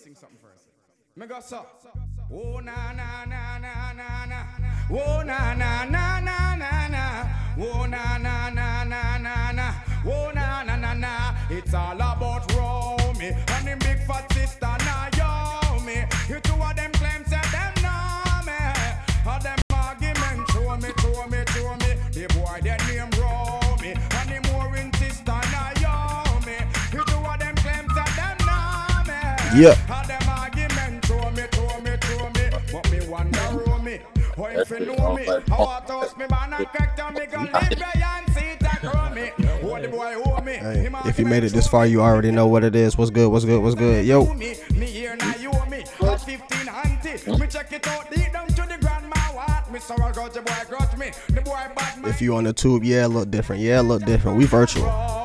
[0.00, 0.64] sing something first.
[1.16, 1.66] Me go so.
[2.32, 4.40] Oh na na na na na na.
[4.90, 7.04] Oh na na na na na na.
[7.58, 9.74] Oh na na na na na na.
[10.06, 11.34] Oh na na na na.
[11.50, 16.06] It's all about Romy and them big fat sister Naomi.
[16.28, 16.76] You two of
[40.60, 42.96] Hey, if you made it this far, you already know what it is.
[42.96, 43.28] What's good?
[43.28, 43.60] What's good?
[43.60, 44.04] What's good?
[44.06, 44.32] Yo.
[44.34, 45.84] me, me here now you owe me.
[46.02, 49.72] At 15 auntie, me check it out deep down to the grandma what.
[49.72, 51.10] Me sorrow got the boy got me.
[51.28, 52.10] The boy bad man.
[52.10, 53.62] If you on the tube, yeah, look different.
[53.62, 54.36] Yeah, look different.
[54.36, 55.19] We virtual.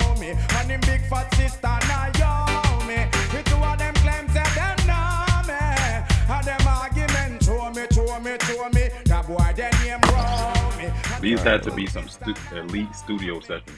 [11.36, 11.44] Romy.
[11.44, 13.74] These had to be some stu- elite studio session.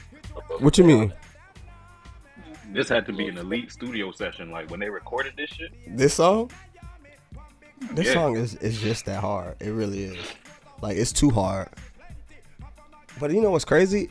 [0.60, 1.12] What you mean?
[2.72, 4.50] This had to be an elite studio session.
[4.50, 5.72] Like when they recorded this shit.
[5.96, 6.50] This song?
[7.92, 8.14] This Yeah.
[8.14, 9.56] song is is just that hard.
[9.60, 10.18] It really is.
[10.82, 11.68] Like it's too hard.
[13.20, 14.10] But you know what's crazy?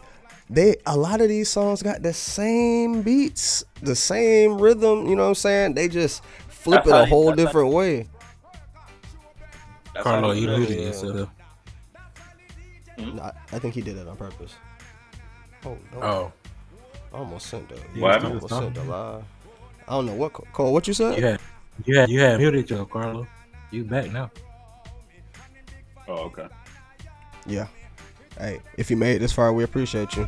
[0.49, 5.07] They a lot of these songs got the same beats, the same rhythm.
[5.07, 5.73] You know what I'm saying?
[5.75, 8.07] They just flip That's it how a you- whole that's how- different way.
[9.93, 11.27] That's Carlo, you do muted it.
[12.97, 13.33] Yourself.
[13.51, 14.55] I, I think he did it on purpose.
[15.65, 16.01] Oh, no.
[16.01, 16.33] Oh,
[17.13, 17.79] I almost sent that.
[17.99, 19.23] What I almost sent the live.
[19.87, 20.73] I don't know what Cole.
[20.73, 21.17] What you said?
[21.17, 21.39] Yeah, had,
[21.85, 23.27] you had, you had muted your Carlo.
[23.71, 24.31] You back now?
[26.07, 26.47] Oh, okay.
[27.45, 27.67] Yeah.
[28.37, 30.27] Hey, if you made it this far, we appreciate you.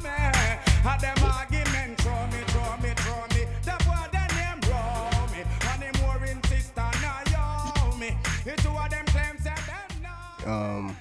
[10.46, 10.98] Um,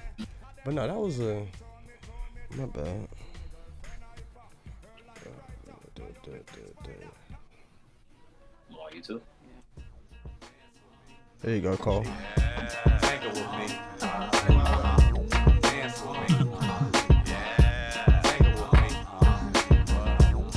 [0.63, 1.43] but no, that was a
[2.55, 3.07] my bad.
[8.73, 9.21] Oh, you too?
[11.41, 12.03] There you go, Cole.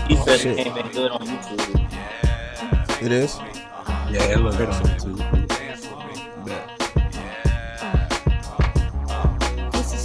[0.08, 0.58] He said oh, shit.
[0.58, 3.02] it came in good on YouTube.
[3.02, 3.38] It is.
[4.10, 5.41] Yeah, it looked good on YouTube.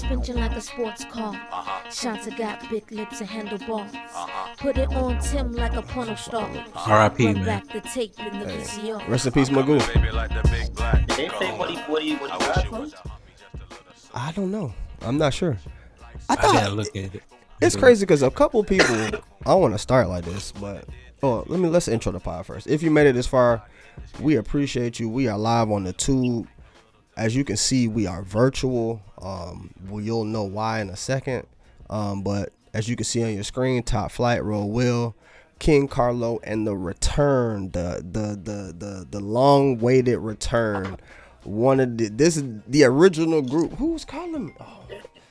[0.07, 1.33] The suspension like a sports car.
[1.91, 3.91] Shots got big lips and handlebars.
[4.57, 6.49] Put it on Tim like a porno star.
[6.75, 7.25] R.I.P.
[7.25, 7.45] Run man.
[7.45, 9.05] back the tape in the VCR.
[9.09, 9.79] Rest in peace, Magoo.
[11.07, 12.93] Did they say what he what he what he got?
[14.13, 14.73] I don't know.
[15.01, 15.57] I'm not sure.
[16.29, 16.45] I thought.
[16.45, 17.23] I gotta thought look at it.
[17.61, 18.95] it's crazy because a couple people.
[18.95, 19.11] I
[19.45, 20.85] don't want to start like this, but
[21.21, 22.67] oh, let me let's intro the pod first.
[22.67, 23.61] If you made it this far,
[24.21, 25.09] we appreciate you.
[25.09, 26.47] We are live on the tube.
[27.17, 29.01] As you can see, we are virtual.
[29.19, 31.47] Um, well, you'll know why in a second.
[31.89, 35.15] Um, but as you can see on your screen, top flight, Ro Will,
[35.57, 40.97] King Carlo, and the return, the the the the the long waited return.
[41.43, 43.73] One of the this is the original group.
[43.73, 44.53] Who's calling me?
[44.59, 44.83] Oh,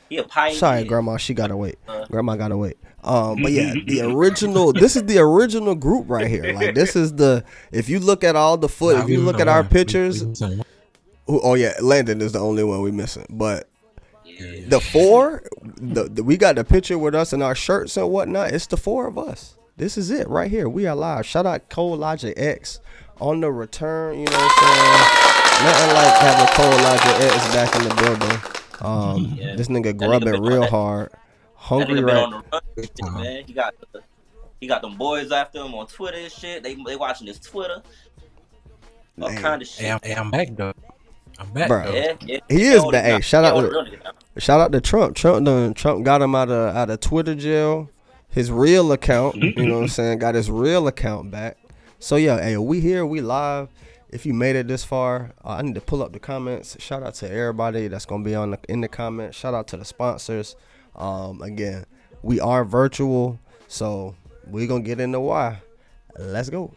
[0.08, 0.58] He a pioneer.
[0.58, 1.76] Sorry, grandma, she gotta wait.
[2.10, 2.78] Grandma gotta wait.
[3.04, 4.72] Um, but yeah, the original.
[4.72, 6.52] This is the original group right here.
[6.52, 7.44] Like this is the.
[7.70, 10.58] If you look at all the foot, if you look at our pictures, we missing
[10.58, 10.66] one.
[11.26, 13.26] Who, oh yeah, Landon is the only one we missing.
[13.30, 13.68] But
[14.68, 18.52] the four, the, the we got the picture with us and our shirts and whatnot.
[18.52, 19.56] It's the four of us.
[19.76, 20.68] This is it right here.
[20.68, 21.26] We are live.
[21.26, 22.80] Shout out Cole Logic X
[23.20, 24.18] on the return.
[24.18, 25.66] You know what I'm saying?
[25.66, 28.38] Nothing like having Cole Logic X back in the building.
[28.80, 29.56] Um, Yeah.
[29.56, 31.18] this nigga That nigga grubbing real that- hard, That
[31.56, 32.16] hungry nigga been right.
[32.24, 32.30] on
[32.76, 33.44] the run, man.
[33.46, 34.02] He got the,
[34.60, 36.62] he got them boys after him on Twitter and shit.
[36.62, 37.82] They they watching his Twitter.
[39.20, 39.40] All Man.
[39.42, 39.84] kind of shit.
[39.86, 40.72] Hey, I'm, hey, I'm back though.
[41.38, 41.84] I'm back Bruh.
[41.84, 41.92] though.
[41.94, 42.38] Yeah, yeah.
[42.48, 43.04] He is back.
[43.04, 44.12] Hey, shout out to- it real nigga down.
[44.38, 45.16] Shout out to Trump.
[45.16, 47.90] Trump done Trump got him out of out of Twitter jail.
[48.28, 50.18] His real account, you know what I'm saying?
[50.18, 51.56] Got his real account back.
[51.98, 53.68] So yeah, hey, we here, we live.
[54.10, 56.76] If you made it this far, uh, I need to pull up the comments.
[56.80, 59.36] Shout out to everybody that's gonna be on the, in the comments.
[59.38, 60.54] Shout out to the sponsors.
[60.94, 61.86] Um, again,
[62.22, 64.14] we are virtual, so
[64.46, 65.60] we're gonna get into why.
[66.18, 66.74] Let's go.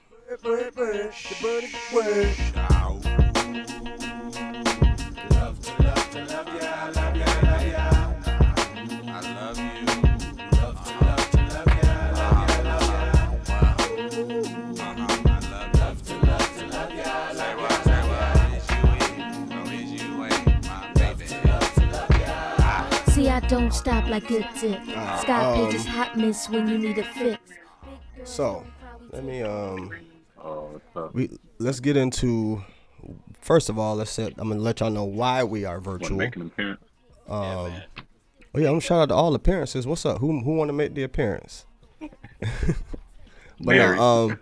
[23.50, 24.84] Don't stop like good dip.
[24.86, 27.40] Sky um, pages hot miss when you need a fix.
[28.24, 28.66] So
[29.12, 29.92] let me um
[30.42, 31.14] Oh, it's tough.
[31.14, 32.62] we let's get into
[33.42, 35.92] first of all, let's set, I'm gonna let y'all know why we are Want to
[35.92, 36.18] virtual.
[36.18, 36.82] make an appearance?
[37.28, 37.72] Um, oh
[38.56, 39.86] yeah, I'm gonna shout out to all appearances.
[39.88, 40.20] What's up?
[40.20, 41.66] Who who want to make the appearance?
[42.00, 42.10] but
[43.60, 43.96] Mary.
[43.98, 44.40] no, um,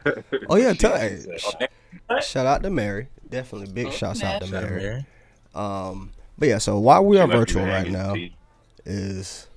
[0.50, 3.08] oh yeah, tell, hey, sh- shout out to Mary.
[3.30, 4.82] Definitely big shouts out to Mary.
[4.82, 5.06] Mary.
[5.56, 8.36] Um, but yeah, so why we are She left you virtual right now T.
[8.88, 9.48] is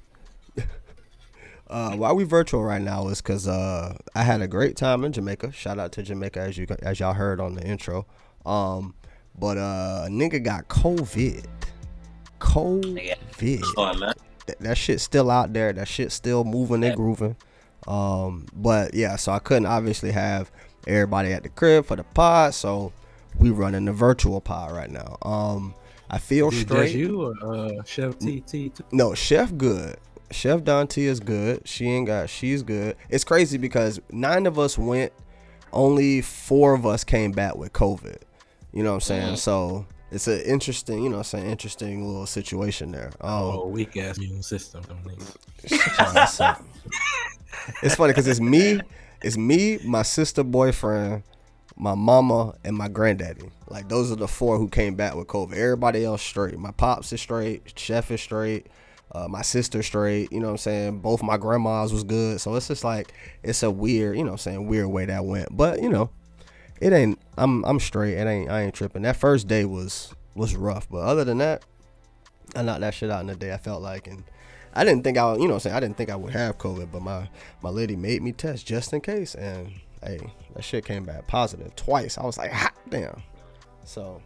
[1.71, 5.13] uh why we virtual right now is because uh I had a great time in
[5.13, 5.53] Jamaica.
[5.53, 8.07] Shout out to Jamaica as you as y'all heard on the intro.
[8.45, 8.95] Um,
[9.39, 11.47] but uh, nigga got COVID.
[12.41, 13.17] COVID.
[14.47, 15.73] That, that shit's still out there.
[15.73, 17.37] That shit's still moving and grooving.
[17.87, 20.51] Um, but yeah, so I couldn't obviously have
[20.87, 22.93] everybody at the crib for the pod, so
[23.39, 25.17] we running the virtual pod right now.
[25.23, 25.75] Um,
[26.11, 26.95] I feel it straight.
[26.95, 28.85] you or uh, Chef TT too?
[28.93, 29.97] No, Chef good.
[30.33, 31.67] Chef Dante is good.
[31.67, 32.29] She ain't got.
[32.29, 32.97] She's good.
[33.09, 35.13] It's crazy because nine of us went.
[35.73, 38.17] Only four of us came back with COVID.
[38.73, 39.37] You know what I'm saying?
[39.37, 41.03] So it's an interesting.
[41.05, 43.13] You know, I'm saying interesting little situation there.
[43.21, 44.83] Oh, Um, weak ass immune system.
[47.83, 48.81] it's funny because it's me.
[49.23, 51.23] It's me, my sister, boyfriend,
[51.81, 53.51] my mama, and my granddaddy.
[53.69, 55.55] Like those are the four who came back with COVID.
[55.55, 56.59] Everybody else straight.
[56.59, 57.73] My pops is straight.
[57.75, 58.67] Chef is straight.
[59.13, 60.31] Uh, my sister straight.
[60.31, 61.01] You know what I'm saying?
[61.01, 62.41] Both my grandmas was good.
[62.41, 65.25] So it's just like it's a weird, you know what I'm saying, weird way that
[65.25, 65.57] went.
[65.57, 66.11] But you know,
[66.83, 67.19] it ain't.
[67.39, 68.15] I'm I'm straight.
[68.15, 68.51] It ain't.
[68.51, 69.03] I ain't tripping.
[69.03, 70.87] That first day was was rough.
[70.91, 71.65] But other than that,
[72.55, 73.53] I knocked that shit out in the day.
[73.53, 74.23] I felt like and.
[74.73, 76.57] I didn't think I, you know, what I'm saying I didn't think I would have
[76.57, 77.29] COVID, but my
[77.61, 80.19] my lady made me test just in case, and hey,
[80.55, 82.19] that shit came back positive twice.
[82.19, 83.23] I was like, hot damn.
[83.85, 84.21] So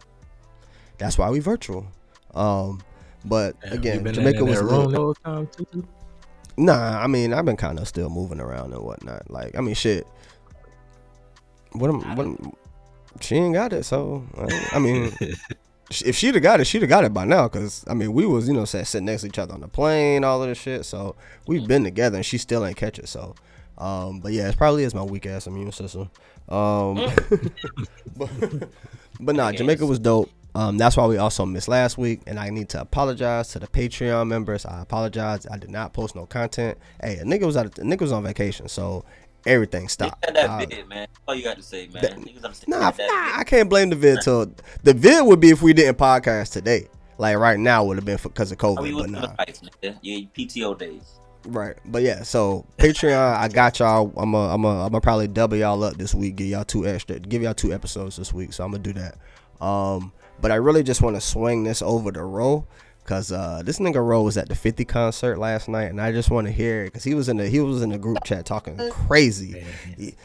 [0.97, 1.85] that's why we virtual.
[2.33, 2.81] Um,
[3.25, 4.71] but you again, Jamaica was that lit.
[4.71, 5.65] room the whole time too.
[5.71, 5.87] too?
[6.57, 9.29] Nah, I mean, I've been kind of still moving around and whatnot.
[9.29, 10.07] Like, I mean, shit.
[11.73, 12.25] What am, what?
[12.25, 12.53] am-
[13.21, 15.11] She ain't got it, so I, I mean,
[15.89, 17.47] if she'd have got it, she'd have got it by now.
[17.49, 19.67] Cause I mean, we was you know sat- sitting next to each other on the
[19.67, 20.85] plane, all of this shit.
[20.85, 21.15] So
[21.47, 23.09] we've been together, and she still ain't catch it.
[23.09, 23.35] So,
[23.77, 26.09] um, but yeah, it probably is my weak ass immune system.
[26.49, 26.95] Um,
[28.15, 28.29] but,
[29.19, 30.29] but nah, Jamaica was dope.
[30.53, 33.67] Um, that's why we also missed last week, and I need to apologize to the
[33.67, 34.65] Patreon members.
[34.65, 35.45] I apologize.
[35.51, 36.77] I did not post no content.
[37.01, 37.65] Hey, a nigga was out.
[37.65, 39.03] A nigga was on vacation, so
[39.45, 40.21] everything stopped.
[40.21, 41.07] that Uh, vid, man.
[41.27, 42.01] All you got to say, man.
[42.03, 45.73] that- Nah, nah, I can't blame the vid till the vid would be if we
[45.73, 46.87] didn't podcast today.
[47.17, 49.35] Like right now would have been because of COVID, I mean, but nah.
[49.35, 49.97] nigga?
[50.01, 51.19] Yeah, PTO days.
[51.45, 52.23] Right, but yeah.
[52.23, 54.11] So Patreon, I got y'all.
[54.17, 56.37] I'm a, I'm a, I'm gonna probably double y'all up this week.
[56.37, 57.19] Give y'all two extra.
[57.19, 58.53] Give y'all two episodes this week.
[58.53, 59.17] So I'm gonna do that.
[59.63, 60.11] Um,
[60.41, 62.67] but I really just want to swing this over to Ro,
[63.05, 66.29] cause uh, this nigga Ro was at the 50 concert last night, and I just
[66.29, 68.45] want to hear it, cause he was in the he was in the group chat
[68.45, 69.63] talking crazy,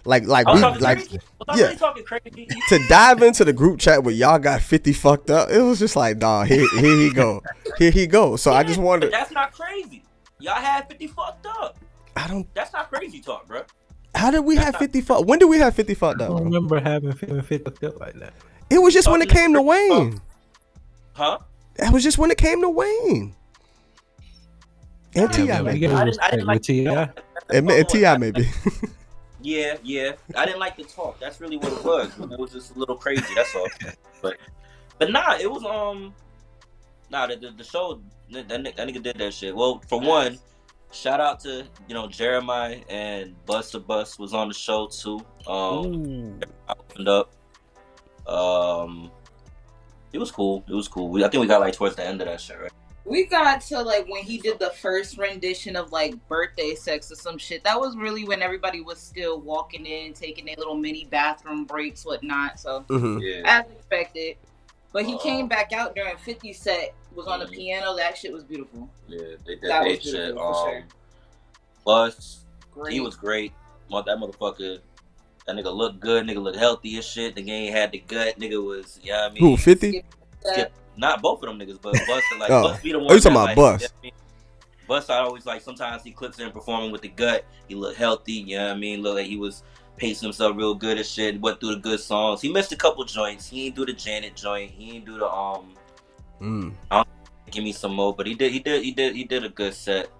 [0.04, 1.20] like like we like crazy.
[1.48, 1.74] I was yeah.
[1.74, 2.48] talking crazy.
[2.68, 5.50] to dive into the group chat where y'all got 50 fucked up.
[5.50, 7.42] It was just like, dog, here here he go,
[7.78, 8.36] here he go.
[8.36, 10.02] So I just wanted, That's not crazy.
[10.40, 11.78] Y'all had 50 fucked up.
[12.16, 12.52] I don't.
[12.54, 13.62] That's not crazy talk, bro.
[14.14, 15.26] How did we have 50 fucked?
[15.26, 16.30] When did we have 50 fucked up?
[16.30, 18.32] I don't remember having feeling fit to feel like that.
[18.68, 20.20] It was just when it came to Wayne.
[21.12, 21.38] Huh?
[21.76, 23.34] That was just when it came to Wayne.
[25.14, 25.86] And Ti Yeah, maybe.
[25.86, 27.10] I got didn't, I didn't like with T.I.
[27.50, 28.48] And, and Ti maybe.
[29.42, 30.12] Yeah, yeah.
[30.36, 31.18] I didn't like the talk.
[31.18, 32.32] That's really what it was.
[32.32, 33.24] It was just a little crazy.
[33.34, 33.68] That's all.
[34.22, 34.36] But,
[34.98, 36.12] but nah, it was um,
[37.08, 37.26] nah.
[37.26, 39.54] The the, the show that, that ni- that nigga did that shit.
[39.54, 40.38] Well, for one,
[40.92, 45.24] shout out to you know Jeremiah and Busta Bus was on the show too.
[45.46, 47.30] Um, I opened up.
[48.26, 49.10] Um,
[50.12, 50.64] it was cool.
[50.68, 51.08] It was cool.
[51.08, 52.72] We, I think we got like towards the end of that shit, right?
[53.04, 57.14] We got to like when he did the first rendition of like birthday sex or
[57.16, 57.64] some shit.
[57.64, 62.04] That was really when everybody was still walking in, taking their little mini bathroom breaks,
[62.04, 62.60] whatnot.
[62.60, 63.20] So Mhm.
[63.22, 63.42] Yeah.
[63.64, 64.36] as expected.
[64.92, 67.96] But he Uh, came back out during 50 set, was on the piano.
[67.96, 68.88] That shit was beautiful.
[69.08, 70.12] Yeah, they did That that was shit.
[70.14, 70.84] beautiful, for Um, sure.
[71.84, 72.92] Bus, Great.
[72.92, 73.52] he was great.
[73.90, 74.78] Mo- That motherfucker,
[75.46, 76.26] that nigga looked good.
[76.26, 77.34] Nigga looked healthy as shit.
[77.34, 78.38] The game had the gut.
[78.38, 80.04] Nigga was, yeah, I mean, Who, 50?
[80.96, 82.62] not both of them niggas, but Bus, like, Oh.
[82.64, 83.10] Bus be the one.
[83.10, 83.82] Oh, you talking about like, Bust?
[83.82, 84.12] you know I mean?
[84.86, 87.44] Bus, I always like, sometimes he clips in performing with the gut.
[87.68, 89.02] He looked healthy, you know what I mean?
[89.02, 89.62] Look like he was
[89.96, 91.40] pacing himself real good as shit.
[91.40, 92.40] Went through the good songs.
[92.40, 93.48] He missed a couple joints.
[93.48, 94.70] He ain't do the Janet joint.
[94.72, 95.74] He ain't do the, um,
[96.40, 96.74] Mm.
[97.50, 98.14] give me some more.
[98.14, 100.10] But he did, he did, he did, he did a good set.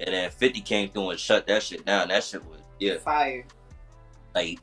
[0.00, 2.08] And then Fifty came through and shut that shit down.
[2.08, 2.98] That shit was yeah.
[2.98, 3.44] Fire.
[4.34, 4.60] Like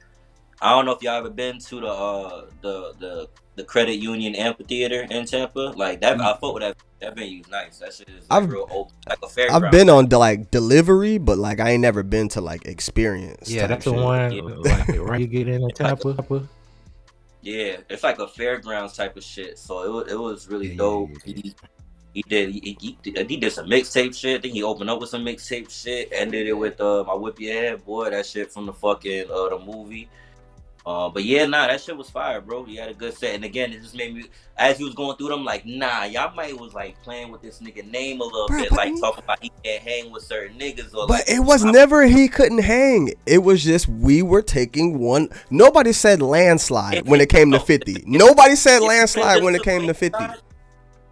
[0.61, 4.35] I don't know if y'all ever been to the uh the the the Credit Union
[4.35, 5.73] Amphitheater in Tampa.
[5.75, 7.79] Like that, I thought with that that venue's nice.
[7.79, 9.65] That shit is like I've- real open, like a fairground.
[9.65, 13.49] I've been on the, like delivery, but like I ain't never been to like experience.
[13.49, 14.31] Yeah, type that's the one.
[14.31, 14.41] Yeah.
[14.43, 16.47] Like right, you get in the Tampa.
[17.45, 19.59] Yeah, it's like a fairgrounds type of shit.
[19.59, 21.09] So it was, it was really Yeah, dope.
[21.11, 21.35] yeah, yeah.
[21.35, 21.55] He,
[22.15, 24.41] he did he, he, he, he did some mixtape shit.
[24.41, 26.09] Then he opened up with some mixtape shit.
[26.11, 28.09] Ended it with uh, my whip your head boy.
[28.09, 30.09] That shit from the fucking uh the movie.
[30.85, 32.63] Uh, but yeah, nah, that shit was fire, bro.
[32.63, 34.25] He had a good set, and again, it just made me
[34.57, 37.59] as he was going through them, like, nah, y'all might was like playing with this
[37.59, 40.93] nigga name a little Bruh, bit, like talking about he can't hang with certain niggas,
[40.93, 43.13] or But like, it was never he couldn't hang.
[43.25, 45.29] It was just we were taking one.
[45.49, 48.03] Nobody said landslide when it came to 50.
[48.05, 50.17] Nobody said landslide when it came to 50.
[50.19, 50.41] Wayne's side-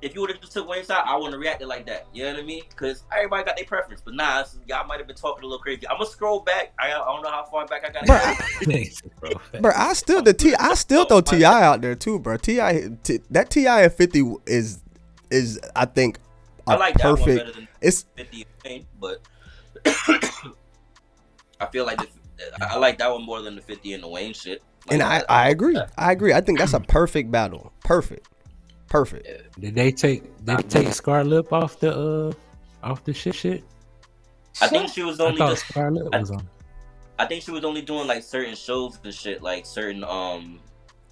[0.03, 2.07] If you would have just took Wayne's side, I wouldn't have reacted like that.
[2.13, 2.63] You know what I mean?
[2.67, 4.01] Because everybody got their preference.
[4.03, 5.87] But nah, it's- y'all might have been talking a little crazy.
[5.87, 6.73] I'm gonna scroll back.
[6.77, 9.01] I, I don't know how far back I gotta Bruh,
[9.51, 9.61] bro.
[9.61, 10.53] Bro, I still the T.
[10.55, 12.35] I still throw Ti out there too, bro.
[12.35, 12.59] Ti
[13.03, 14.81] T, that Ti at 50 is
[15.31, 16.19] is I think
[16.67, 17.37] a I like that one perfect.
[17.39, 18.45] better than It's 50
[18.99, 19.21] but
[19.85, 22.07] I feel like the,
[22.61, 24.61] I I like that one more than the 50 and the Wayne shit.
[24.85, 25.79] Like, and I I agree.
[25.97, 26.33] I agree.
[26.33, 27.71] I think that's a perfect battle.
[27.85, 28.27] Perfect.
[28.93, 29.59] Perfect.
[29.59, 32.31] Did they take did they take Scarlett off the uh
[32.87, 33.63] off the shit shit?
[34.61, 35.65] I think she was I only thought just.
[35.67, 36.47] Scarlett was on.
[37.17, 40.59] I think she was only doing like certain shows and shit, like certain um.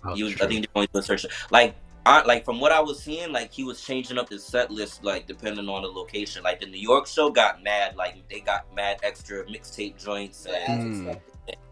[0.04, 1.74] Oh, You, I think they're only doing certain like.
[2.06, 5.04] I, like from what I was seeing, like he was changing up his set list,
[5.04, 6.44] like depending on the location.
[6.44, 10.94] Like the New York show got mad, like they got mad extra mixtape joints, and
[11.08, 11.20] Mm,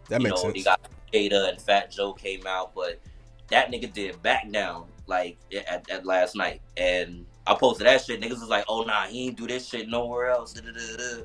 [0.08, 0.54] that you makes know, sense.
[0.54, 0.80] They got
[1.12, 3.00] Jada and Fat Joe came out, but
[3.50, 5.36] that nigga did back down like
[5.68, 8.20] at, at last night, and I posted that shit.
[8.20, 11.24] Niggas was like, "Oh nah, he ain't do this shit nowhere else." Da-da-da-da.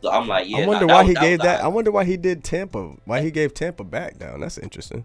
[0.00, 0.58] So I'm like, yeah.
[0.58, 1.64] I wonder nah, why was- he was gave the that.
[1.64, 2.94] I wonder why he did Tampa.
[3.04, 4.40] Why he gave Tampa back down.
[4.40, 5.04] That's interesting.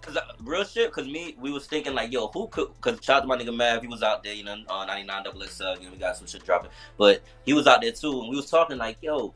[0.00, 2.68] Cause uh, real shit, cause me, we was thinking like, yo, who could?
[2.80, 5.24] Cause shout out to my nigga Mav, he was out there, you know, uh, 99
[5.24, 8.20] double XL, you know, we got some shit dropping, but he was out there too,
[8.20, 9.34] and we was talking like, yo,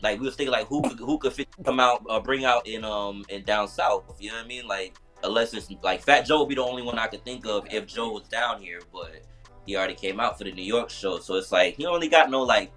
[0.00, 2.64] like we was thinking like, who could, who could fit, come out, uh, bring out
[2.68, 4.68] in um in down south, you know what I mean?
[4.68, 4.94] Like,
[5.24, 7.86] unless it's like Fat Joe would be the only one I could think of if
[7.86, 9.22] Joe was down here, but
[9.66, 12.30] he already came out for the New York show, so it's like he only got
[12.30, 12.70] no like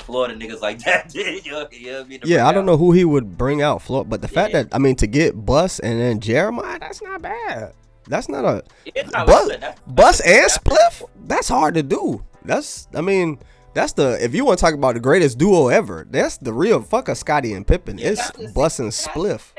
[0.00, 2.20] Florida niggas like that, you know, you know I mean?
[2.24, 2.66] Yeah, I don't out.
[2.66, 5.44] know who he would bring out, Florida, but the fact that I mean to get
[5.44, 7.72] Bus and then Jeremiah, that's not bad.
[8.06, 8.62] That's not a
[9.12, 9.60] not Bus, like.
[9.60, 11.02] That's- Bus and Spliff.
[11.26, 12.24] That's hard to do.
[12.44, 13.38] That's I mean
[13.74, 16.80] that's the if you want to talk about the greatest duo ever, that's the real
[16.80, 17.98] fuck of Scotty and Pippen.
[17.98, 19.52] Yeah, it's Bus and Spliff.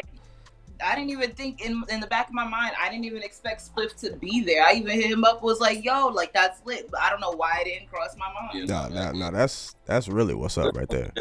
[0.86, 3.70] I didn't even think in in the back of my mind, I didn't even expect
[3.70, 4.64] Spliff to be there.
[4.64, 7.32] I even hit him up, was like, "Yo, like that's lit," but I don't know
[7.32, 8.68] why it didn't cross my mind.
[8.70, 9.32] Nah, nah, nah.
[9.32, 11.12] That's that's really what's up right there.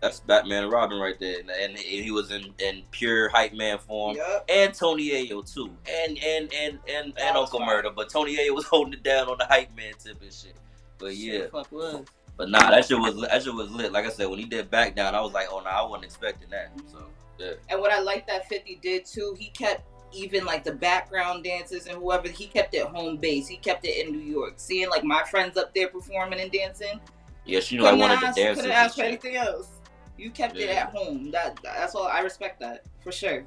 [0.00, 3.78] That's Batman and Robin right there, and, and he was in, in pure hype man
[3.78, 4.16] form.
[4.18, 4.44] Yup.
[4.50, 7.68] And Tony Yayo too, and and and and, and That Uncle fire.
[7.76, 10.56] Murder, but Tony Yayo was holding it down on the hype man tip and shit.
[10.98, 12.04] But yeah, Shit, fuck was.
[12.36, 13.92] but nah, that shit was that shit was lit.
[13.92, 15.86] Like I said, when he did back down, I was like, oh no, nah, I
[15.86, 16.70] wasn't expecting that.
[16.92, 16.98] So
[17.38, 21.44] yeah, And what I like that 50 did too, he kept even like the background
[21.44, 23.48] dancers and whoever, he kept it home base.
[23.48, 24.54] He kept it in New York.
[24.56, 27.00] Seeing like my friends up there performing and dancing,
[27.44, 28.56] yeah, she knew I wanted ask, to dance.
[28.56, 29.68] couldn't and ask for anything else.
[30.16, 31.30] You kept it at home.
[31.32, 32.06] That that's all.
[32.06, 33.44] I respect that for sure.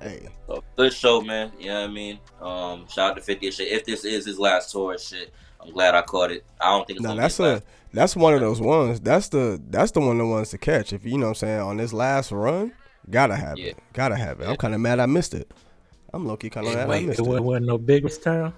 [0.00, 1.52] Hey, So, good show, man.
[1.58, 2.18] You know what I mean?
[2.40, 3.68] Um, shout out to 50 shit.
[3.68, 6.44] If this is his last tour shit, I'm glad I caught it.
[6.60, 7.64] I don't think it's no, that's a last.
[7.92, 9.00] that's one of those ones.
[9.00, 10.92] That's the that's the one of the ones to catch.
[10.92, 12.72] If you know what I'm saying on this last run,
[13.08, 13.68] gotta have Yeah.
[13.70, 13.78] it.
[13.92, 14.48] Gotta have it.
[14.48, 15.50] I'm kind of mad I missed it.
[16.12, 17.28] I'm low key kind of mad I missed it it.
[17.28, 18.52] wasn't, wasn't no biggest town.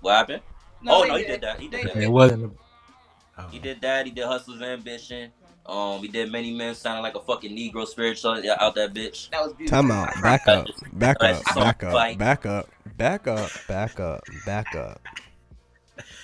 [0.00, 0.42] What happened?
[0.88, 1.60] oh they no, he did that.
[1.60, 2.02] He did They that.
[2.02, 2.44] It wasn't.
[2.44, 3.48] A, oh.
[3.50, 4.06] He did that.
[4.06, 5.30] He did Hustler's Ambition.
[5.64, 9.30] Um, he did Many Men sounding like a fucking Negro spiritual out that bitch.
[9.30, 9.82] That was beautiful.
[9.82, 10.10] Time out.
[10.22, 10.66] Back up.
[10.92, 11.44] Back up.
[11.54, 12.18] Back up.
[12.18, 12.68] Back up.
[12.96, 13.50] Back up.
[13.68, 14.24] Back up.
[14.44, 15.00] Back up.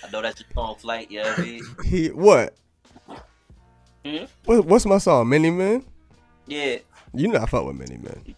[0.04, 1.08] I know that's your song, Flight.
[1.10, 1.60] Yeah, I?
[1.84, 2.56] He what?
[4.04, 4.24] Hmm?
[4.44, 5.28] What, what's my song?
[5.28, 5.84] Many Man.
[6.48, 6.78] Yeah.
[7.14, 8.34] You know I fuck with many men.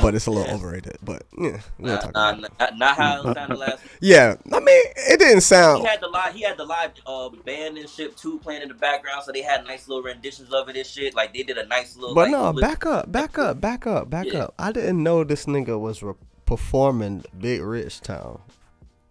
[0.00, 0.54] But it's a little Yeah.
[0.54, 0.98] overrated.
[1.02, 3.82] But yeah, we'll Nah, talk nah, about nah, not how it sounded last.
[4.00, 5.80] Yeah, I mean it didn't sound.
[5.82, 6.34] He had the live.
[6.34, 9.42] He had the live uh, band and shit too playing in the background, so they
[9.42, 11.14] had nice little renditions of it and shit.
[11.14, 12.14] Like they did a nice little.
[12.14, 14.44] But like, no, flip- back up, back up, back up, back Yeah.
[14.44, 14.54] up.
[14.58, 16.14] I didn't know this nigga was re-
[16.46, 18.40] performing Big Rich Town.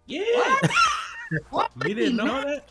[0.06, 0.56] Yeah.
[1.50, 1.70] what?
[1.86, 2.64] You didn't know that?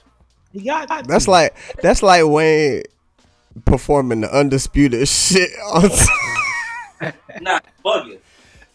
[0.54, 1.08] He got.
[1.08, 2.84] That's like that's like Wayne
[3.66, 5.50] performing the undisputed shit.
[5.74, 5.90] On
[7.42, 8.20] Nah, bugging.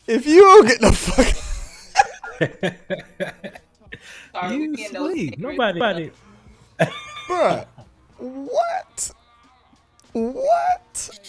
[0.06, 1.26] if you don't get the fuck,
[4.32, 5.38] Sorry, you we sleep.
[5.38, 5.78] Nobody.
[5.78, 6.10] nobody
[7.28, 7.66] bruh,
[8.18, 9.10] what,
[10.12, 11.20] what?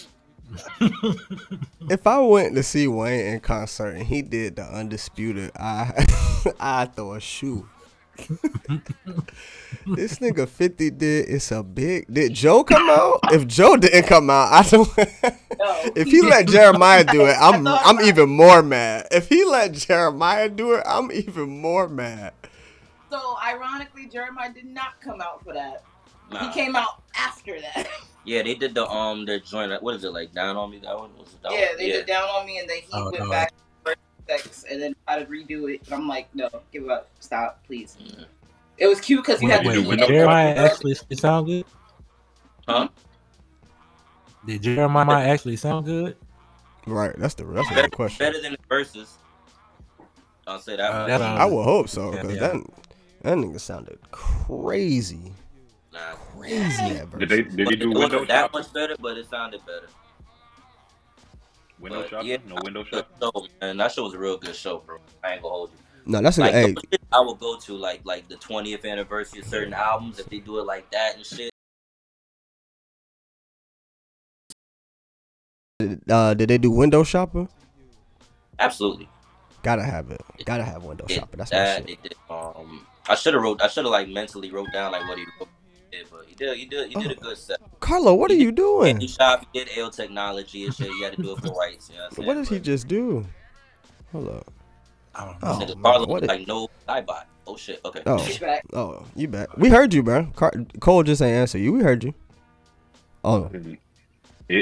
[1.90, 6.06] if I went to see Wayne in concert and he did the undisputed, I
[6.60, 7.68] I throw a shoe.
[9.86, 13.20] This nigga 50 did it's a big did Joe come out?
[13.32, 14.88] If Joe didn't come out, I don't
[15.96, 19.08] if he let Jeremiah do it, I'm I'm even more mad.
[19.10, 22.34] If he let Jeremiah do it, I'm even more mad.
[23.10, 25.82] So ironically, Jeremiah did not come out for that.
[26.30, 26.46] Nah.
[26.46, 27.88] He came out after that.
[28.24, 29.82] Yeah, they did the um their joint.
[29.82, 30.34] What is it like?
[30.34, 30.80] Down on me.
[30.80, 31.76] That one was it that yeah, one?
[31.78, 33.30] they did down on me, and then he Oh, went no.
[33.30, 33.54] back to
[34.28, 35.80] sex, and then tried to redo it.
[35.86, 37.96] And I'm like, no, give up, stop, please.
[37.98, 38.24] Yeah.
[38.76, 40.70] It was cute because you had you to do wait, window did Jeremiah shopping?
[40.70, 41.64] actually sound good?
[42.68, 42.88] Huh?
[44.46, 46.16] Did Jeremiah actually sound good?
[46.86, 48.24] Right, that's the that's the Better, real question.
[48.26, 49.18] better than the verses.
[50.46, 50.90] I'll say that.
[50.90, 51.20] Uh, much.
[51.20, 52.40] I would hope so, because yeah.
[52.40, 52.62] that
[53.22, 55.32] that nigga sounded crazy.
[55.92, 56.14] Nah.
[56.36, 58.60] Crazy at Did they did he do window that shopping?
[58.60, 59.88] much better, but it sounded better.
[61.80, 62.28] Window But, shopping?
[62.28, 63.30] yeah, No window Good shopping.
[63.34, 63.76] show, man.
[63.76, 64.98] That show was a real good show, bro.
[65.22, 65.78] I ain't gonna hold you.
[66.12, 69.40] No, that's a Like good hey, I would go to like like the 20th anniversary
[69.40, 71.50] of certain albums if they do it like that and shit.
[76.10, 77.48] uh did they do window shopping?
[78.58, 79.08] Absolutely.
[79.62, 80.20] Gotta have it.
[80.44, 81.38] Gotta have window Did shopping.
[81.38, 81.76] That's my that.
[81.78, 81.86] shit.
[82.02, 82.14] They did.
[82.30, 83.62] Um, I should have wrote.
[83.62, 85.48] I should have like mentally wrote down like what he wrote.
[86.38, 86.88] Did, but he did.
[86.88, 87.10] He did.
[87.12, 87.20] A Oh.
[87.20, 87.58] good set.
[87.80, 89.06] Carlo, what are you He doing?
[89.06, 89.44] shop.
[89.52, 90.88] He did L technology and shit.
[90.90, 91.90] He had to do it for rights.
[91.90, 92.26] You know what, I'm?
[92.26, 93.26] What did he just do?
[94.12, 94.52] Hold up.
[95.14, 95.64] I don't Oh, know.
[95.66, 97.24] Nigga, man, Carlo what was it- like no iBot.
[97.46, 97.80] Oh shit.
[97.84, 98.02] Okay.
[98.06, 98.38] Oh.
[98.40, 98.62] Back.
[98.72, 99.58] Oh, you bet.
[99.58, 100.26] We heard you, bro.
[100.36, 101.72] Car- Cole just ain't answer you.
[101.72, 102.14] We heard you.
[103.24, 103.78] Oh, It,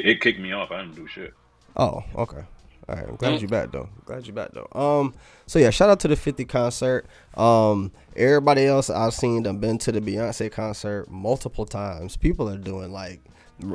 [0.06, 0.70] it kicked me off.
[0.70, 1.34] I didn't do shit.
[1.76, 2.42] oh, okay.
[2.88, 3.08] All right.
[3.08, 3.88] I'm glad you're back though.
[4.04, 4.68] Glad you're back though.
[4.72, 5.14] Um,
[5.46, 7.06] so yeah, shout out to the 50 concert.
[7.34, 12.16] Um, everybody else I've seen them been to the Beyonce concert multiple times.
[12.16, 13.20] People are doing like.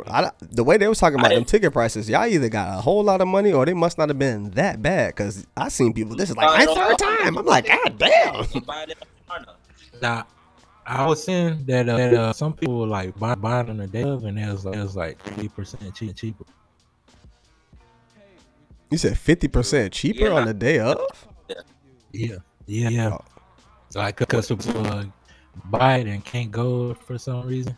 [0.05, 3.03] I, the way they was talking about them ticket prices, y'all either got a whole
[3.03, 5.15] lot of money or they must not have been that bad.
[5.15, 6.15] Cause I seen people.
[6.15, 7.35] This is like my third time.
[7.35, 8.45] I'm like, God damn.
[8.53, 8.95] You buy it
[9.27, 9.55] on Klarna.
[9.99, 10.27] Now,
[10.85, 13.87] I was seeing that, uh, that uh, some people were like buy, buying on the
[13.87, 16.45] day of, and it was like, it was like three percent cheaper.
[18.91, 20.31] You said 50% cheaper Yeah.
[20.33, 20.99] on the day of?
[22.11, 23.09] Yeah, yeah, yeah.
[23.13, 23.21] Oh.
[23.95, 25.05] Like, cause people uh,
[25.65, 27.77] buy it and can't go for some reason,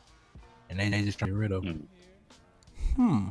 [0.70, 1.76] and they, they just try to get rid of it.
[2.96, 3.30] Hmm.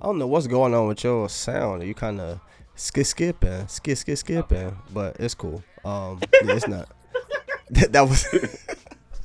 [0.00, 1.82] I don't know what's going on with your sound.
[1.82, 2.40] You kind of
[2.74, 5.62] skip skipping, skip skip skipping, but it's cool.
[5.84, 6.88] Um, yeah, it's not.
[7.70, 8.26] that, that was.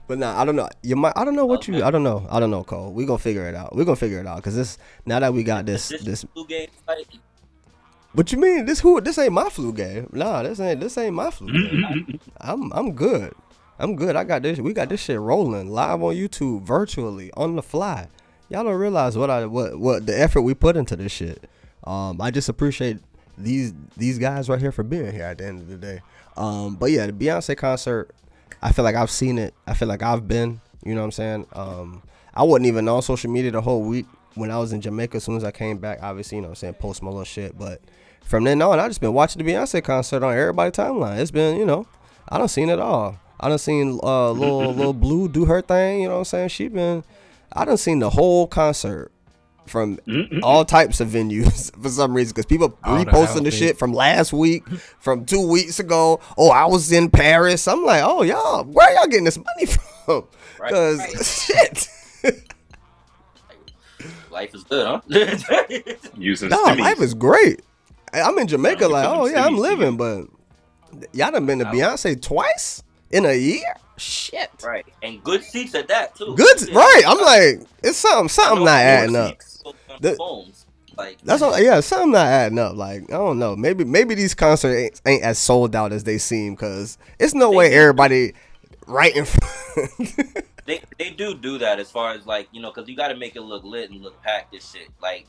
[0.08, 0.68] but nah, I don't know.
[0.82, 1.13] You might.
[1.16, 1.84] I don't know what you.
[1.84, 2.28] I don't know.
[2.30, 2.92] I don't know, Cole.
[2.92, 3.76] We gonna figure it out.
[3.76, 6.26] We gonna figure it out because this now that we got this This this.
[6.36, 7.08] two game fight.
[8.13, 8.66] What you mean?
[8.66, 9.02] This who?
[9.02, 10.10] This ain't my flu game.
[10.13, 12.20] Nah, this ain't this ain't my flu game.
[12.39, 13.34] I'm I'm good.
[13.80, 14.16] I'm good.
[14.16, 14.60] I got this.
[14.60, 18.08] We got this shit rolling live on YouTube, virtually on the fly.
[18.50, 21.50] Y'all don't realize what I what what the effort we put into this shit.
[21.86, 23.00] Um, I just appreciate
[23.38, 26.02] these these guys right here for being here at the end of the day.
[26.38, 28.12] Um, but yeah, the Beyonce concert.
[28.63, 29.54] I feel like I've seen it.
[29.67, 30.62] I feel like I've been.
[30.86, 31.47] You know what I'm saying?
[31.54, 32.02] Um,
[32.34, 35.17] I wasn't even on social media the whole week when I was in Jamaica.
[35.17, 37.26] As soon as I came back, obviously, you know what I'm saying, post my little
[37.26, 37.58] shit.
[37.58, 37.82] But
[38.23, 41.19] from then on, I just been watching the Beyonce concert on everybody's timeline.
[41.19, 41.86] It's been, you know,
[42.30, 43.19] I don't seen it all.
[43.39, 46.49] I done seen uh little little blue do her thing, you know what I'm saying?
[46.49, 47.04] She been
[47.52, 49.12] I done seen the whole concert
[49.65, 49.99] from
[50.43, 53.56] all types of venues for some reason because people oh, All the reposting the outfits.
[53.58, 54.67] shit from last week,
[54.99, 56.19] from two weeks ago.
[56.38, 57.67] Oh, I was in Paris.
[57.67, 59.65] I'm like, oh y'all, where y'all getting this money
[60.06, 60.26] from?
[60.65, 61.26] Because Right.
[61.26, 61.88] shit,
[64.32, 65.02] Life is good, huh?
[66.17, 66.80] Using no, stimmies.
[66.80, 67.62] life is great.
[68.13, 70.26] I'm in Jamaica, Gotta like, oh yeah, I'm living, but
[71.13, 73.63] y'all done been to Beyonce twice in a year.
[73.97, 74.49] Shit.
[74.63, 76.36] right, and good seats at that too.
[76.36, 76.78] Good, Yeah.
[76.80, 77.02] right?
[77.08, 79.30] I'm like, it's something, something not adding up.
[79.39, 79.53] seats on
[79.99, 80.65] The- phones.
[80.95, 81.60] Like That's all.
[81.60, 82.76] Yeah, something not adding up.
[82.76, 83.56] Like I don't know.
[83.56, 86.56] Maybe maybe these concerts ain't, ain't as sold out as they seem.
[86.56, 88.34] Cause it's no way everybody
[88.86, 90.15] right in front.
[90.65, 93.15] they they do do that as far as like you know because you got to
[93.15, 94.89] make it look lit and look packed and shit.
[95.02, 95.28] Like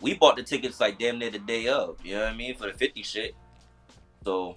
[0.00, 1.98] we bought the tickets like damn near the day of.
[2.04, 3.36] You know what I mean for the fifty shit.
[4.24, 4.56] So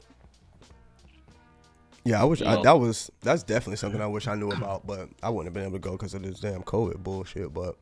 [2.04, 5.10] yeah, I wish I, that was that's definitely something I wish I knew about, but
[5.22, 7.54] I wouldn't have been able to go because of this damn COVID bullshit.
[7.54, 7.76] But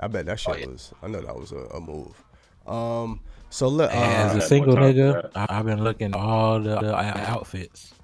[0.00, 0.66] I bet that shit Oh, yeah.
[0.66, 0.92] was.
[1.02, 2.22] I know that was a, a move.
[2.66, 3.20] Um.
[3.50, 3.90] So let.
[3.92, 5.30] And as Uh, a single nigga.
[5.34, 7.94] I, I've been looking at all the, the outfits.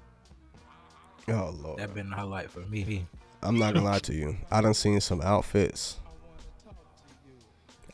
[1.29, 1.79] oh lord.
[1.79, 3.05] That been a highlight for me.
[3.43, 4.35] I'm not gonna lie to you.
[4.51, 5.97] I done seen some outfits.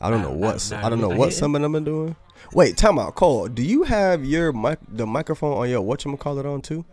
[0.00, 1.36] I don't know what I don't know what yeah.
[1.38, 2.16] some of them are doing.
[2.54, 3.48] Wait, time out, Cole.
[3.48, 6.84] Do you have your mic the microphone on your what you call it on too?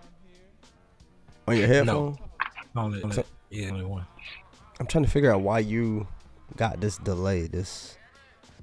[1.48, 2.18] On your headphone?
[2.76, 4.06] Only, only So- yeah, only one.
[4.80, 6.06] I'm trying to figure out why you
[6.58, 7.98] got this delay, this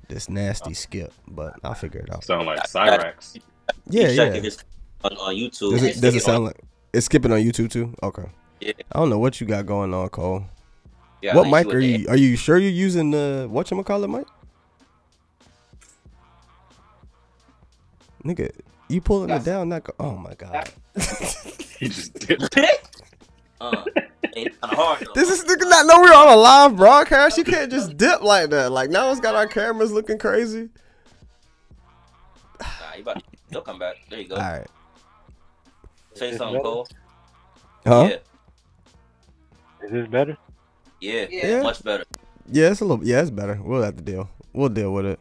[0.09, 2.25] this nasty skip, but I'll figure it out.
[2.25, 3.39] Sound like Cyrax.
[3.89, 4.25] Yeah, yeah.
[5.05, 5.73] on, on YouTube.
[5.73, 6.61] Does It's it, does it skipping sound on- like
[6.93, 7.95] it's skipping on YouTube too?
[8.03, 8.25] Okay.
[8.61, 8.73] Yeah.
[8.93, 10.45] I don't know what you got going on, Cole.
[11.23, 12.07] Yeah, what mic are with you?
[12.09, 14.27] Are you sure you're using the what you call it, mic?
[18.25, 18.51] Nigga,
[18.89, 19.69] you pulling it down?
[19.69, 20.71] Not go- oh my god.
[21.79, 22.79] He just did the-
[23.61, 23.85] uh,
[24.37, 25.13] ain't kinda hard though.
[25.15, 27.39] This is nigga not know we're on a live broadcast.
[27.39, 28.73] You can't just dip like that.
[28.73, 30.69] Like now it's got our cameras looking crazy.
[32.61, 32.67] Nah,
[32.97, 33.97] you about to, he'll come back.
[34.11, 34.37] There you go.
[34.37, 34.67] All right.
[36.15, 36.89] Say something, that- Cole.
[37.87, 38.09] Huh?
[38.11, 38.17] Yeah.
[39.87, 40.37] Is this better?
[41.01, 41.63] Yeah, Yeah.
[41.63, 42.05] much better.
[42.51, 43.05] Yeah, it's a little.
[43.07, 43.61] Yeah, it's better.
[43.63, 44.29] We'll have to deal.
[44.53, 45.21] We'll deal with it.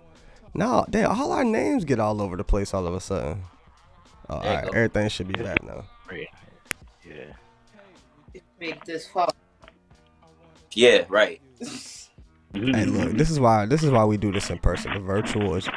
[0.54, 3.44] No, damn, all our names get all over the place all of a sudden.
[4.30, 4.72] Oh, all There you right, go.
[4.72, 5.84] everything should be back now.
[6.10, 6.28] Right.
[7.06, 7.34] Yeah.
[8.60, 9.34] Make this fall.
[10.74, 11.42] Yeah, right.
[11.60, 11.68] Hey,
[12.54, 13.18] look, mm-hmm.
[13.18, 14.94] this is why this is why we do this in person.
[14.94, 15.68] The virtual is.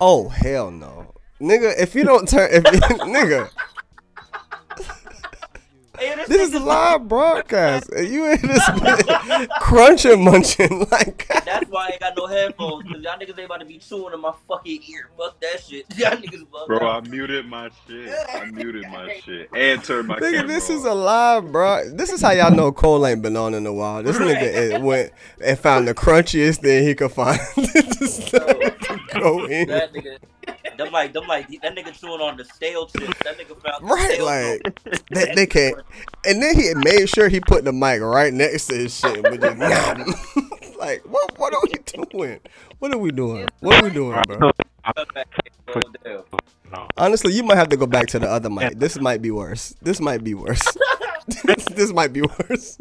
[0.00, 1.78] Oh hell no, nigga!
[1.78, 3.50] If you don't turn, if nigga, Hey,
[6.16, 11.26] this this is a live broadcast, and you in this bitch crunching, munching like.
[11.44, 12.84] That's why I ain't got no headphones.
[12.84, 15.10] Cause y'all niggas ain't about to be chewing in my fucking ear.
[15.16, 15.86] Fuck that shit.
[15.96, 18.14] Y'all niggas bugged Bro, I muted my shit.
[18.32, 21.90] I muted my shit and turned my Nigga, camera this is a live, bro.
[21.90, 24.02] This is how y'all know Cole ain't been on in a while.
[24.02, 25.12] This nigga it went
[25.44, 27.38] and found the crunchiest thing he could find.
[27.56, 29.68] Just to go in.
[29.68, 30.18] That nigga,
[30.78, 33.18] them like, them like, that nigga chewing on the stale chips.
[33.24, 35.02] That nigga found the Right, stale like chips.
[35.10, 35.76] they, they can't.
[36.24, 39.40] And then he made sure he put the mic right next to his shit, but
[39.40, 39.58] just
[40.78, 41.38] like, what?
[41.38, 42.40] What are we doing?
[42.78, 43.48] What are we doing?
[43.60, 44.50] What are we doing, bro?
[44.96, 45.82] Fuck that shit, bro.
[46.04, 46.22] Damn.
[46.72, 46.88] No.
[46.96, 48.78] Honestly, you might have to go back to the other mic.
[48.78, 49.74] This might be worse.
[49.82, 50.62] This might be worse.
[51.44, 52.78] this, this might be worse.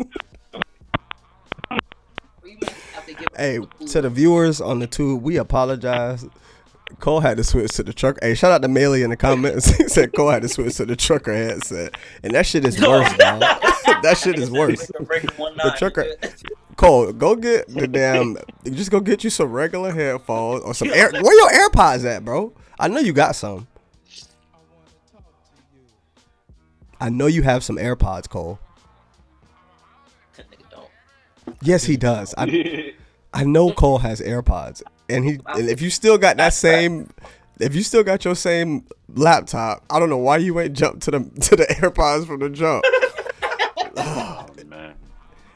[2.41, 6.25] We might have to give Hey, to the viewers on the tube, we apologize.
[6.99, 8.17] Cole had to switch to the truck.
[8.21, 9.69] Hey, shout out to Maley in the comments.
[9.77, 13.11] he said Cole had to switch to the trucker headset, and that shit is worse,
[13.17, 13.39] dog.
[14.03, 14.85] that shit is worse.
[14.87, 16.15] The trucker-
[16.75, 18.37] Cole, go get the damn.
[18.65, 21.11] Just go get you some regular headphones or some air.
[21.11, 22.53] Where your AirPods at, bro?
[22.79, 23.67] I know you got some.
[26.99, 28.59] I know you have some AirPods, Cole.
[30.37, 31.57] That nigga don't.
[31.61, 32.33] Yes, he does.
[32.37, 32.93] I
[33.33, 37.11] I know Cole has AirPods, and he and if you still got that same,
[37.59, 41.11] if you still got your same laptop, I don't know why you ain't jumped to
[41.11, 42.83] the to the AirPods from the jump.
[43.97, 44.93] Oh, man.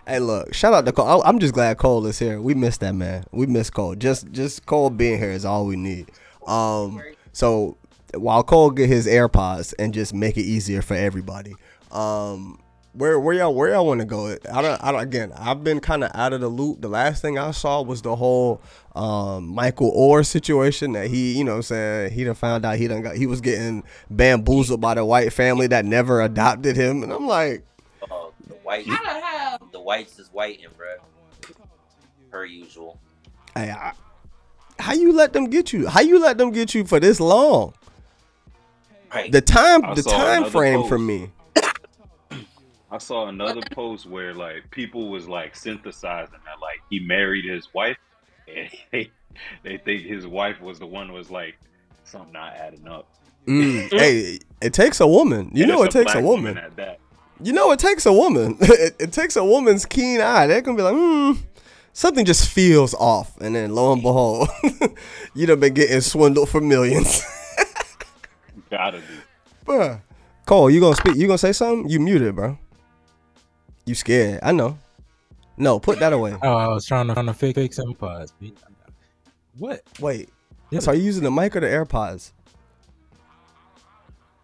[0.08, 1.22] Hey, look, shout out to Cole.
[1.24, 2.42] I- I'm just glad Cole is here.
[2.42, 3.24] We miss that man.
[3.32, 3.96] We miss Cole.
[3.96, 6.12] Just just Cole being here is all we need.
[6.46, 7.78] Um, so
[8.14, 11.56] while Cole get his AirPods and just make it easier for everybody.
[11.92, 12.60] Um,
[12.96, 14.38] where where y'all where y'all want to go?
[14.52, 15.34] I don't I don't again.
[15.38, 16.82] I've been kind of out of the loop.
[16.82, 18.62] The last thing I saw was the whole
[18.96, 22.78] um Michael Oher situation that he you know what I'm saying he done found out
[22.78, 27.04] he done got he was getting bamboozled by the white family that never adopted him,
[27.04, 27.64] and I'm like.
[28.02, 28.86] Uh, the white,
[29.72, 30.88] the whites is white whiting, bro.
[32.32, 33.00] Per usual.
[33.56, 33.94] Hey, I,
[34.80, 35.88] how you let them get you?
[35.88, 37.74] How you let them get you for this long?
[39.14, 39.32] Right.
[39.32, 40.90] The time, I the time frame post.
[40.90, 41.32] for me.
[42.96, 47.74] I saw another post where like people was like synthesizing that like he married his
[47.74, 47.98] wife
[48.48, 49.12] and they,
[49.64, 51.56] they think his wife was the one was like
[52.06, 53.10] something not adding up.
[53.48, 55.52] Mm, hey, it takes a woman.
[55.54, 56.58] You And know, it a takes a black woman.
[56.58, 57.00] at that.
[57.44, 58.56] You know, it takes a woman.
[58.62, 60.48] it, it takes a woman's keen eye.
[60.48, 61.34] They're gonna be like, hmm,
[61.92, 64.48] something just feels off, and then lo and behold,
[65.34, 67.24] you done been getting swindled for millions.
[68.72, 69.04] Gotta be.
[69.66, 70.02] Bruh.
[70.46, 71.18] Cole, you gonna speak?
[71.18, 71.90] You gonna say something?
[71.90, 72.58] You muted, bro.
[73.86, 74.40] You scared?
[74.44, 74.78] I know.
[75.58, 76.36] No, put that away.
[76.42, 78.34] Oh, I was trying to trying to fix, fix some pods.
[79.58, 79.82] What?
[80.00, 80.30] Wait.
[80.70, 80.80] Yeah.
[80.80, 82.32] So are you using the mic or the AirPods?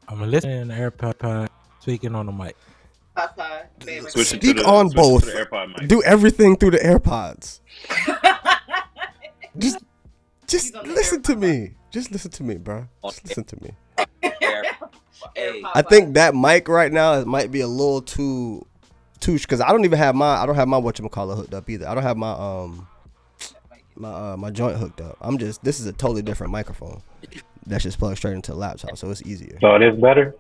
[0.08, 1.50] I'm listening to AirPod pod,
[1.80, 2.56] speaking on the mic.
[3.16, 4.06] Papa, baby.
[4.10, 5.26] Switch Speak the, on switch both.
[5.26, 5.88] the AirPod mic.
[5.90, 7.60] Do everything through the AirPods.
[9.58, 9.80] Just,
[10.48, 11.40] just He's on listen to AirPod.
[11.40, 11.72] me.
[11.92, 12.88] Just listen to me, bro.
[13.04, 13.72] Just listen to me.
[14.42, 14.64] Air-
[15.36, 18.66] hey, I think that mic right now it might be a little too,
[19.22, 21.88] too, because I don't even have my, I don't have my whatchamacallit hooked up either.
[21.88, 22.88] I don't have my um,
[23.96, 25.18] my uh, my joint hooked up.
[25.22, 27.02] I'm just, this is a totally different microphone.
[27.66, 29.58] That's just plugged straight into the laptop, so it's easier.
[29.62, 30.36] So it is better.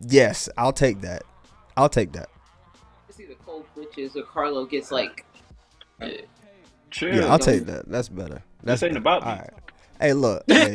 [0.00, 1.22] Yes, I'll take that.
[1.76, 2.28] I'll take that.
[3.08, 5.24] It's either Cole glitches or Carlo gets like.
[6.90, 7.14] Chill.
[7.14, 7.88] Yeah, I'll take that.
[7.88, 8.42] That's better.
[8.62, 9.00] That's ain't better.
[9.00, 9.30] about me.
[9.30, 9.50] All right.
[10.00, 10.42] Hey, look.
[10.48, 10.74] hey,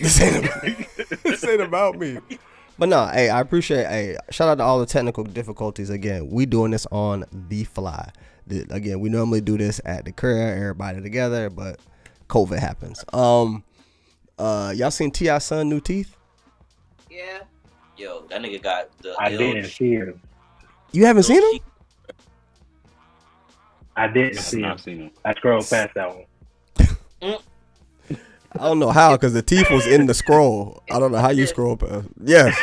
[0.00, 0.62] this ain't about,
[1.22, 2.18] this ain't about me.
[2.78, 3.86] But no, hey, I appreciate.
[3.86, 5.88] Hey, shout out to all the technical difficulties.
[5.90, 8.10] Again, we doing this on the fly.
[8.46, 11.80] The- Again, we normally do this at the crib, everybody together, but
[12.28, 13.04] COVID happens.
[13.12, 13.64] Um,
[14.38, 16.14] uh, y'all seen Ti son new teeth?
[17.10, 17.40] Yeah.
[17.96, 19.14] Yo, that nigga got the.
[19.18, 20.20] I ill didn't see him.
[20.92, 21.60] You haven't seen him?
[23.96, 24.76] I didn't see him.
[24.76, 25.10] seen him.
[25.24, 27.38] I scrolled past that one.
[28.60, 30.82] I don't know how because the teeth was in the scroll.
[30.90, 32.08] I don't know how you scroll past.
[32.22, 32.56] Yes.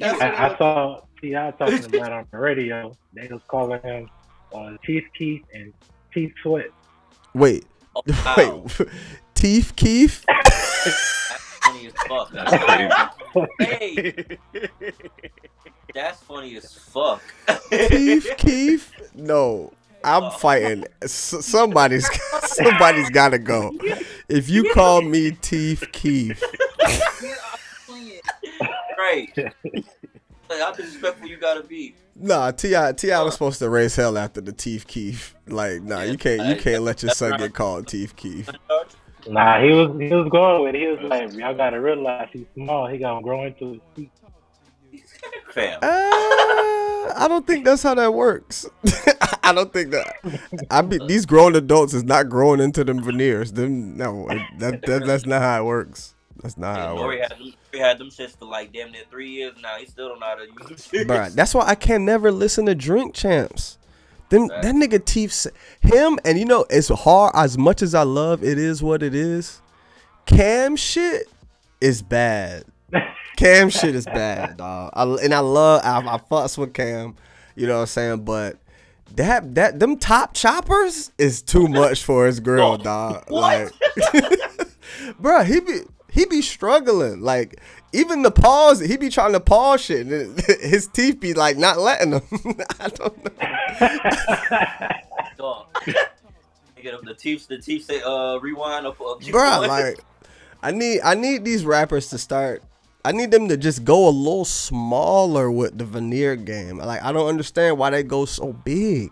[0.00, 2.96] I, I saw see I was talking about on the radio.
[3.14, 4.10] They was calling him
[4.54, 5.72] uh, Chief Keith and
[6.12, 6.70] Teeth Sweat.
[7.34, 7.66] Wait.
[7.96, 8.66] Oh, wow.
[8.78, 8.88] Wait.
[9.34, 10.24] Teeth Keith?
[10.28, 12.32] That's funny as fuck.
[12.32, 12.54] That's
[13.58, 14.24] Hey,
[15.94, 17.22] that's funny as fuck.
[17.70, 18.92] Teeth Keith?
[19.14, 19.72] No.
[20.04, 20.84] I'm fighting.
[21.04, 22.08] Somebody's
[22.42, 23.72] somebody's got to go.
[24.28, 26.42] If you call me Teeth Keith,
[28.98, 29.30] right.
[30.50, 31.94] Like, how disrespectful you gotta be.
[32.16, 35.34] nah, Ti Ti was supposed to raise hell after the Teeth Keith.
[35.46, 38.50] Like, nah, you can't you can't let your son get called Teeth Keith.
[39.26, 40.80] Nah, he was he was going with it.
[40.80, 42.86] He was like, y'all gotta realize he's small.
[42.86, 44.10] He gonna grow into his feet.
[45.52, 45.78] Fam.
[45.82, 45.86] Uh,
[47.14, 48.66] I don't think that's how that works.
[49.42, 50.66] I don't think that.
[50.70, 53.52] I be these grown adults is not growing into them veneers.
[53.52, 54.26] Them no,
[54.58, 56.14] that, that that's not how it works.
[56.42, 57.20] That's not Yeah, how it Nori works.
[57.32, 59.76] had, them, Nori had them shits for like damn near three years now.
[59.78, 60.88] He still don't know how to use.
[60.88, 63.78] Bruh, that's why I can never listen to Drink Champs.
[64.30, 65.46] Them that nigga Teeth,
[65.80, 68.44] him, and you know it's hard as much as I love.
[68.44, 69.62] It is what it is.
[70.26, 71.28] Cam shit
[71.80, 72.64] is bad.
[73.36, 74.90] Cam shit is bad, dog.
[74.94, 77.16] I, and I love, I, I fucks with Cam.
[77.56, 78.24] You know what I'm saying?
[78.24, 78.58] But
[79.16, 83.30] that that them top choppers is too much for his girl, dog.
[83.30, 83.72] Like,
[85.20, 87.20] bruh, he be he be struggling.
[87.20, 87.60] Like
[87.92, 91.78] even the pause, he be trying to pause shit, and his teeth be like not
[91.78, 92.22] letting him.
[92.80, 94.88] I don't know.
[95.36, 95.66] Dog.
[96.76, 99.98] Nigga, the teeth, the teeth say, uh, rewind or uh, keep Bruh, like
[100.62, 102.62] I need I need these rappers to start.
[103.04, 106.78] I need them to just go a little smaller with the veneer game.
[106.78, 109.10] Like I don't understand why they go so big.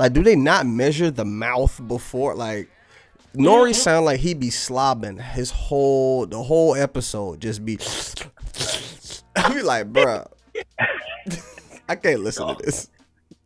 [0.00, 2.34] Like, do they not measure the mouth before?
[2.34, 2.70] Like,
[3.34, 7.40] Nori sound like he be slobbing his whole the whole episode.
[7.40, 7.78] Just be.
[9.36, 10.26] I be like, bruh,
[11.88, 12.88] I can't listen to this.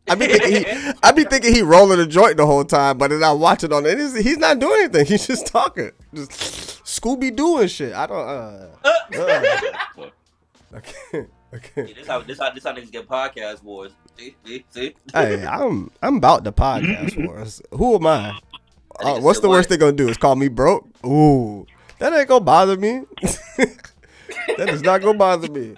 [0.07, 3.09] I be thinking he, I be thinking he rolling a joint the whole time, but
[3.09, 3.97] then I watch it on it.
[3.97, 5.05] He's, he's not doing anything.
[5.07, 6.31] He's just talking, just
[6.85, 7.93] Scooby doing shit.
[7.93, 8.27] I don't.
[8.27, 8.67] Uh,
[10.03, 10.09] uh,
[10.73, 11.29] I can't.
[11.77, 13.93] Yeah, this how this how this how niggas get podcast wars.
[14.17, 14.95] See, see, see.
[15.13, 17.61] Hey, I'm I'm about the podcast wars.
[17.71, 18.37] Who am I?
[18.99, 19.69] Uh, what's the worst what?
[19.69, 20.09] they gonna do?
[20.09, 20.87] Is call me broke?
[21.05, 21.65] Ooh,
[21.99, 23.03] that ain't gonna bother me.
[23.57, 25.75] that is not gonna bother me.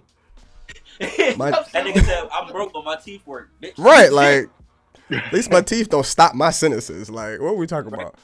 [1.37, 3.77] My- that nigga said, "I'm broke, but my teeth work." Bitch.
[3.77, 4.49] Right, like
[5.11, 7.09] at least my teeth don't stop my sentences.
[7.09, 8.15] Like, what are we talking about?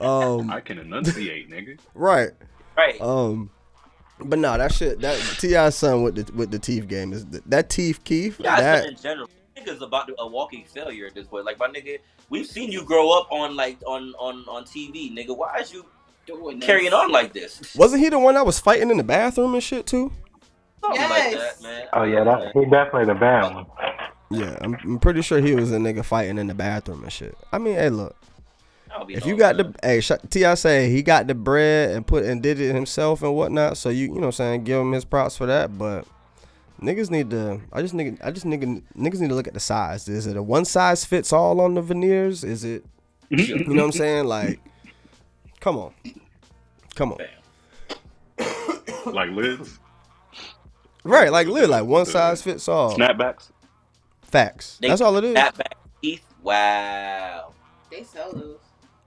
[0.00, 1.78] Um, I can enunciate, nigga.
[1.94, 2.30] right.
[2.76, 3.00] right.
[3.00, 3.50] Um,
[4.20, 5.00] but no, that shit.
[5.00, 8.40] That Ti son with the with the teeth game is that teeth Keith.
[8.40, 11.44] Yeah, That in general, niggas about to, a walking failure at this point.
[11.44, 11.98] Like my nigga,
[12.30, 15.36] we've seen you grow up on like on on on TV, nigga.
[15.36, 15.84] Why is you
[16.26, 16.66] Doing this.
[16.66, 17.74] carrying on like this?
[17.76, 20.12] wasn't he the one that was fighting in the bathroom and shit too?
[20.80, 21.86] Something like that, man.
[21.92, 23.66] Oh yeah, that he definitely the bad one.
[24.30, 27.36] Yeah, I'm, I'm pretty sure he was a nigga fighting in the bathroom and shit.
[27.50, 28.14] I mean, hey, look,
[29.08, 29.74] if you got man.
[29.80, 33.22] the hey, sh- Ti say he got the bread and put and did it himself
[33.22, 35.76] and whatnot, so you you know what I'm saying give him his props for that.
[35.78, 36.04] But
[36.80, 39.60] niggas need to, I just nigga, I just nigga, niggas need to look at the
[39.60, 40.08] size.
[40.08, 42.44] Is it a one size fits all on the veneers?
[42.44, 42.84] Is it,
[43.30, 44.26] you know what I'm saying?
[44.26, 44.60] Like,
[45.60, 45.94] come on,
[46.94, 47.18] come on,
[49.06, 49.78] Like lids,
[51.08, 51.32] right?
[51.32, 52.96] Like literally, like one size fits all.
[52.96, 53.50] snapbacks.
[54.22, 54.78] Facts.
[54.80, 55.34] They- That's all it is.
[55.36, 56.24] Snapback teeth.
[56.42, 57.52] Wow.
[57.90, 58.58] They sell those,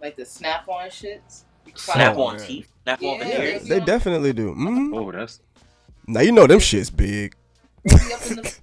[0.01, 1.43] like the snap-on shits.
[1.75, 2.45] Snap on yeah.
[2.45, 2.71] teeth.
[2.83, 3.67] Snap on Yeah, veneers.
[3.67, 4.53] They definitely do.
[4.53, 5.39] hmm Oh, that's
[6.07, 7.35] Now you know them shits big.
[7.85, 8.55] Be up in the-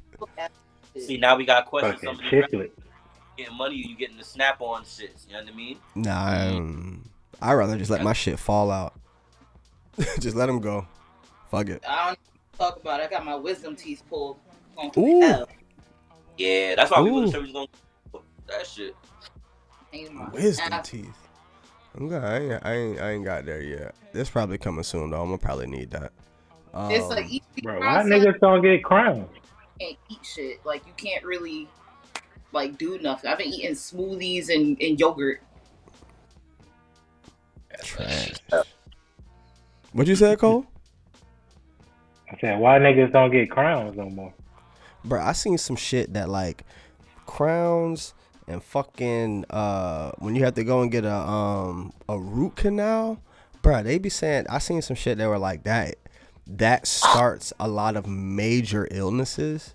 [1.01, 1.95] See, now we got questions.
[2.01, 2.71] Fucking Some of these rappers chiclet.
[3.37, 5.27] getting money, you getting the snap on shits.
[5.29, 5.79] You know what I mean?
[5.95, 7.09] Nah, um,
[7.41, 8.95] I'd rather just let my shit fall out.
[10.19, 10.87] just let them go.
[11.53, 11.85] Fuck it.
[11.89, 12.19] I don't
[12.59, 13.01] talk about.
[13.01, 13.05] It.
[13.05, 14.39] I got my wisdom teeth pulled.
[14.97, 15.47] Ooh.
[16.37, 17.23] Yeah, that's why we Ooh.
[17.23, 17.67] was we was gonna
[18.49, 18.97] that shit.
[20.33, 21.29] Wisdom Ah, teeth.
[21.97, 22.23] I'm good.
[22.23, 23.95] I ain't, I ain't, I ain't got there yet.
[24.13, 25.21] This probably coming soon though.
[25.21, 26.13] I'm gonna probably need that.
[26.75, 29.29] Um, It's like eat Bro, why niggas don't get crowns?
[29.81, 30.65] can't eat shit.
[30.65, 31.69] Like you can't really
[32.53, 33.31] like do nothing.
[33.31, 35.43] I've been eating smoothies and, and yogurt.
[37.83, 38.35] trash.
[39.93, 40.67] What you said, Cole?
[42.31, 44.35] I said, why niggas don't get crowns no more?
[45.05, 46.65] Bro, I seen some shit that like
[47.27, 48.15] crowns
[48.47, 53.21] and fucking uh when you have to go and get a um a root canal.
[53.63, 55.97] Bro, they be saying I seen some shit that were like that.
[56.47, 59.75] That starts a lot of major illnesses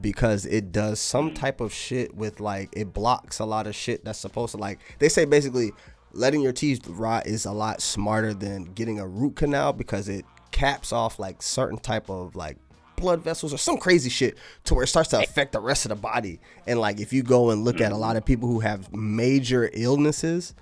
[0.00, 4.04] because it does some type of shit with like it blocks a lot of shit
[4.04, 5.72] that's supposed to like they say basically
[6.12, 10.24] letting your teeth rot is a lot smarter than getting a root canal because it
[10.50, 12.56] caps off like certain type of like
[12.96, 15.90] blood vessels or some crazy shit to where it starts to affect the rest of
[15.90, 18.58] the body and like if you go and look at a lot of people who
[18.58, 20.54] have major illnesses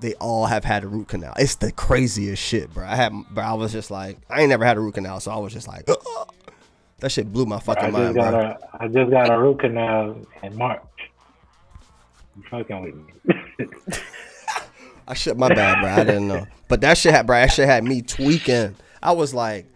[0.00, 1.32] they all have had a root canal.
[1.38, 2.84] It's the craziest shit, bro.
[2.84, 3.42] I had, bro.
[3.42, 5.66] I was just like, I ain't never had a root canal, so I was just
[5.68, 6.28] like, "Ugh."
[6.98, 8.40] that shit blew my I fucking just mind, got bro.
[8.40, 10.82] a I just got a root canal in March.
[12.36, 13.94] You fucking with me.
[15.08, 15.90] I shit my bad, bro.
[15.90, 17.36] I didn't know, but that shit had, bro.
[17.36, 18.74] That shit had me tweaking.
[19.04, 19.66] I was like,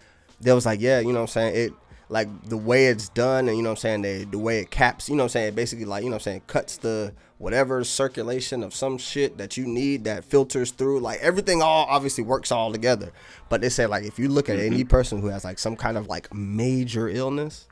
[0.41, 1.57] they was like, yeah, you know what I'm saying?
[1.57, 1.73] It
[2.09, 4.71] like the way it's done, and you know what I'm saying, they, the way it
[4.71, 7.13] caps, you know what I'm saying, basically like, you know what I'm saying, cuts the
[7.39, 11.01] whatever circulation of some shit that you need that filters through.
[11.01, 13.13] Like everything all obviously works all together.
[13.49, 14.89] But they say like if you look at any mm-hmm.
[14.89, 17.69] person who has like some kind of like major illness,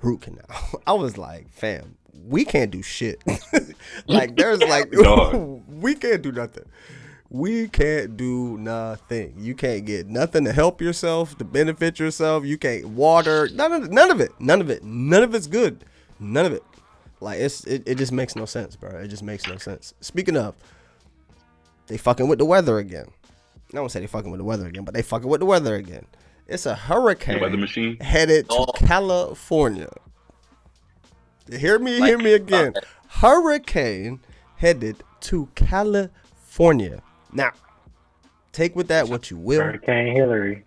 [0.00, 0.44] root canal.
[0.86, 1.96] I was like, fam,
[2.26, 3.22] we can't do shit.
[4.06, 4.92] like there's like
[5.68, 6.64] we can't do nothing.
[7.34, 9.32] We can't do nothing.
[9.38, 12.44] You can't get nothing to help yourself, to benefit yourself.
[12.44, 13.48] You can't water.
[13.54, 14.32] None of none of it.
[14.38, 14.84] None of it.
[14.84, 15.82] None of it's good.
[16.20, 16.62] None of it.
[17.20, 18.90] Like it's it, it just makes no sense, bro.
[18.98, 19.94] It just makes no sense.
[20.02, 20.54] Speaking of,
[21.86, 23.06] they fucking with the weather again.
[23.72, 25.74] I don't say they fucking with the weather again, but they fucking with the weather
[25.76, 26.04] again.
[26.46, 27.96] It's a hurricane The weather machine.
[28.00, 28.72] headed to Oh.
[28.72, 29.88] California.
[31.50, 32.74] Hear me, hear me again.
[32.76, 34.20] Uh, hurricane
[34.56, 37.02] headed to California.
[37.32, 37.52] Now,
[38.52, 39.62] take with that what you will.
[39.62, 40.64] Hurricane Hillary.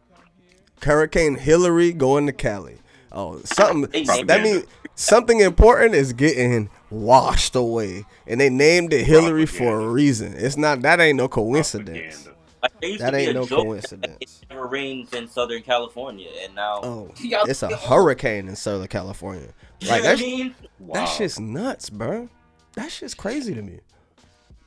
[0.81, 2.79] Hurricane Hillary going to Cali.
[3.11, 9.05] Oh, something Hey, that means something important is getting washed away, and they named it
[9.05, 10.33] Hillary for a reason.
[10.35, 12.27] It's not that ain't no coincidence.
[12.61, 14.17] Like, That ain't no coincidence.
[14.19, 19.53] It never rains in Southern California, and now Oh, it's a hurricane in Southern California.
[19.81, 20.55] Like know that's mean?
[20.79, 20.95] Wow.
[20.95, 22.29] That shit's nuts, bro.
[22.73, 23.79] That shit's crazy to me.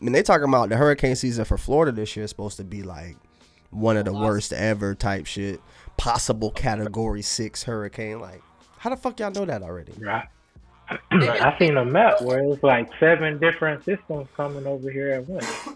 [0.00, 2.64] I mean, they talking about the hurricane season for Florida this year is supposed to
[2.64, 3.16] be like
[3.70, 5.60] one of the worst ever type shit.
[5.96, 8.20] Possible category six hurricane.
[8.20, 8.40] Like,
[8.78, 9.92] how the fuck y'all know that already?
[9.98, 10.28] Right.
[11.10, 15.28] I seen a map where it was like seven different systems coming over here at
[15.28, 15.68] once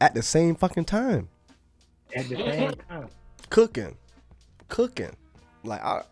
[0.00, 1.28] At the same fucking time,
[2.14, 3.08] at the same time.
[3.50, 3.96] cooking,
[4.68, 5.14] cooking.
[5.62, 6.02] Like, I,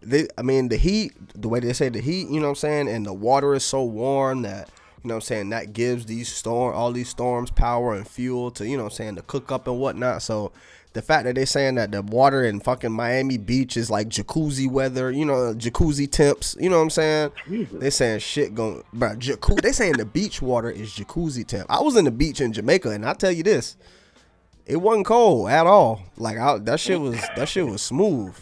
[0.00, 2.54] they, I mean, the heat, the way they say the heat, you know what I'm
[2.56, 4.68] saying, and the water is so warm that.
[5.02, 5.48] You know what I'm saying?
[5.50, 8.96] That gives these storm all these storms power and fuel to, you know what I'm
[8.96, 10.22] saying, to cook up and whatnot.
[10.22, 10.52] So
[10.92, 14.70] the fact that they saying that the water in fucking Miami Beach is like jacuzzi
[14.70, 17.32] weather, you know, jacuzzi temps, you know what I'm saying?
[17.48, 17.80] Jesus.
[17.80, 21.66] They saying shit going bro, jacuzzi they saying the beach water is jacuzzi temp.
[21.68, 23.76] I was in the beach in Jamaica and I tell you this,
[24.66, 26.02] it wasn't cold at all.
[26.16, 28.36] Like I, that shit was that shit was smooth.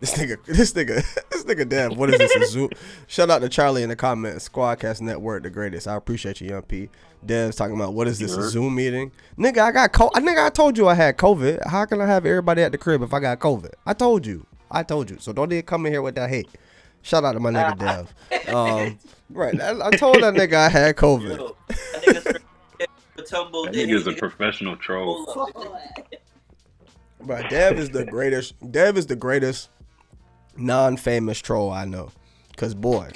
[0.10, 1.94] This nigga, this nigga, this nigga, Dev.
[1.94, 2.34] What is this?
[2.34, 2.70] A Zoom?
[3.06, 4.48] Shout out to Charlie in the comments.
[4.48, 5.86] Squadcast Network, the greatest.
[5.86, 6.88] I appreciate you, Young P.
[7.26, 8.34] Dev's talking about what is this?
[8.34, 9.12] A Zoom meeting?
[9.38, 10.12] Nigga, I got COVID.
[10.12, 11.66] Nigga, I told you I had COVID.
[11.66, 13.72] How can I have everybody at the crib if I got COVID?
[13.84, 14.46] I told you.
[14.70, 15.18] I told you.
[15.20, 16.48] So don't even come in here with that hate.
[17.02, 18.14] Shout out to my nigga Dev.
[18.54, 19.60] Um, right.
[19.60, 21.36] I, I told that nigga I had COVID.
[21.36, 22.40] Yo, that nigga straight
[23.16, 25.26] That nigga's a professional troll.
[25.26, 26.14] pull up.
[27.20, 28.54] Bro, Dev is the greatest.
[28.72, 29.68] Dev is the greatest
[30.56, 32.10] non-famous troll I know.
[32.56, 33.10] Cause boy,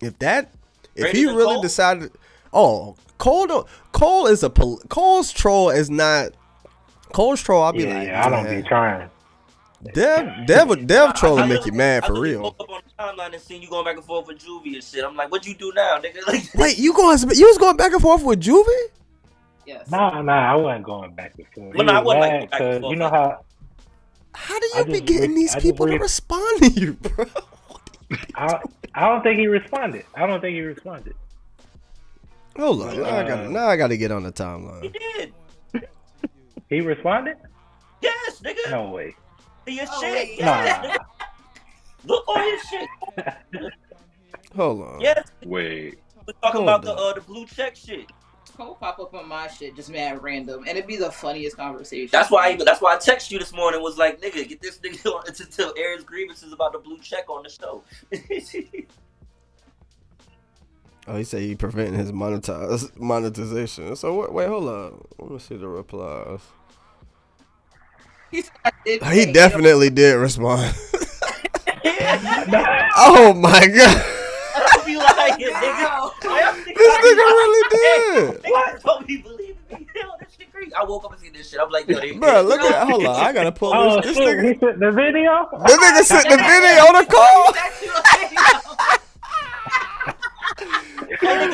[0.00, 0.52] if that,
[0.94, 1.62] if Greater he really Cole?
[1.62, 2.12] decided,
[2.52, 6.32] oh, Cole, don't, Cole is a pol- Cole's troll is not.
[7.12, 9.10] Cole's troll, I'll be Yeah, like, yeah, I don't man, be trying.
[9.94, 12.42] Dev, Dev, Dev troll will I make you mad for literally real.
[12.42, 14.84] Woke up on the timeline and seen you going back and forth with Juvie and
[14.84, 15.02] shit.
[15.04, 16.18] I'm like, what'd you do now, nigga?
[16.26, 17.18] Like, Wait, you going?
[17.34, 18.88] You was going back and forth with Juvie?
[19.66, 19.90] Yes.
[19.90, 21.74] Nah, nah, I wasn't going back and forth.
[21.74, 23.44] Well, He nah, I was wasn't, like, mad back and 'cause forth, you know how
[24.34, 27.24] How do you be getting re- these I just people to respond to you, bro?
[28.36, 28.58] I
[28.94, 30.04] I don't think he responded.
[30.14, 31.14] I don't think he responded.
[32.56, 34.82] Hold on, now I got Uh, now I got to get on the timeline.
[34.82, 35.32] he did.
[36.68, 37.36] He responded?
[38.00, 38.70] Yes, nigga.
[38.70, 39.14] No way.
[39.66, 40.12] Your Oh, shit.
[40.12, 40.38] wait.
[40.38, 40.88] Yes, Nah.
[40.90, 40.96] nigga.
[42.04, 42.88] Look on his shit.
[44.56, 45.00] Hold on.
[45.00, 48.10] Yes, Wait, we're talking Hold about the uh the blue check shit.
[48.60, 52.10] Cole pop up on my shit just mad random, and it'd be the funniest conversation.
[52.12, 54.60] That's why I even that's why I texted you this morning was like, nigga, get
[54.60, 57.82] this nigga on to, to air his grievances about the blue check on the show.
[61.08, 63.96] Oh, he said he preventing his monetize monetization.
[63.96, 65.06] So wait, wait, hold up.
[65.18, 66.40] Let me see the replies.
[68.30, 70.72] he, said I did He say, definitely did respond.
[73.02, 74.04] Oh my god,
[74.54, 76.39] don't be lying, nigga.
[76.88, 76.98] Wow.
[77.02, 78.42] this nigga really did.
[78.42, 79.86] Nigga, don't be believing me.
[79.94, 81.58] Yo, that shit I woke up and see this shit.
[81.60, 83.16] I'm like, yo, they, Bro, look at hold on.
[83.16, 84.06] I gotta pull Oh this.
[84.06, 84.38] This shit!
[84.38, 85.48] nigga, sent the video.
[85.66, 87.52] this nigga sent the video on the call.
[87.52, 87.90] That's you.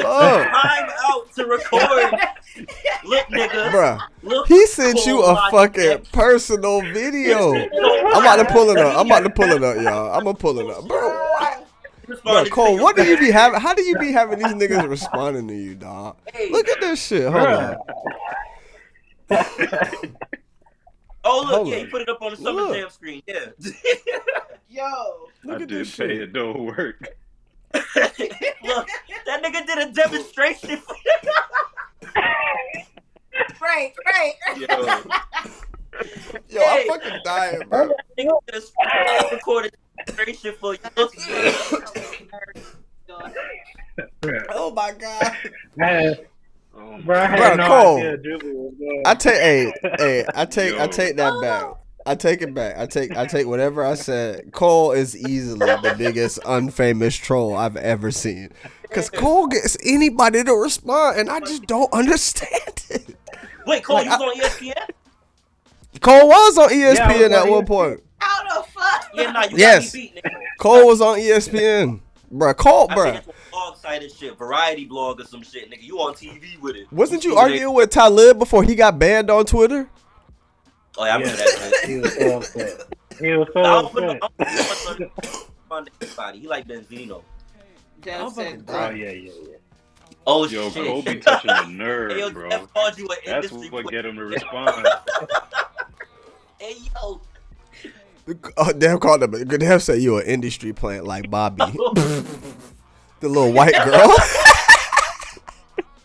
[0.08, 2.20] Oh, time out to record.
[3.04, 3.70] Look, nigga.
[3.70, 4.00] bruh.
[4.22, 6.12] Look, He sent you a fucking Logic.
[6.12, 7.52] personal video.
[7.54, 8.96] I'm about to pull it up.
[8.98, 10.12] I'm about to pull it up, y'all.
[10.16, 11.08] I'm gonna pull it up, bro.
[11.08, 11.65] What?
[12.22, 13.60] Bro, Cole, what do you be having?
[13.60, 16.16] How do you be having these niggas responding to you, dog?
[16.32, 16.50] Hey.
[16.50, 17.30] Look at this shit.
[17.32, 17.76] Hold on.
[21.28, 21.80] Oh look, Hold yeah, on.
[21.80, 22.76] you put it up on the Summer Look.
[22.76, 23.20] Jam screen.
[23.26, 23.46] Yeah.
[24.68, 24.84] Yo.
[25.42, 26.20] Look I at did this pay shit.
[26.22, 26.32] it.
[26.32, 27.16] Don't work.
[27.74, 30.76] look, that nigga did a demonstration.
[30.76, 30.94] For
[33.60, 34.34] Right, right.
[34.56, 34.66] Yo,
[36.48, 37.90] Yo, I'm fucking dying, bro.
[38.16, 38.30] nigga
[39.32, 39.85] recorded demonstration
[40.60, 41.52] for you.
[44.50, 45.36] Oh my god.
[45.76, 46.16] Man,
[46.78, 47.96] Oh bro, I had Bro, no Cole.
[47.98, 49.02] idea Juby was going.
[49.06, 51.40] I take, hey, hey, I take, I take that oh.
[51.40, 51.64] back.
[52.04, 52.76] I take it back.
[52.76, 54.52] I take, I take whatever I said.
[54.52, 58.50] Cole is easily the biggest unfamous troll I've ever seen.
[58.90, 63.16] Cause Cole gets anybody to respond, and I just don't understand it.
[63.66, 64.90] wait, Cole, Like, you was on ESPN?
[66.00, 67.66] Cole was on ESPN Yeah, I was at on one ESPN.
[67.66, 68.00] point.
[68.18, 69.06] How the fuck?
[69.14, 69.92] Yeah, nah, you Yes.
[69.92, 70.36] got me beat, nigga.
[70.58, 72.00] Cole was on ESPN,
[72.32, 72.56] bruh.
[72.56, 73.16] Cole, I think bruh.
[73.18, 75.82] it's blog site and shit, variety blog or some shit, nigga.
[75.82, 76.86] You on TV with it?
[76.92, 79.88] Wasn't you Stupid arguing with Talib before he got banned on Twitter?
[80.98, 81.50] Oh, yeah, I remember Yeah.
[81.58, 81.74] that.
[81.74, 81.90] shit.
[81.90, 82.72] He was so upset.
[83.20, 84.22] He was so I don't put upset.
[84.22, 86.38] I don't put no on anybody.
[86.40, 87.22] He like Benzino.
[88.34, 89.56] Said, Oh yeah, yeah, yeah.
[90.26, 90.86] Oh Yo, shit.
[90.86, 92.66] Cole be touching the Hey, yo, nerve, bro.
[92.68, 93.84] Called you an That's what player.
[93.90, 94.86] get him to respond.
[96.58, 97.20] Hey yo.
[98.28, 99.30] Uh, oh, damn, called him.
[99.44, 101.62] Damn, said you an industry plant like Bobby,
[101.94, 102.26] the
[103.22, 104.16] little white girl.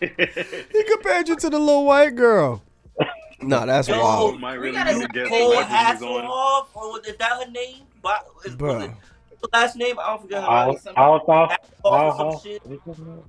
[0.00, 2.62] he compared you to the little white girl.
[3.40, 6.22] No, that's Yo, wild, Might We really gotta need to get Cole celebrities on.
[6.24, 7.82] Hasselhoff, or was that her name?
[8.00, 8.84] But is, was Bruh.
[8.90, 9.98] it the last name?
[9.98, 10.78] I don't forget her All, name.
[10.96, 12.42] all thought, Hasselhoff all or some thought.
[12.44, 12.62] shit.
[12.84, 13.22] What's his name?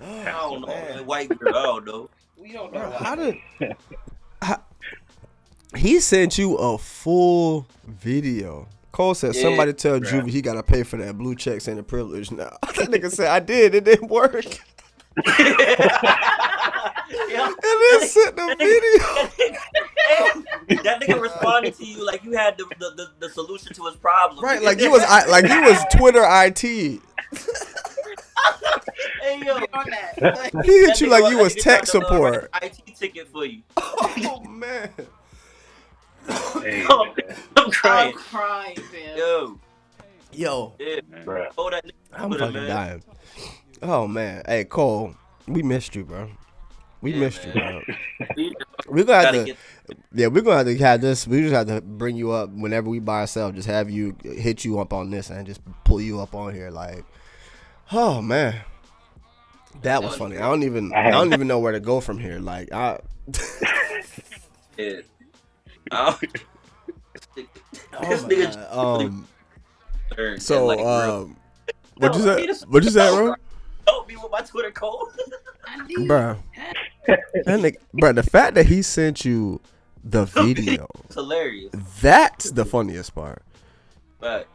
[0.00, 1.02] I don't know.
[1.04, 1.48] white girl.
[1.56, 2.10] I don't know.
[2.36, 3.36] we don't know Bro, how did?
[4.42, 4.62] how-
[5.76, 8.66] he sent you a full video.
[8.92, 10.22] Cole said Yeah, somebody tell bruh.
[10.22, 12.56] Juvie he gotta pay for that blue checks and the privilege now.
[12.62, 13.74] that nigga said I did.
[13.74, 14.44] It didn't work.
[15.26, 16.24] Yeah.
[17.10, 18.54] And then sent the
[20.68, 20.78] video.
[20.82, 23.96] That nigga responded to you like you had the, the, the, the solution to his
[23.96, 24.44] problem.
[24.44, 27.00] Right, like you was I, like you was Twitter IT.
[29.22, 30.50] Hey yo, on that.
[30.64, 32.48] He hit That you like you was tech tried to, support.
[32.52, 33.62] write an IT ticket for you.
[33.76, 34.90] Oh man.
[36.28, 37.14] Hey, oh,
[37.56, 38.12] I'm I'm crying.
[38.12, 39.16] crying, fam.
[39.16, 39.60] Yo,
[40.32, 41.46] Yo, yeah, bro.
[41.56, 41.84] hold that.
[42.12, 42.66] I'm fucking man.
[42.66, 43.02] dying.
[43.82, 45.14] Oh man, hey Cole,
[45.46, 46.30] we missed you, bro.
[47.00, 47.84] We Yeah, missed you, bro.
[48.88, 49.58] We're gonna have Gotta get
[50.12, 51.26] yeah, we're gonna have to have this.
[51.26, 53.56] We just have to bring you up whenever we by ourselves.
[53.56, 56.70] Just have you hit you up on this and just pull you up on here.
[56.70, 57.04] Like,
[57.92, 58.60] oh man,
[59.82, 60.36] that was funny.
[60.38, 62.38] I don't even, I don't even know where to go from here.
[62.40, 63.00] Like, I,
[64.78, 65.06] it.
[65.92, 66.18] Oh,
[68.10, 71.36] this oh nigga um, so like, um,
[71.96, 72.40] what you No, say?
[72.42, 73.34] he just- What you say, bro?
[73.86, 75.08] help me with my Twitter code.
[76.06, 76.36] bro.
[76.56, 76.76] need
[77.06, 79.60] That nigga, bruh, the fact that he sent you
[80.04, 81.72] the video, It's hilarious.
[82.00, 83.42] that's the funniest part.
[84.20, 84.46] But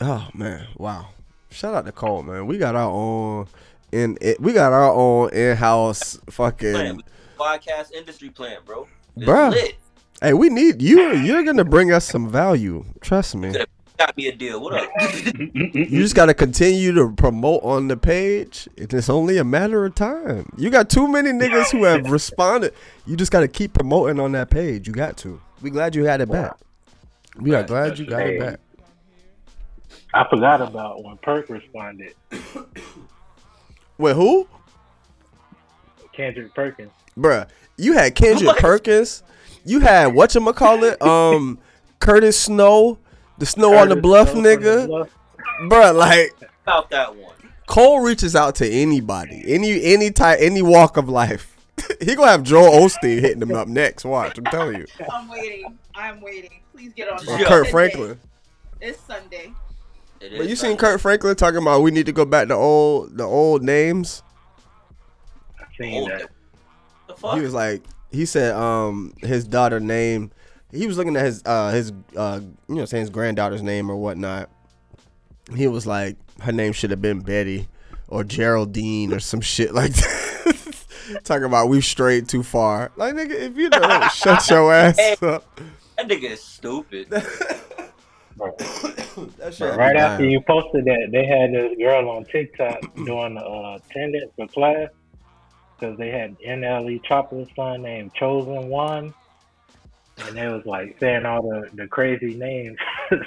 [0.00, 1.08] Oh man, wow.
[1.50, 2.46] Shout out to Cole, man.
[2.46, 3.48] We got our own
[3.92, 7.02] in it we got our own in-house fucking plan,
[7.38, 8.86] podcast industry plan, bro.
[9.16, 9.50] It's Bruh.
[9.50, 9.76] lit.
[10.20, 12.84] Hey, we need you you're going to bring us some value.
[13.00, 13.54] Trust me.
[13.96, 14.60] Got me a deal.
[14.60, 14.90] What up?
[15.20, 18.68] You just got to continue to promote on the page.
[18.76, 20.50] It's only a matter of time.
[20.56, 22.72] You got too many niggas who have responded.
[23.06, 24.86] You just got to keep promoting on that page.
[24.86, 25.40] You got to.
[25.60, 26.56] We glad you had it back.
[27.36, 28.60] We are glad you got it back.
[30.12, 32.14] I forgot about when Perk responded.
[33.98, 34.48] Wait, who?
[36.12, 36.90] Kendrick Perkins.
[37.16, 38.58] Bruh, you had Kendrick What?
[38.58, 39.22] Perkins.
[39.64, 41.58] You had whatchamacallit, um,
[41.98, 42.98] Curtis Snow,
[43.38, 44.86] the Snow on the Bluff Snow from the nigga.
[44.86, 45.08] Bluff.
[45.62, 46.32] Bruh, like
[46.64, 47.34] About that one.
[47.66, 51.56] Cole reaches out to anybody, any any type, any walk of life.
[52.00, 54.04] he gonna have Joel Osteen hitting him up next.
[54.04, 54.86] Watch, I'm telling you.
[55.12, 55.78] I'm waiting.
[55.94, 56.50] I'm waiting.
[56.72, 57.38] Please get on Or Yeah.
[57.38, 57.46] that.
[57.46, 58.18] Kirk Franklin.
[58.80, 59.52] It's Sunday.
[60.20, 60.76] It But is you seen Sunday.
[60.78, 64.22] Kirk Franklin talking about we need to go back to old the old names.
[65.58, 66.30] I seen Oh, that.
[67.08, 67.34] The fuck?
[67.36, 70.30] He was like, he said, um, his daughter name.
[70.72, 73.96] He was looking at his uh his uh you know saying his granddaughter's name or
[73.96, 74.50] whatnot.
[75.54, 77.68] He was like, her name should have been Betty
[78.06, 80.86] or Geraldine or some shit like that.
[81.24, 82.92] Talking about we've strayed too far.
[82.96, 85.60] Like nigga, if you don't shut your ass up.
[85.96, 87.08] That nigga is stupid.
[88.36, 92.80] But, That but shit right after you posted that, they had this girl on TikTok
[92.94, 94.88] doing the uh, attendance for class
[95.80, 99.14] because they had NLE Choppa's son named Chosen One.
[100.26, 102.76] And they was like saying all the, the crazy names.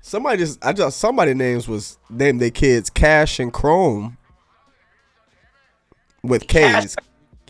[0.00, 4.16] Somebody just I just somebody names was named their kids Cash and Chrome
[6.22, 6.96] with Cash, K's.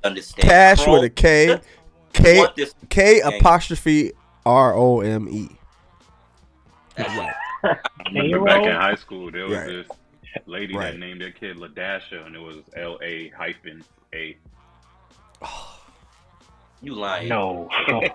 [0.05, 0.49] Understand?
[0.49, 1.61] Cash Chrome- with a K,
[2.13, 3.39] K want this K gang.
[3.41, 4.13] apostrophe
[4.45, 5.49] R O M E.
[6.97, 7.17] Can
[8.15, 9.67] you remember back in high school, there was Right.
[9.69, 9.87] this
[10.47, 10.93] lady Right.
[10.93, 14.37] that named their kid Ladasha, and it was L A hyphen A.
[16.81, 17.29] You lying?
[17.29, 17.69] No.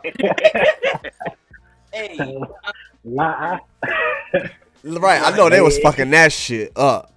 [1.94, 2.18] Hey,
[3.04, 3.60] La.
[4.84, 7.14] Right, I know they was fucking that shit up.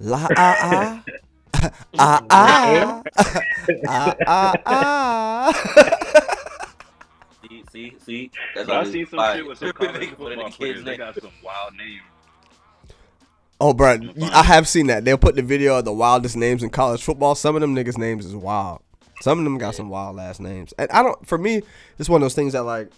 [0.00, 1.04] La ah ah
[1.98, 3.02] ah ah
[3.86, 5.52] ah ah ah.
[7.42, 8.30] see, see, see.
[8.54, 9.36] That's But I they seen some lie.
[9.36, 10.76] shit with some college football players.
[10.76, 12.02] kids' They got some wild names.
[13.60, 13.98] Oh, bro,
[14.32, 15.04] I have seen that.
[15.04, 17.34] They'll put the video of the wildest names in college football.
[17.34, 18.82] Some of them niggas' names is wild.
[19.20, 20.72] Some of them got some wild ass names.
[20.78, 21.26] And I don't.
[21.26, 21.62] For me,
[21.98, 22.90] it's one of those things that like,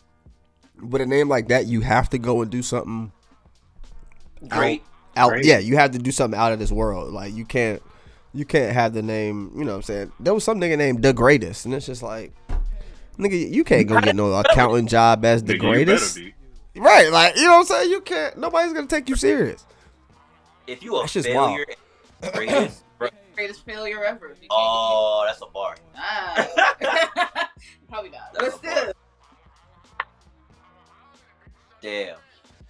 [0.83, 3.11] with a name like that, you have to go and do something
[4.49, 4.83] Great.
[5.17, 5.31] out.
[5.31, 5.45] Right.
[5.45, 7.13] Yeah, you have to do something out of this world.
[7.15, 7.83] Like you can't,
[8.35, 9.53] you can't have the name.
[9.57, 10.13] You know what I'm saying?
[10.21, 12.35] There was some nigga named the greatest, and it's just like,
[13.19, 16.19] nigga, you can't go get no accounting job as the Nigga, greatest.
[16.77, 17.11] Right?
[17.11, 17.91] Like you know what I'm saying?
[17.91, 18.37] You can't.
[18.37, 19.65] Nobody's gonna take you serious.
[20.71, 21.51] If you a That's just wild.
[21.51, 21.67] failure,
[22.33, 23.09] greatest, bro.
[23.35, 24.37] Greatest failure ever.
[24.51, 25.75] Oh, that's a bar.
[25.75, 27.51] get- Ah.
[27.89, 28.21] Probably not.
[28.35, 28.93] But That's a still.
[31.83, 32.17] Damn.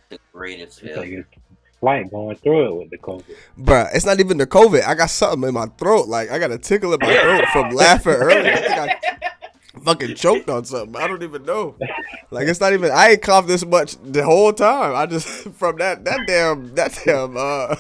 [0.09, 1.27] The greatest like failure.
[1.31, 3.37] it's like going through it with the COVID.
[3.59, 4.83] Bruh, it's not even the COVID.
[4.85, 6.09] I got something in my throat.
[6.09, 8.53] Like I got a tickle in my throat from laughing earlier.
[8.53, 10.97] I think I fucking choked on something.
[11.01, 11.77] I don't even know.
[12.31, 12.91] Like it's not even.
[12.93, 14.95] I ain't coughed this much the whole time.
[14.97, 17.77] I just from that that damn that damn uh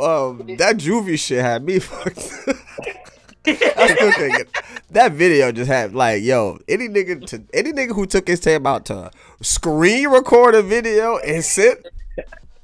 [0.00, 2.18] um that juvie shit had me fucked.
[3.46, 4.48] I still can't
[4.90, 5.50] that video.
[5.52, 9.10] Just had like yo any nigga to any nigga who took his time out to
[9.40, 11.86] screen record a video and sit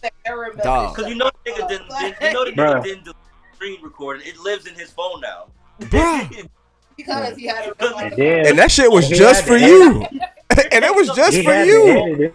[0.05, 0.95] I remember Dog.
[0.97, 2.75] Cause you know the nigga didn't, didn't- you know the Bruh.
[2.81, 3.13] nigga didn't do
[3.55, 4.27] screen recording.
[4.29, 5.47] It lives in his phone now.
[5.81, 6.49] Bruh.
[6.97, 10.05] because he had a And and that shit was He just for to you.
[10.73, 12.33] and it was just he for had you.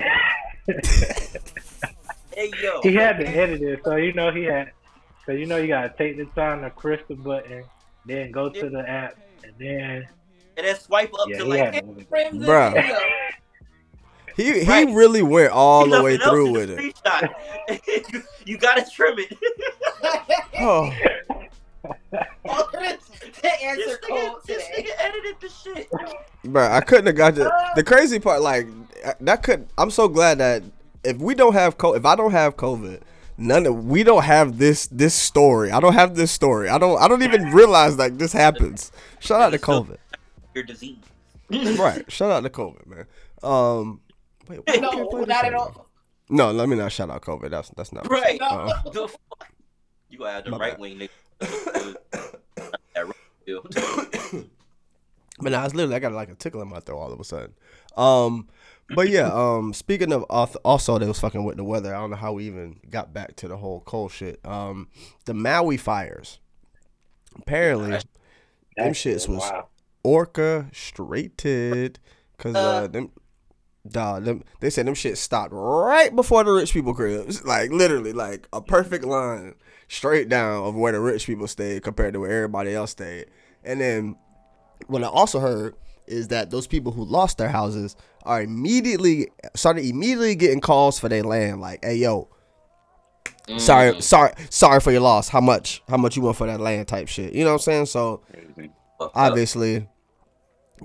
[2.34, 2.56] To edit it.
[2.56, 2.82] Hey yo.
[2.84, 4.72] he had to edit it, so you know he had.
[5.26, 7.64] So you know you gotta take the time to press the button,
[8.06, 10.08] then go to the app, and then
[10.58, 12.06] and then swipe up yeah, to like had to.
[12.06, 12.74] frames in Bruh.
[12.74, 12.98] video.
[14.36, 14.88] He he Right.
[14.92, 16.96] really went all the way through with it.
[17.88, 19.38] you, you gotta trim it.
[20.60, 20.92] Oh,
[22.74, 22.98] this
[23.42, 24.90] to answer this, nigga, today.
[24.98, 25.88] edited the shit.
[26.46, 27.44] bro, I couldn't have got you.
[27.76, 27.84] The uh.
[27.84, 28.68] crazy part, like
[29.22, 29.68] that could.
[29.78, 30.64] I'm so glad that
[31.04, 33.02] if we don't have co, if I don't have COVID,
[33.38, 35.72] none of we don't have this this story.
[35.72, 36.70] I don't have this story.
[36.70, 37.02] I don't.
[37.02, 38.92] I don't even realize like this happens.
[39.20, 39.98] Shout out to COVID.
[40.54, 40.98] Your disease.
[41.50, 42.10] Right.
[42.12, 43.06] Shout out to COVID, man.
[43.44, 44.02] Um.
[44.48, 45.88] Wait, why I can't No, not at all.
[46.30, 47.50] No, let me not shout out COVID.
[47.50, 48.40] That's that's not Right.
[48.42, 49.52] Uh, The fuck?
[50.10, 51.96] You gonna have the right wing nigga.
[52.96, 53.14] that.
[55.40, 57.24] But now it's literally I got like a tickle in my throat all of a
[57.24, 57.54] sudden.
[57.98, 58.48] Um,
[58.96, 59.30] but yeah.
[59.32, 60.24] Um, speaking of
[60.64, 61.94] also they was fucking with the weather.
[61.96, 64.40] I don't know how we even got back to the whole cold shit.
[64.46, 64.90] Um,
[65.26, 66.40] the Maui fires.
[67.36, 68.02] Apparently, them
[68.78, 69.68] That shits was wow.
[70.04, 72.00] orchestrated
[72.38, 73.12] because uh, them.
[73.86, 77.44] Dog, them they said them shit stopped right before the rich people cribs.
[77.44, 79.56] Like literally, like a perfect line
[79.90, 83.26] straight down of where the rich people stayed compared to where everybody else stayed.
[83.62, 84.16] And then
[84.88, 85.76] what I also heard
[86.08, 91.10] is that those people who lost their houses are immediately started immediately getting calls for
[91.10, 91.62] their land.
[91.62, 92.30] Like, hey yo,
[93.58, 95.30] sorry, sorry, sorry for your loss.
[95.30, 95.82] How much?
[95.88, 96.88] How much you want for that land?
[96.88, 97.34] Type shit.
[97.34, 97.86] You know what I'm saying?
[97.88, 98.72] So Crazy.
[99.00, 99.12] Fucked up.
[99.16, 99.88] obviously,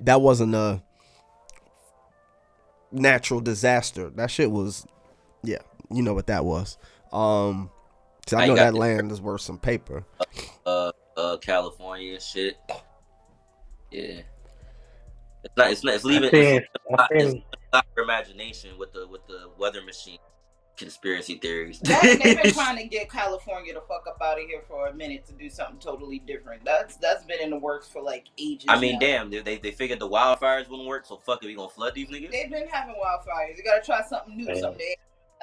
[0.02, 0.82] that wasn't a
[2.90, 4.10] natural disaster.
[4.10, 4.86] That shit was,
[5.42, 5.58] yeah,
[5.90, 6.78] you know what that was.
[7.12, 7.70] Um,
[8.26, 10.04] 'cause I I know that land is worth some paper.
[10.66, 12.56] uh, uh, California shit.
[13.90, 14.20] Yeah.
[15.44, 15.70] It's not.
[15.70, 15.94] It's not.
[15.94, 16.28] It's leaving.
[16.28, 17.34] I seen, It's, I not, it's
[17.72, 20.18] not your imagination with the with the weather machine
[20.76, 21.80] conspiracy theories.
[21.80, 25.26] They've been trying to get California to fuck up out of here for a minute
[25.26, 26.64] to do something totally different.
[26.64, 28.66] That's that's been in the works for like ages.
[28.68, 28.98] I mean, now.
[29.00, 31.94] damn, they, they they figured the wildfires wouldn't work, so fuck it, we gonna flood
[31.94, 32.30] these niggas.
[32.30, 33.56] They've been having wildfires.
[33.56, 34.60] You gotta try something new, Yeah.
[34.60, 34.86] something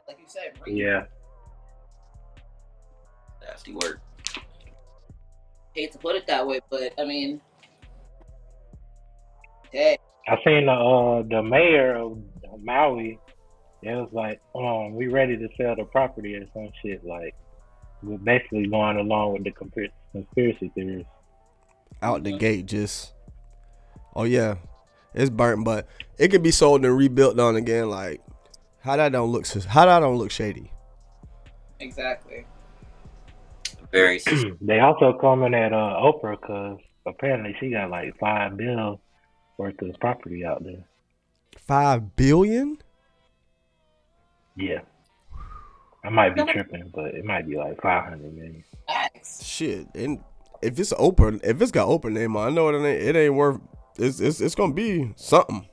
[0.07, 0.59] like you said.
[0.61, 1.03] bring- yeah.
[3.41, 3.99] Nasty work.
[5.73, 7.41] Hate to put it that way, but I mean,
[9.75, 9.97] hey,
[10.27, 12.17] I seen the uh the mayor of
[12.63, 13.19] Maui.
[13.81, 17.05] It was like, um, we ready to sell the property or some shit.
[17.05, 17.35] Like,
[18.01, 21.05] we're basically going along with the conspiracy theories.
[22.01, 23.13] Out the gate, just
[24.15, 24.55] oh yeah,
[25.13, 27.89] it's burnt, but it could be sold and rebuilt on again.
[27.89, 28.21] Like
[28.79, 30.71] how that don't look how that don't look shady.
[31.79, 32.45] exactly.
[33.91, 34.19] Very.
[34.61, 38.99] they also coming at uh Oprah because apparently she got like five bill
[39.57, 40.83] worth of property out there.
[41.57, 42.77] Five billion?
[44.55, 44.81] Yeah.
[46.03, 48.63] I might be tripping, but it might be like five hundred million.
[49.41, 50.23] Shit, and
[50.61, 53.01] if it's open, if it's got open name, I know it ain't.
[53.01, 53.59] It ain't worth.
[53.97, 55.67] It's it's it's gonna be something.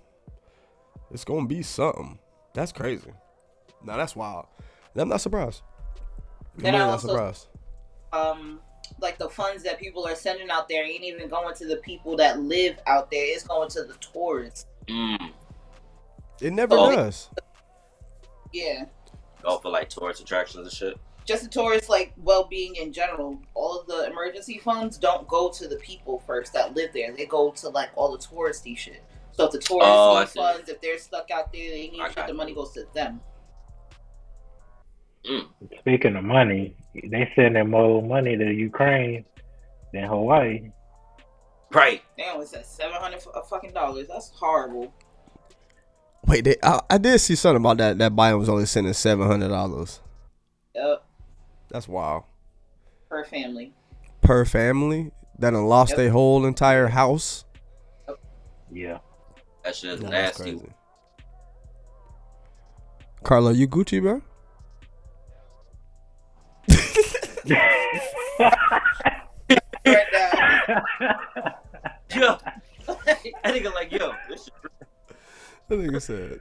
[1.10, 2.18] It's gonna be something.
[2.54, 3.12] That's crazy.
[3.84, 4.46] Now that's wild.
[4.96, 5.60] I'm not surprised.
[6.56, 7.48] I'm really I not surprised.
[8.14, 8.60] Um,
[9.02, 12.16] like the funds that people are sending out there ain't even going to the people
[12.16, 13.24] that live out there.
[13.24, 14.66] It's going to the tourists.
[14.88, 15.32] Mm.
[16.40, 16.94] It never Oh.
[16.94, 17.28] does.
[18.52, 18.84] Yeah.
[19.44, 20.96] All for like tourist attractions and shit.
[21.24, 25.68] just the tourist like well-being in general all of the emergency funds don't go to
[25.68, 29.44] the people first that live there they go to like all the touristy shit so
[29.46, 30.38] if the tourists Oh, I need see.
[30.40, 33.20] funds if they're stuck out there they need I shit the money goes to them
[35.80, 39.24] Speaking of money, they sending more money to Ukraine
[39.92, 40.70] than Hawaii.
[41.72, 42.02] Right.
[42.18, 44.92] damn it's at 700 f- uh, fucking dollars that's horrible
[46.26, 47.98] Wait, they, I, I did see something about that.
[47.98, 50.00] That Biden was only sending seven hundred dollars.
[50.74, 51.02] yep
[51.70, 52.22] That's wild
[53.08, 53.72] per family
[54.20, 55.10] per family.
[55.40, 55.96] That done lost Yep.
[55.96, 57.44] their whole entire house.
[58.70, 58.98] Yeah.
[59.64, 60.52] That shit is Yeah, that's nasty.
[60.58, 60.72] crazy.
[63.24, 64.22] Carlo, you Gucci, bro?
[69.84, 70.32] Right now
[72.14, 72.38] Yo,
[73.44, 74.12] I nigga like yo.
[74.28, 74.52] This shit,
[75.68, 76.40] That nigga said.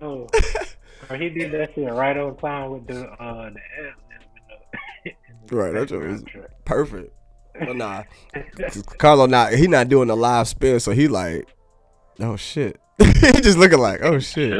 [0.00, 0.26] no.
[1.08, 5.14] Bro, he did that shit right on time with the uh the ad
[5.50, 6.24] Right, that joke is
[6.64, 7.12] perfect.
[7.58, 8.02] But nah,
[8.98, 11.46] Carlo not he not doing the live spin, so he like,
[12.20, 12.80] oh shit.
[12.98, 14.58] he just looking like, oh shit.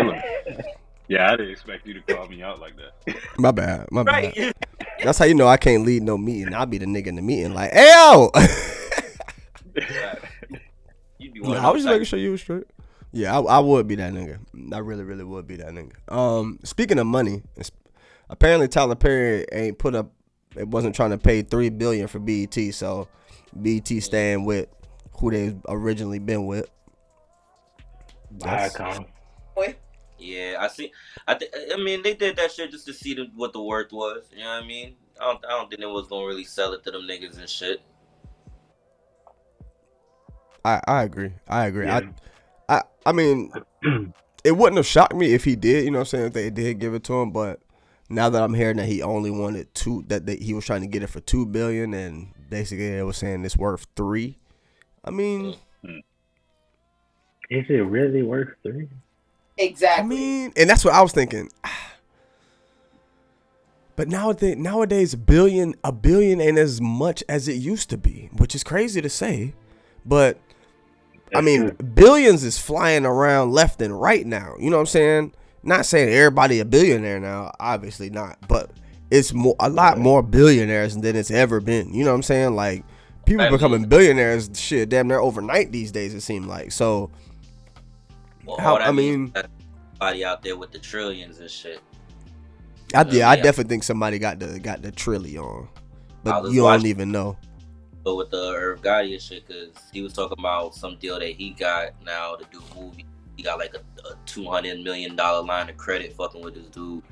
[1.09, 1.21] Chilling.
[1.21, 3.17] Yeah, I didn't expect you to call me out like that.
[3.39, 4.37] My bad, my bad.
[4.37, 4.55] right.
[5.03, 6.55] That's how you know I can't lead no meeting.
[6.55, 8.31] I'll be the nigga in the meeting, like, hey yo.
[11.19, 12.65] You be one of I was just making sure you was straight.
[13.13, 14.39] Yeah, I, I would be that nigga.
[14.73, 15.93] I really, really would be that nigga.
[16.13, 17.71] Um, speaking of money, it's,
[18.29, 20.11] apparently Tyler Perry ain't put up.
[20.57, 23.09] It wasn't trying to pay three billion for BET, so
[23.55, 24.69] BET staying with
[25.19, 26.69] who they originally been with.
[28.33, 29.07] That's- Viacom.
[29.55, 29.77] boy
[30.25, 30.93] Yeah, I see.
[31.29, 33.93] I th- I mean, they did that shit just to see the, what the worth
[33.93, 34.25] was.
[34.33, 34.97] You know what I mean?
[35.21, 37.49] I don't, I don't think it was gonna really sell it to them niggas and
[37.49, 37.83] shit.
[40.65, 41.33] I, I agree.
[41.47, 41.87] I agree.
[41.87, 42.01] Yeah.
[42.69, 43.53] I, I, I mean,
[44.45, 45.85] it wouldn't have shocked me if he did.
[45.85, 46.27] You know what I'm saying?
[46.27, 47.61] If they did give it to him, but
[48.09, 50.87] now that I'm hearing that he only wanted two, that they, he was trying to
[50.87, 54.39] get it for two billion, and basically they were saying it's worth three.
[55.05, 55.57] I mean,
[57.51, 58.89] Is it really worth three?
[59.57, 61.51] Exactly I mean, and that's what I was thinking.
[63.97, 68.29] But nowadays, nowadays, a billion, a billion ain't as much as it used to be,
[68.37, 69.55] which is crazy to say.
[70.05, 70.41] But
[71.35, 74.55] I mean, billions is flying around left and right now.
[74.59, 75.35] You know what I'm saying?
[75.63, 78.71] Not saying everybody a billionaire now, obviously not, but
[79.11, 81.93] it's more a lot more billionaires than it's ever been.
[81.95, 82.55] You know what I'm saying?
[82.55, 82.85] Like
[83.25, 86.15] people becoming billionaires, shit, damn near overnight these days.
[86.15, 87.11] It seemed like so.
[88.47, 89.43] Well, How- I mean- is
[89.93, 91.81] somebody out there with the trillions and shit.
[92.95, 95.67] I, Uh, yeah, I definitely think somebody got the got the trillion, I
[96.23, 97.37] but you don't even know.
[98.05, 101.51] But with the Irv Gotti shit, because he was talking about some deal that he
[101.51, 103.07] got now to do a movie.
[103.37, 106.67] He got like a, a two hundred million dollar line of credit fucking with this
[106.67, 107.03] dude,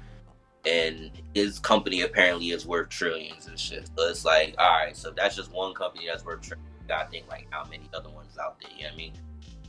[0.67, 3.89] and his company apparently is worth trillions and shit.
[3.97, 6.69] So it's like, all right, so that's just one company that's worth trillions.
[6.87, 8.71] Gotta think like how many other ones out there.
[8.77, 9.13] You know what I mean?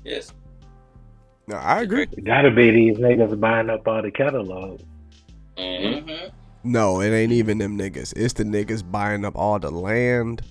[0.04, 0.32] Yes.
[1.48, 2.08] No, I agree.
[2.12, 4.82] It gotta be these niggas buying up all the catalog.
[5.58, 6.10] Mm-hmm.
[6.10, 6.28] hmm
[6.64, 8.14] No, it ain't even them niggas.
[8.16, 10.42] It's the niggas buying up all the land.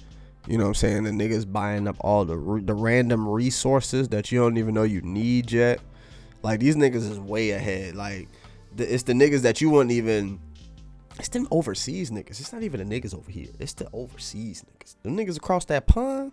[0.49, 1.05] You know what I'm saying?
[1.05, 4.83] The niggas buying up all the re- the random resources that you don't even know
[4.83, 5.81] you need yet.
[6.43, 7.95] Like these niggas is way ahead.
[7.95, 8.29] Like
[8.75, 10.41] the, it's the niggas that you wouldn't even.
[11.19, 12.41] It's them overseas niggas.
[12.41, 13.49] It's not even the niggas over here.
[13.61, 14.97] It's the overseas niggas.
[15.03, 16.33] The niggas across that pond.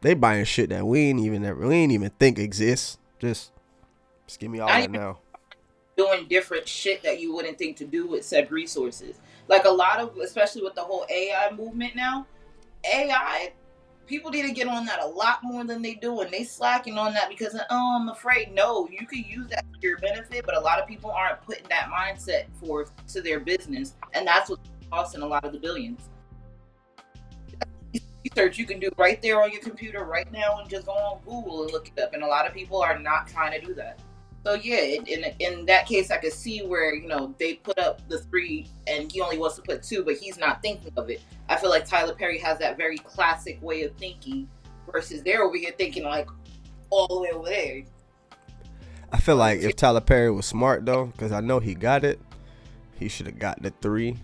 [0.00, 2.98] They buying shit that we ain't even we ain't even think exists.
[3.18, 3.52] Just,
[4.26, 5.18] just give me all I that now.
[5.96, 9.20] doing different shit that you wouldn't think to do with said resources.
[9.48, 12.26] Like a lot of, especially with the whole AI movement now,
[12.84, 13.52] AI,
[14.06, 16.98] people need to get on that a lot more than they do, and they slacking
[16.98, 18.52] on that because uh, oh, I'm afraid.
[18.52, 21.66] No, you can use that to your benefit, but a lot of people aren't putting
[21.68, 26.08] that mindset forth to their business, and that's what's costing a lot of the billions.
[28.36, 31.20] Research you can do right there on your computer right now, and just go on
[31.24, 32.12] Google and look it up.
[32.12, 33.98] And a lot of people are not trying to do that.
[34.44, 37.78] So yeah, in, in in that case, I could see where you know they put
[37.78, 41.08] up the three, and he only wants to put two, but he's not thinking of
[41.08, 41.22] it.
[41.48, 44.48] I feel like Tyler Perry has that very classic way of thinking,
[44.92, 46.28] versus they're over here thinking like
[46.90, 47.84] all the way over there.
[49.12, 52.20] I feel like if Tyler Perry was smart though, because I know he got it,
[52.98, 54.18] he should have got the three,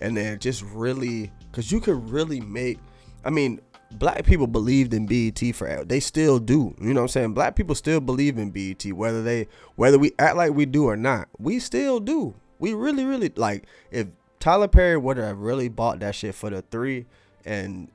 [0.00, 2.78] and then just really, because you could really make.
[3.24, 3.60] I mean,
[3.92, 5.84] black people believed in BET forever.
[5.84, 6.74] They still do.
[6.80, 7.34] You know what I'm saying?
[7.34, 10.96] Black people still believe in BET, whether they whether we act like we do or
[10.96, 11.28] not.
[11.38, 12.34] We still do.
[12.58, 14.08] We really, really like if
[14.40, 17.06] Tyler Perry would have really bought that shit for the three
[17.44, 17.88] and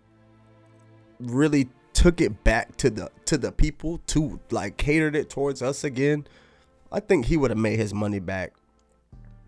[1.20, 5.84] really took it back to the to the people to like catered it towards us
[5.84, 6.28] again,
[6.92, 8.54] I think he would have made his money back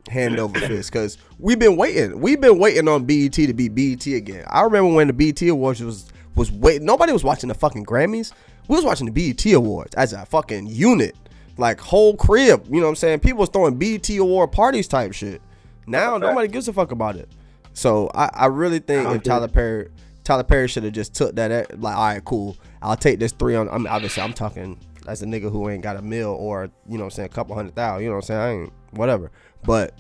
[0.08, 2.20] hand over fist because we've been waiting.
[2.20, 4.46] We've been waiting on BET to be BET again.
[4.48, 6.82] I remember when the BET Awards was was wait.
[6.82, 8.34] Nobody was watching the fucking Grammys.
[8.68, 11.16] We was watching the BET Awards as a fucking unit,
[11.58, 12.66] like whole crib.
[12.68, 13.20] You know what I'm saying?
[13.20, 15.42] People was throwing BET Award parties type shit.
[15.88, 17.30] Now nobody gives a fuck about it.
[17.74, 19.90] So I, I really think if Tyler Perry
[20.24, 23.32] Tyler Perry should have just took that at, like all right cool I'll take this
[23.32, 24.78] three on I'm obviously I'm talking
[25.08, 27.34] as a nigga who ain't got a mill or you know what I'm saying a
[27.34, 29.32] couple hundred thousand you know what I'm saying I ain't whatever
[29.64, 29.94] but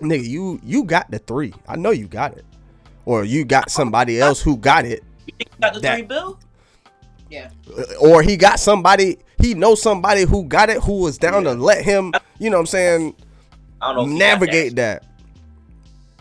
[0.00, 2.44] nigga you you got the three I know you got it
[3.04, 6.38] or you got somebody else who got it You got the That- three bill?
[7.30, 7.48] Yeah.
[7.78, 11.52] Uh, or he got somebody he knows somebody who got it who was down to
[11.54, 13.14] let him you know what I'm saying
[13.80, 14.02] I don't know.
[14.02, 15.04] if he got navigate that.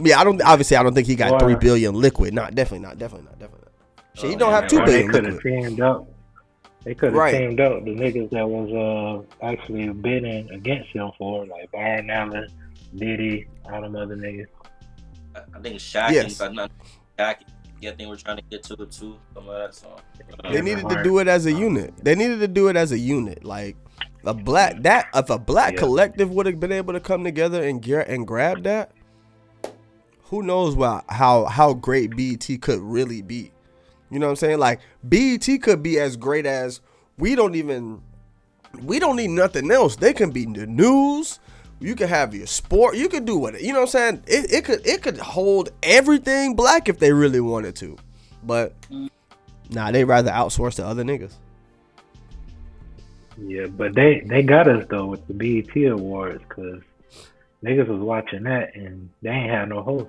[0.02, 0.42] Yeah, I don't.
[0.42, 2.34] Obviously, I don't think he got Or- three billion liquid.
[2.34, 2.98] Not definitely not.
[2.98, 3.38] Definitely not.
[3.38, 4.06] Definitely not.
[4.16, 5.62] Shit, he Oh, don't yeah, have two Or they billion could have liquid.
[5.64, 6.08] teamed up.
[6.84, 7.32] They could have Right.
[7.38, 12.10] teamed up the niggas that was uh actually bidding against him for it, like Byron
[12.10, 12.48] Allen,
[12.96, 14.48] Diddy, all them other niggas.
[15.36, 16.40] I think Shaq Yes.
[16.40, 16.72] and not
[17.18, 17.36] Shaq.
[17.82, 19.16] Yeah, I think we're trying to get to it too.
[19.34, 20.00] Some of that song.
[20.52, 21.94] They needed to do it as a unit.
[22.04, 23.44] They needed to do it as a unit.
[23.46, 23.78] Like
[24.26, 25.80] a black that if a black Yeah.
[25.80, 28.92] collective would have been able to come together and get and grab that,
[30.24, 33.52] who knows what how how great BET could really be.
[34.10, 34.60] You know what I'm saying?
[34.60, 36.82] Like BET could be as great as
[37.18, 38.02] we don't even
[38.84, 39.96] we don't need nothing else.
[39.96, 41.40] They can be the news.
[41.80, 42.98] You can have your sport.
[42.98, 44.24] You can do what you know what I'm saying.
[44.28, 47.98] It, it could it could hold everything black if they really wanted to,
[48.44, 48.74] but
[49.70, 51.34] nah, they rather outsource to other niggas.
[53.38, 56.82] Yeah, but they they got us though with the BET Awards because
[57.64, 60.08] niggas was watching that and they ain't had no host.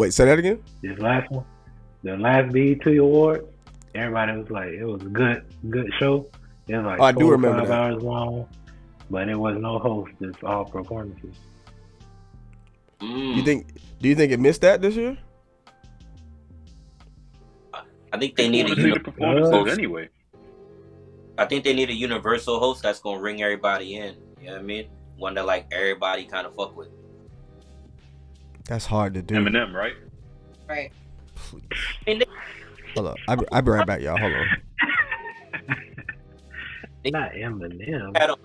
[0.00, 0.62] Wait, say that again.
[0.80, 1.44] This last one,
[2.02, 3.44] the last BET Awards,
[3.94, 6.26] everybody was like, it was a good good show.
[6.68, 7.78] It was like Oh, I do remember five that.
[7.78, 8.48] hours long,
[9.10, 10.12] but it was no host.
[10.22, 11.34] It's all performances.
[13.02, 13.36] Mm.
[13.36, 13.74] You think?
[14.00, 15.18] Do you think it missed that this year?
[18.10, 18.74] I think they need a.
[18.74, 20.08] People wanna see uni- the performances anyway.
[21.36, 24.14] I think they need a universal host that's gonna ring everybody in.
[24.40, 24.88] You know what I mean?
[25.18, 26.88] One that like everybody kind of fuck with.
[28.66, 29.34] That's hard to do.
[29.34, 29.94] Eminem, right?
[30.68, 30.92] Right.
[32.94, 33.16] Hold up.
[33.28, 34.16] I be, I be right back, y'all.
[34.18, 34.46] Hold on.
[37.06, 38.16] Not Eminem.
[38.16, 38.36] Had a-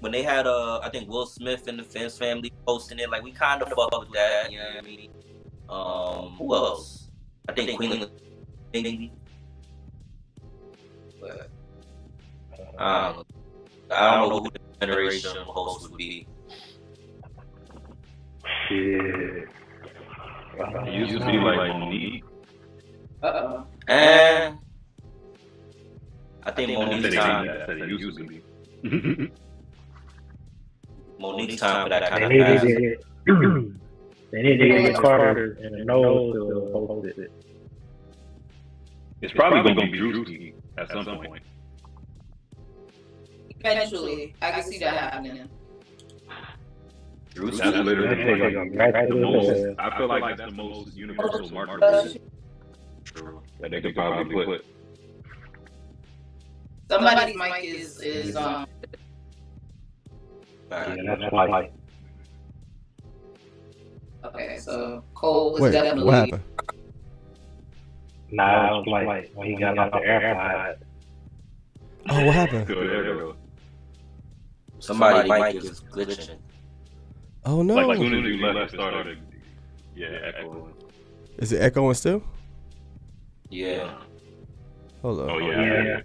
[0.00, 3.22] when they had uh, I think Will Smith and the Fence family hosting it, like
[3.22, 4.50] we kind of fuck with that.
[4.52, 5.10] You know what I mean?
[5.68, 7.08] Um, who else?
[7.48, 8.06] I think Queen,
[8.72, 9.12] maybe.
[11.20, 11.50] But
[12.78, 13.26] I don't.
[13.90, 16.28] I don't know who the generation host would be.
[18.68, 19.48] Shit.
[20.58, 22.24] It used to be like Monique.
[23.22, 23.66] Uh oh.
[23.88, 24.58] And
[26.44, 27.48] I think I said Monique's time.
[27.48, 27.62] ain't that.
[27.62, 28.42] I said it used to be.
[31.18, 33.04] Monique's time for that kind need of to pass.
[34.32, 37.32] they need to get Carter and the nose to host it.
[39.20, 41.42] It's probably gonna be Druski at some point.
[43.50, 45.48] Eventually, I can see that happening.
[47.34, 49.78] That's That literally shit like, gonna right the to the most.
[49.78, 52.20] I feel like that's the most universal market
[53.60, 54.64] that they could probably put.
[56.90, 58.66] Somebody's mic is is um.
[60.70, 61.72] Yeah, that's like
[64.24, 66.04] Okay, so Cole was Wait, definitely.
[66.04, 66.42] what happened?
[68.30, 70.76] nah, it was like when he got out the AirPod.
[72.10, 72.66] Oh, what happened?
[72.66, 73.36] Good, there we go.
[74.80, 76.38] Somebody mic is glitching.
[77.48, 77.74] Oh no.
[77.76, 79.18] Like as soon as you left, it started
[79.96, 80.74] Yeah, echoing.
[81.38, 82.22] Is it echoing still?
[83.48, 83.94] Yeah.
[85.00, 85.30] Hold on.
[85.30, 85.62] Oh yeah.
[85.64, 85.82] Yeah.
[85.82, 86.00] yeah.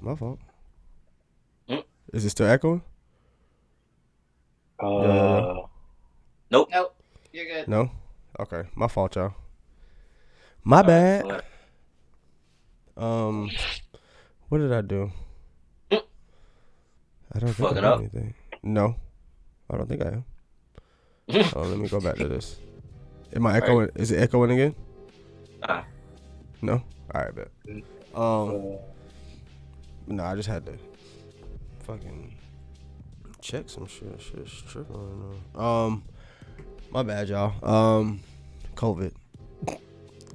[0.00, 0.38] My fault.
[1.68, 1.82] Mm.
[2.12, 2.82] Is it still echoing?
[4.78, 5.54] Uh,
[6.52, 6.94] Nope, Nope.
[7.32, 7.66] you're good.
[7.66, 7.90] No.
[8.38, 9.34] Okay, my fault, y'all.
[10.62, 11.24] My bad.
[11.24, 11.42] Alright,
[12.96, 13.50] Um,
[14.48, 15.10] what did I do?
[15.90, 16.02] Mm.
[17.34, 17.98] I don't think Fuck I it did up.
[17.98, 18.34] anything.
[18.62, 18.96] No,
[19.70, 20.24] I don't think I am.
[21.54, 22.56] oh, let me go back to this.
[23.34, 23.90] Am I echoing?
[23.94, 24.74] Is it echoing again?
[25.66, 25.82] Nah.
[26.62, 26.82] No.
[27.14, 27.48] All right, bet.
[28.14, 28.48] Um, uh,
[30.06, 30.78] no, I just had to
[31.80, 32.34] fucking
[33.40, 34.20] check some shit.
[34.20, 35.60] Shit's tripping right now.
[35.60, 36.04] Um,
[36.90, 37.52] my bad, y'all.
[37.62, 38.20] Um,
[38.74, 39.12] COVID.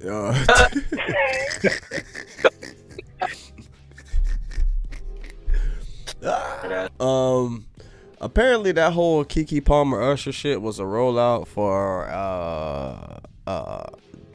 [0.06, 0.44] Uh,
[7.00, 7.66] Um,
[8.24, 13.84] apparently that whole Keke Palmer Usher shit was a rollout for uh uh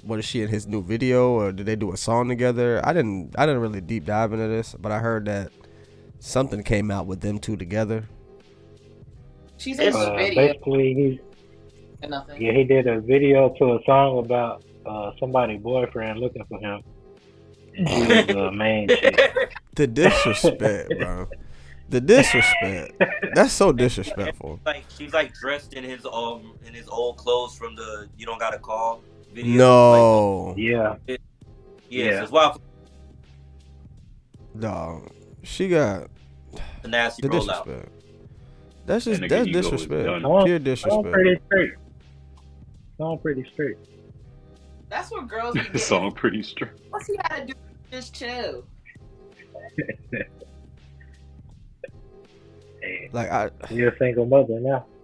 [0.04, 2.80] what is she in his new video or did they do a song together?
[2.84, 5.52] I didn't I didn't really deep dive into this, but I heard that
[6.20, 8.06] something came out with them two together.
[9.58, 11.20] She's in the uh, video basically,
[12.02, 12.42] he nothing.
[12.42, 16.84] yeah he did a video to a song about uh somebody's boyfriend looking for him.
[17.76, 19.54] And she was the main chick.
[19.76, 21.28] The disrespect, bro.
[21.90, 23.02] The disrespect.
[23.34, 24.60] That's so disrespectful.
[24.66, 28.40] like she's like dressed in his um in his old clothes from the "You Don't
[28.40, 29.58] Gotta Call" video.
[29.58, 31.20] No, Yeah, Like,
[31.90, 32.04] Yeah.
[32.06, 32.62] yes, it's wild.
[34.58, 35.10] dog.
[35.44, 36.10] She got
[36.84, 37.66] The nasty the rollout.
[37.66, 37.92] disrespect.
[38.86, 40.06] That's just that's disrespect.
[40.06, 40.22] done.
[40.22, 41.12] Someone- Pure someone disrespect.
[41.14, 41.74] pretty straight.
[42.98, 43.78] Someone pretty straight.
[44.90, 45.82] That's what girls be The getting.
[45.82, 46.72] song pretty straight.
[46.90, 47.54] What's he gotta do?
[47.92, 48.64] Just chill.
[52.82, 54.86] Hey, Like I you're a single mother now.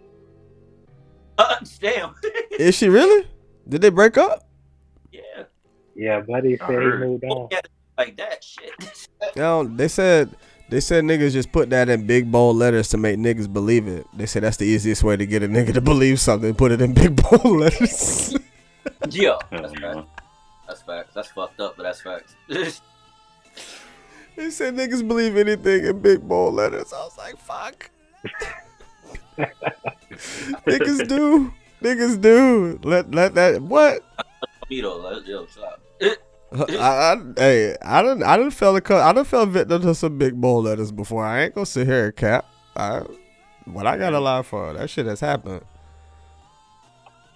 [1.38, 2.16] Uh, damn.
[2.60, 3.28] is she really?
[3.68, 4.48] Did they break up?
[5.12, 5.44] yeah.
[5.94, 7.00] Yeah, buddy said he heard.
[7.02, 7.50] moved on.
[7.52, 7.60] Yeah,
[7.98, 9.08] like that shit.
[9.36, 10.30] No, they said
[10.70, 14.06] they said niggas just put that in big bold letters to make niggas believe it.
[14.14, 16.54] They said that's the easiest way to get a nigga to believe something.
[16.56, 18.34] Put it in big bold letters.
[19.10, 19.38] yeah.
[19.52, 19.94] Hell That's no.
[19.94, 20.08] facts.
[20.68, 21.14] That's facts.
[21.16, 22.36] That's fucked up, but that's facts.
[24.36, 26.92] They said niggas believe anything in big bold letters.
[26.94, 27.90] I was like, fuck.
[30.66, 31.54] niggas do.
[31.82, 32.80] Niggas do.
[32.84, 34.02] Let let that what?
[34.70, 35.64] Me though, like, yo, chill.
[36.52, 39.96] I, I, hey, I done, I done fell a, cu- I done fell victim to
[39.96, 41.26] some big bold letters before.
[41.26, 42.46] I ain't gonna sit here and cap.
[42.76, 43.04] I,
[43.66, 44.74] what I got a lie for?
[44.74, 45.62] That shit has happened.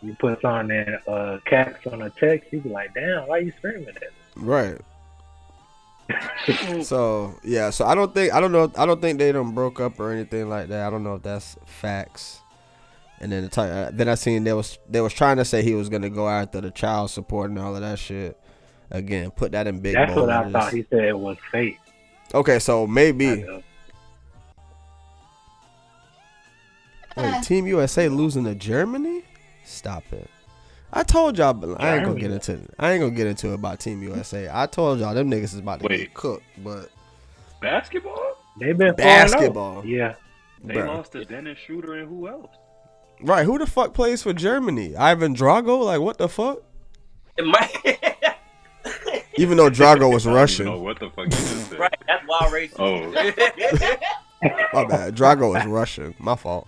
[0.02, 3.52] You put something in uh, caps on a text, you be like, damn, why you
[3.58, 4.04] screaming at
[4.36, 4.80] Right.
[6.84, 9.80] So yeah, so I don't think I don't know I don't think they done broke
[9.80, 10.88] up or anything like that.
[10.88, 12.41] I don't know if that's facts.
[13.22, 15.62] And then the ti- uh, then I seen they was they was trying to say
[15.62, 18.39] he was gonna go after the child support and all of that shit.
[18.91, 21.78] Again, put that in big That's what I thought he said it was fake.
[22.34, 23.45] Okay, so maybe
[27.18, 29.24] wait, Team USA losing to Germany?
[29.64, 30.30] Stop it.
[30.92, 32.74] I told y'all, but I ain't gonna get into it.
[32.80, 34.50] I ain't gonna get into it about Team USA.
[34.52, 36.14] I told y'all them niggas is about to get Wait.
[36.14, 36.90] cooked, but
[37.62, 38.36] Basketball?
[38.60, 38.98] They been 4-0.
[38.98, 39.86] Basketball.
[39.86, 40.16] Yeah.
[40.64, 40.88] They Bruh.
[40.88, 42.50] lost to Dennis Schroeder and who else?
[43.22, 44.96] Right, who the fuck plays for Germany?
[44.96, 45.86] Ivan Drago?
[45.86, 46.60] Like what the fuck?
[47.38, 48.00] It.
[49.38, 50.82] Even though Drago was I know Russian.
[50.82, 51.80] what the fuck you just said.
[51.80, 52.76] right, that's wild racist.
[52.80, 53.98] Oh.
[54.74, 55.16] My bad.
[55.16, 56.16] Drago is Russian.
[56.20, 56.68] My fault.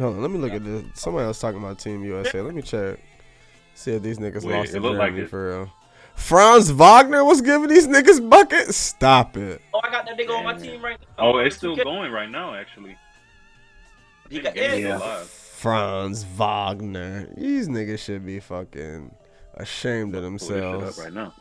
[0.00, 0.84] Hold on, let me look at this.
[0.94, 2.40] Somebody else talking about Team USA.
[2.40, 2.98] Let me check.
[3.74, 5.72] See if these niggas Wait, lost it to look like it- for real.
[6.16, 8.76] Franz Wagner was giving these niggas buckets.
[8.76, 9.62] Stop it.
[9.72, 11.06] oh, I got that nigga on my team right now.
[11.18, 12.96] Oh, it's still going right now, actually.
[14.28, 14.96] He got- the yeah.
[14.98, 15.24] still.
[15.24, 17.28] Franz Wagner.
[17.36, 19.14] These niggas should be fucking
[19.54, 20.98] ashamed of Pull up themselves.
[20.98, 21.32] right now.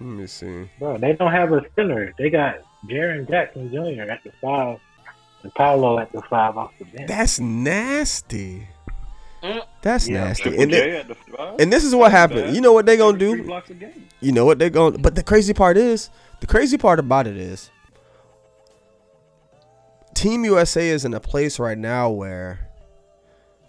[0.00, 0.68] Let me see.
[0.78, 2.12] Bro, they don't have a center.
[2.18, 2.56] They got
[2.88, 4.10] Jaren Jackson Jr.
[4.10, 4.78] at the five
[5.42, 7.08] and Paolo at the five off the bench.
[7.08, 8.68] That's nasty.
[9.42, 9.60] Mm.
[9.82, 10.24] That's Yeah.
[10.24, 10.56] nasty.
[10.56, 11.56] And, they- at the five?
[11.58, 12.54] and this is what That's happened.
[12.54, 13.42] You know what they're gonna do?
[13.42, 14.08] blocks a game.
[14.20, 17.26] You know what they're going to But the crazy part is, the crazy part about
[17.26, 17.70] it is,
[20.14, 22.68] Team USA is in a place right now where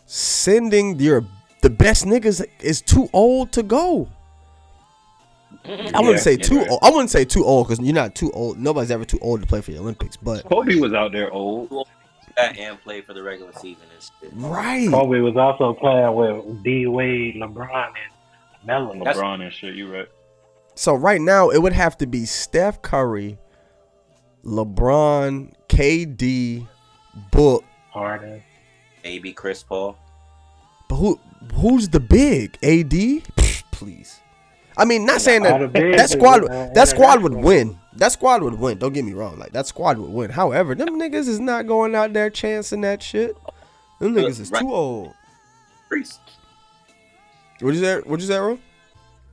[0.05, 1.25] sending your
[1.61, 4.09] the best niggas is too old to go.
[5.65, 6.69] I wouldn't Yeah, say too right.
[6.69, 6.79] old.
[6.83, 8.57] I wouldn't say too old because you're not too old.
[8.59, 10.17] Nobody's ever too old to play for the Olympics.
[10.17, 11.87] But Kobe was out there old.
[12.35, 14.31] And played for the regular season and shit.
[14.33, 18.93] right, Kobe was also playing with D Wade, LeBron, and Melo.
[18.95, 19.75] That's- LeBron and shit.
[19.75, 20.07] You right?
[20.73, 23.37] so right now it would have to be Steph Curry,
[24.43, 26.67] LeBron, KD,
[27.31, 28.41] Book, Harden.
[29.03, 29.95] Maybe Chris Paul.
[30.89, 31.19] But who
[31.53, 33.23] who's the big AD?
[33.71, 34.19] Please.
[34.77, 36.41] I mean, not saying All that the bigs that is, squad
[36.73, 37.77] that squad would win.
[37.95, 38.79] That squad would win.
[38.79, 39.37] Don't get me wrong.
[39.37, 40.31] Like that squad would win.
[40.31, 43.35] However, them niggas is not going out there chancing that shit.
[43.99, 45.13] Them niggas is too old.
[45.89, 46.19] Greece.
[47.59, 48.01] What you say?
[48.01, 48.59] What you say, bro?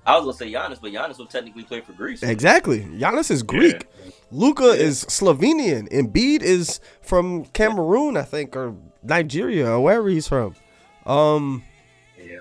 [0.06, 2.22] I was gonna say Giannis, but Giannis will technically play for Greece.
[2.22, 2.80] Exactly.
[2.80, 3.86] Giannis is Greek.
[4.30, 5.88] Luka is Slovenian.
[5.90, 10.54] Embiid is from Cameroon, I think, or Nigeria, or wherever he's from.
[11.06, 11.64] Um,
[12.18, 12.38] Yeah.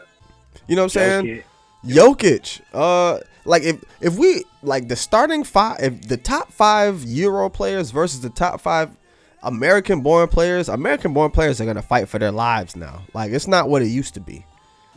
[0.67, 1.43] you know what I'm saying?
[1.85, 2.61] Jokic.
[2.73, 7.91] Uh, like if if we like the starting five, if the top five Euro players
[7.91, 8.91] versus the top five
[9.43, 13.03] American born players, American born players are gonna fight for their lives now.
[13.13, 14.45] Like it's not what it used to be.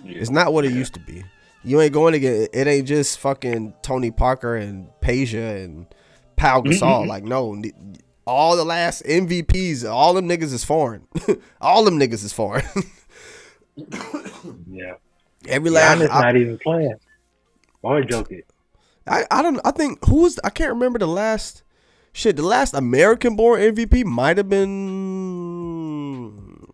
[0.05, 0.18] Yeah.
[0.18, 1.24] It's not what it used to be.
[1.64, 2.51] You ain't going to get.
[2.53, 5.87] It ain't just fucking Tony Parker and Peja and
[6.37, 7.07] Pau Gasol.
[7.07, 7.62] like no,
[8.26, 11.07] all the last MVPs, all them niggas is foreign.
[11.61, 12.64] all them niggas is foreign.
[14.68, 14.95] Yeah.
[15.49, 15.99] Every last.
[16.01, 16.95] Giannis I, not even playing.
[17.82, 18.45] Or Jokic.
[19.07, 19.61] I, I don't.
[19.64, 20.38] I think who was.
[20.45, 21.62] I can't remember the last.
[22.12, 26.68] Shit, the last American born MVP might have been.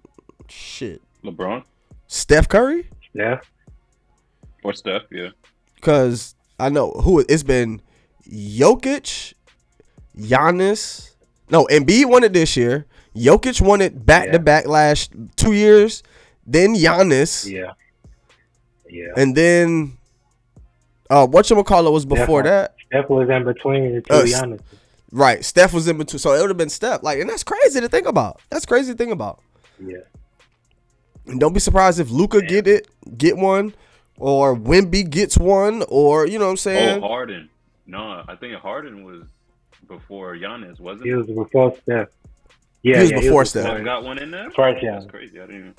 [0.48, 1.64] Shit, LeBron
[2.06, 2.88] Steph Curry.
[3.12, 3.40] Yeah.
[4.64, 5.28] or Steph, yeah.
[5.80, 7.80] Cause I know who it's been
[8.30, 9.34] Jokic,
[10.16, 11.10] Giannis.
[11.50, 12.86] No, Embiid won it this year.
[13.14, 14.38] Jokic won it back to Yeah.
[14.38, 16.02] back last two years.
[16.46, 17.72] Then Giannis, Yeah.
[18.88, 19.08] Yeah.
[19.16, 19.98] and then
[21.10, 22.74] uh, what you call it was before Steph- that.
[22.86, 24.60] Steph was in between the two Uh, Giannis.
[25.10, 27.02] Right, Steph was in between, so it would have been Steph.
[27.02, 28.40] Like, and that's crazy to think about.
[28.50, 29.40] That's crazy to think about.
[29.80, 29.98] Yeah.
[31.26, 33.74] And don't be surprised if Luka get it, get one,
[34.18, 37.02] or Wemby gets one, or you know what I'm saying.
[37.02, 37.48] Oh, Harden.
[37.86, 39.22] No, I think Harden was
[39.86, 41.16] before Giannis, wasn't He it?
[41.16, 42.08] was before Steph.
[42.82, 43.64] Yeah, He was yeah, before Steph.
[43.64, 44.50] Steph got one in there.
[44.50, 45.40] First That's crazy.
[45.40, 45.56] I didn't.
[45.60, 45.74] Even...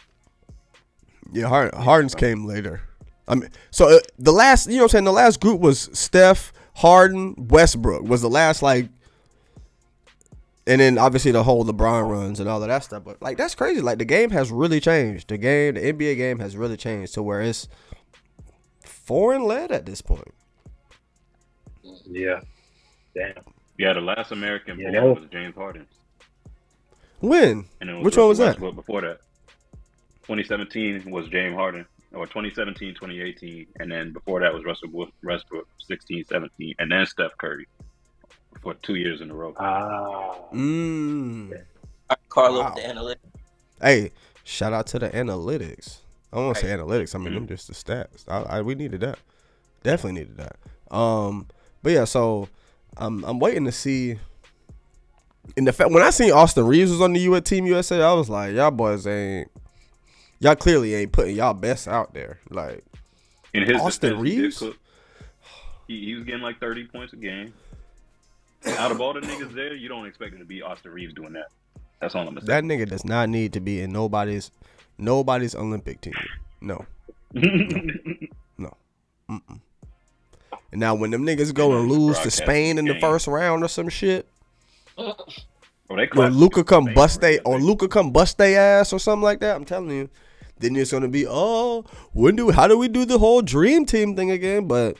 [1.32, 2.82] Yeah, Hard, Harden's came later.
[3.30, 5.90] I mean, so uh, the last, you know what I'm saying, the last group was
[5.94, 8.90] Steph, Harden, Westbrook was the last like,
[10.68, 13.04] and then obviously the whole LeBron runs and all of that stuff.
[13.04, 13.82] But like that's crazy.
[13.82, 15.30] Like the game has really changed.
[15.30, 17.68] The game, the NBA game has really changed to where it's
[18.84, 20.28] foreign led at this point.
[22.06, 22.42] Yeah.
[23.16, 23.34] Damn.
[23.78, 25.88] Yeah, the last American Yeah, born that was- was James Harden.
[27.22, 27.66] When?
[27.82, 28.76] And it was Which one was Russell that?
[28.76, 29.20] Before that,
[30.24, 35.68] 2017 was James Harden, or 2017, 2018, and then before that was Russell Wo- Westbrook,
[35.80, 37.68] 16, 17, and then Steph Curry
[38.62, 39.54] for two years in a row.
[39.58, 40.36] Ah.
[40.54, 41.54] Mm.
[42.30, 42.74] Carlo Wow.
[42.76, 43.18] the analytics.
[43.82, 44.12] Hey,
[44.44, 46.00] shout out to the analytics.
[46.34, 47.16] I don't want to say analytics.
[47.16, 48.26] I mean, them just the stats.
[48.28, 49.20] I, I, we needed that.
[49.84, 50.96] Definitely needed that.
[50.96, 51.48] Um,
[51.82, 52.50] but yeah, so
[52.98, 54.18] I'm I'm waiting to see.
[55.56, 58.14] In the fact, when I seen Austin Reaves was on the U Team USA, I
[58.14, 59.50] was like, y'all boys ain't,
[60.40, 62.40] y'all clearly ain't putting y'all best out there.
[62.50, 62.84] Like,
[63.54, 64.64] In his Austin defense, Reaves?
[65.88, 67.54] He, he was getting like 30 points a game.
[68.78, 71.34] Out of all the niggas there, you don't expect him to be Austin Reaves doing
[71.34, 71.48] that.
[72.02, 72.48] That's all I'm gonna say.
[72.48, 74.52] that nigga does not need to be in nobody's
[74.98, 76.14] nobody's Olympic team.
[76.62, 76.86] No,
[77.34, 78.74] no.
[79.30, 79.60] Mm-mm.
[80.72, 83.68] And now when them niggas go and lose to Spain in the first round or
[83.68, 84.28] some shit,
[84.98, 85.16] Oh,
[85.96, 89.40] they or Luka come bust they or Luka come bust they ass or something like
[89.40, 90.10] that, I'm telling you,
[90.60, 94.16] then it's gonna be oh when do how do we do the whole dream team
[94.16, 94.68] thing again?
[94.68, 94.98] But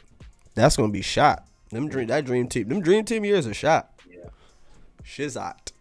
[0.56, 1.46] that's gonna be shot.
[1.72, 3.92] Them dream that dream team them dream team years are shot.
[4.10, 4.30] Yeah.
[5.04, 5.72] Shizot.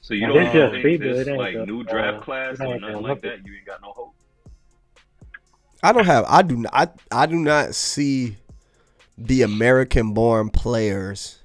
[0.00, 2.60] So you Now, don't this just think FIBA, this like the, new uh, draft class
[2.60, 3.42] or nothing like Olympics.
[3.42, 3.46] that?
[3.46, 4.14] You ain't got no hope.
[5.82, 6.24] I don't have.
[6.28, 6.72] I do not.
[6.74, 8.36] I, I do not see
[9.16, 11.39] the American born players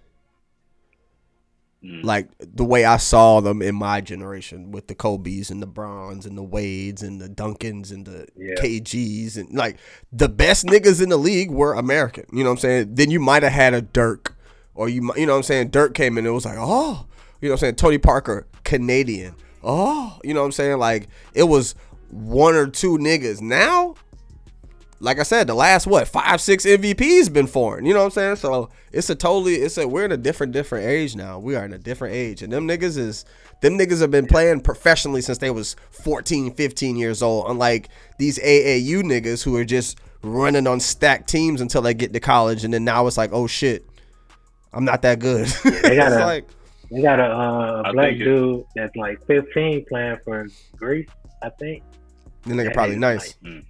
[1.86, 2.04] Mm.
[2.04, 6.26] like the way I saw them in my generation with the Kobe's and the Browns
[6.26, 8.56] and the Wades and the Duncans and the Yeah.
[8.56, 9.78] KGs and like
[10.12, 12.26] the best niggas in the league were American.
[12.32, 12.96] You know what I'm saying?
[12.96, 14.36] Then you might have had a Dirk
[14.74, 15.68] or you you know what I'm saying?
[15.70, 17.06] Dirk came in and it was like, "Oh,
[17.42, 17.76] you know what I'm saying?
[17.76, 19.36] Tony Parker, Canadian.
[19.64, 20.80] Oh, you know what I'm saying?
[20.80, 21.76] Like it was
[22.10, 23.42] one or two niggas.
[23.42, 23.96] Now
[25.00, 27.86] like I said, the last what five, six MVPs been foreign.
[27.86, 28.36] You know what I'm saying?
[28.38, 31.38] So it's a totally, it's a we're in a different, different age now.
[31.40, 33.26] We are in a different age, and them niggas is
[33.62, 37.46] them niggas have been playing professionally since they was 14, 15 years old.
[37.50, 37.90] Unlike
[38.20, 42.64] these AAU niggas who are just running on stacked teams until they get to college,
[42.64, 43.86] and then now it's like, oh shit,
[44.74, 45.48] I'm not that good.
[45.48, 46.48] They got it's a- like,
[46.92, 51.08] They got a uh, black dude that's like 15 playing for Greece,
[51.44, 51.84] I think.
[52.44, 53.38] the nigga That probably nigga's nice.
[53.44, 53.66] Mm.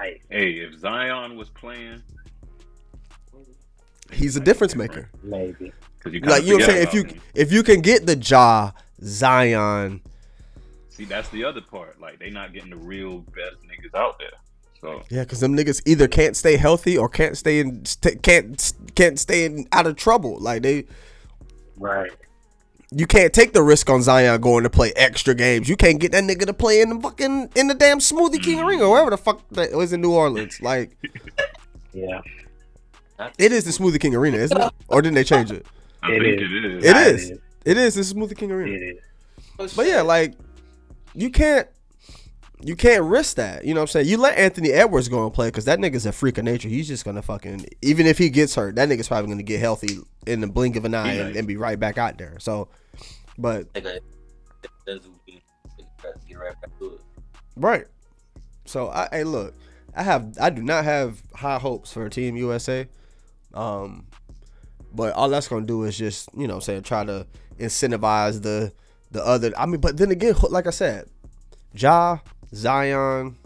[0.00, 0.20] Nice.
[0.30, 2.02] Hey, if Zion was playing,
[4.12, 5.08] He's a difference maker.
[5.22, 5.72] Maybe.
[6.06, 6.82] you like you know what I'm saying.
[6.88, 7.20] If you him.
[7.34, 8.72] if you can get the jaw
[9.04, 10.00] Zion,
[10.88, 12.00] See, that's the other part.
[12.00, 14.30] Like they not getting the real best niggas out there.
[14.80, 18.72] So Yeah, because them niggas either can't stay healthy or can't stay in st- can't
[18.94, 20.38] can't stay in, out of trouble.
[20.40, 20.86] Like they,
[21.76, 22.10] Right.
[22.92, 25.68] You can't take the risk on Zion going to play extra games.
[25.68, 28.60] You can't get that nigga to play in the fucking in the damn Smoothie King
[28.60, 30.60] Arena or wherever the fuck that was in New Orleans.
[30.60, 30.96] Like
[31.92, 32.20] Yeah.
[33.38, 34.72] it is the Smoothie King Arena, isn't it?
[34.88, 35.66] Or didn't they change it?
[36.02, 36.50] I It think is.
[36.52, 36.84] it is.
[36.84, 37.32] It Nah, is.
[37.64, 38.76] It is the Smoothie King Arena.
[38.76, 38.98] It
[39.58, 39.74] is.
[39.74, 40.34] But yeah, like
[41.14, 41.68] you can't
[42.62, 43.64] you can't risk that.
[43.64, 44.06] You know what I'm saying?
[44.08, 46.68] You let Anthony Edwards go and play because that nigga's a freak of nature.
[46.68, 49.98] He's just gonna fucking even if he gets hurt, that nigga's probably gonna get healthy
[50.26, 52.36] in the blink of an eye and, and be right back out there.
[52.38, 52.68] So,
[53.40, 54.00] but Take a,
[56.02, 57.00] that's get right back to it.
[57.56, 57.86] right.
[58.64, 59.54] So I hey look,
[59.94, 62.86] I have I do not have high hopes for Team USA.
[63.54, 64.06] Um,
[64.92, 67.26] but all that's gonna do is just you know what I'm saying try to
[67.58, 68.72] incentivize the
[69.10, 69.52] the other.
[69.56, 71.06] I mean, but then again, like I said,
[71.74, 72.18] Ja,
[72.54, 73.36] Zion,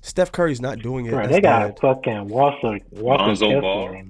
[0.00, 1.10] Steph Curry's not doing it.
[1.10, 1.80] Bro, they got bad.
[1.80, 4.02] fucking Walker Walker Lonzo Kessler Ball.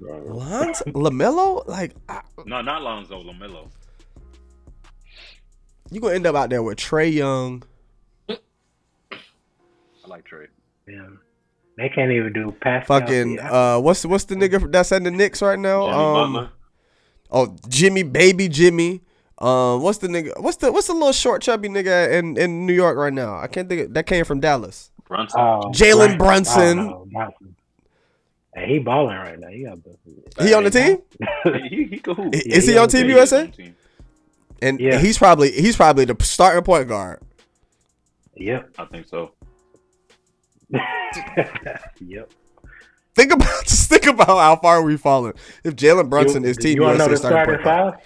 [0.00, 3.68] And Lonzo, Lamelo, like I, No, not Lonzo Lamelo.
[5.90, 7.62] you gonna end up out there with Trae Young.
[8.28, 8.36] I
[10.06, 10.46] like Trae.
[10.86, 11.06] yeah.
[11.76, 13.00] They can't even do Pascal.
[13.00, 15.86] Fucking uh, what's what's the nigga that's in the Knicks right now?
[15.86, 16.50] Jimmy um, Butler.
[17.30, 19.02] oh Jimmy, baby Jimmy.
[19.38, 20.40] Um, what's the nigga?
[20.40, 23.38] What's the what's the little short chubby nigga in in New York right now?
[23.38, 23.82] I can't think.
[23.82, 24.90] Of, that came from Dallas.
[25.06, 25.40] Brunson.
[25.40, 26.78] Oh, Jalen Brunson.
[26.80, 27.54] oh, no, Brunson.
[28.58, 29.48] Hey, he balling right now.
[29.48, 29.78] He got
[30.40, 30.98] He on the team?
[31.44, 33.46] he, he, he could Yeah, Is he he on on Team USA?
[33.48, 33.76] team.
[34.60, 34.98] And Yeah.
[34.98, 37.20] he's probably he's probably the starting point guard.
[38.36, 38.70] Yep.
[38.78, 39.32] I think so.
[42.00, 42.30] yep.
[43.14, 45.32] Think about just think about how far we've fallen.
[45.64, 47.98] If Jalen Brunson you, is Team you wanna know USA the starting starting point guard.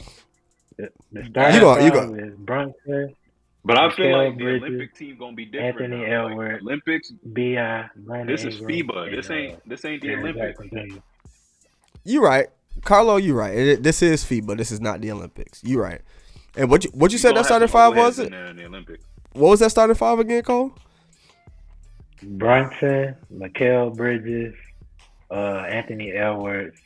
[0.78, 2.14] The, the starting You go- you go.
[2.14, 3.14] is Brunson,
[3.64, 5.92] But I feel Mikal like the Bridges, Olympic team gonna be different.
[5.94, 6.24] Anthony now.
[6.24, 7.10] Like, Edwards, Olympics.
[7.10, 9.06] Bi, Brandon This is Ingram, FIBA.
[9.06, 10.58] and, This ain't uh, this ain't the Jaren Olympics.
[10.60, 10.98] Jackson Jr.
[12.04, 12.48] You right,
[12.84, 13.16] Carlo.
[13.16, 13.54] You right.
[13.56, 14.56] It, this is FIBA.
[14.56, 15.62] This is not the Olympics.
[15.62, 16.00] You right.
[16.56, 18.30] And what you what you said that starting five was it?
[18.30, 19.04] there in the Olympics.
[19.32, 20.72] What was that starting five again, Cole?
[22.22, 24.54] Brunson, Mikal Bridges,
[25.30, 26.78] uh, Anthony Edwards,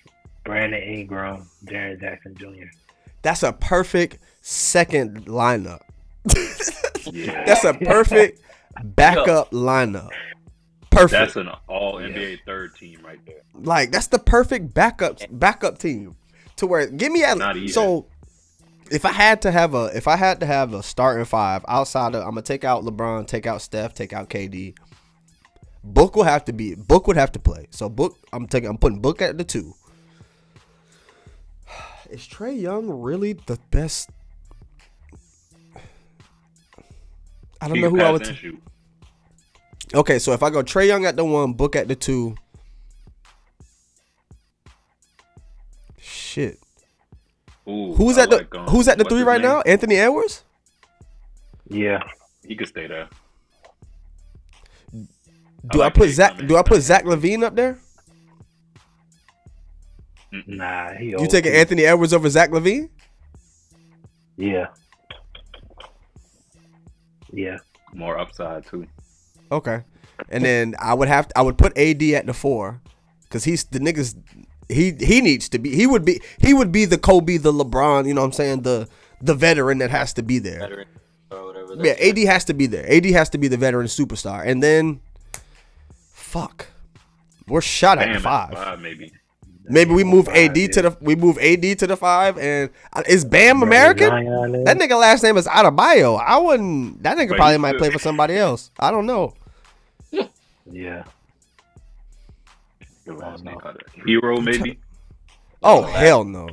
[0.45, 2.67] Brandon Ingram, Jaren Jackson Jr.
[3.23, 5.81] That's a perfect second lineup.
[7.13, 7.45] Yeah.
[7.45, 8.41] That's a perfect
[8.83, 10.11] backup lineup.
[10.91, 11.13] Perfect.
[11.13, 13.43] That's an all NBA third team right there.
[13.55, 16.17] like that's the perfect backup backup team
[16.57, 17.69] to where give me at Not even.
[17.69, 18.07] so
[18.91, 22.15] if I had to have a if I had to have a starting five outside
[22.15, 24.75] of I'm gonna take out LeBron, take out Steph, take out KD.
[25.85, 27.69] Book will have to be Book would have to play.
[27.71, 29.75] So Book I'm taking I'm putting Book at the two.
[32.11, 34.11] Is Trae Young really the best?
[37.61, 38.27] I don't know who I would.
[38.27, 38.59] and T-
[39.95, 42.35] okay, so if I go Trae Young at the one, Book at the two.
[45.99, 46.59] Shit.
[47.69, 49.51] Ooh, Who's I at the um, Who's at the three right name?
[49.51, 49.61] now?
[49.63, 50.45] Anthony Edwards.
[51.69, 52.03] Yeah.
[52.47, 53.09] He could stay there.
[55.73, 56.37] Do I, like put Zach?
[56.47, 57.77] Do I put Zach LaVine up there?
[60.47, 61.53] Nah, he You old taking.
[61.53, 62.89] Anthony Edwards over Zach LaVine?
[64.37, 64.67] Yeah.
[67.37, 67.59] Yeah.
[67.95, 68.87] More upside too.
[69.53, 69.83] Okay.
[70.31, 72.81] And then I would have to, I would put AD at the four,
[73.31, 74.17] cause he's the niggas.
[74.69, 75.75] He he needs to be.
[75.77, 76.21] He would be.
[76.41, 78.09] He would be the Kobe, the LeBron.
[78.09, 78.63] You know what I'm saying?
[78.63, 78.89] The
[79.21, 80.61] the veteran that has to be there.
[80.61, 80.87] Veteran
[81.31, 81.75] or whatever.
[81.77, 82.91] Yeah, that's- AD has to be there.
[82.91, 84.45] AD has to be the veteran superstar.
[84.45, 85.01] And then,
[86.13, 86.67] fuck,
[87.47, 88.53] we're shot at Bam at five.
[88.55, 89.13] five maybe.
[89.69, 93.03] Maybe we move Five, AD to the we move AD to the five, and uh,
[93.09, 94.11] is Bam American?
[94.65, 96.21] That nigga last name is Adebayo.
[96.25, 97.03] I wouldn't.
[97.03, 97.79] That nigga But probably might should.
[97.79, 98.71] play for somebody else.
[98.79, 99.35] I don't know.
[100.71, 101.05] Yeah.
[103.05, 104.79] Good last name, how to- Herro maybe.
[105.63, 106.49] Oh hell no.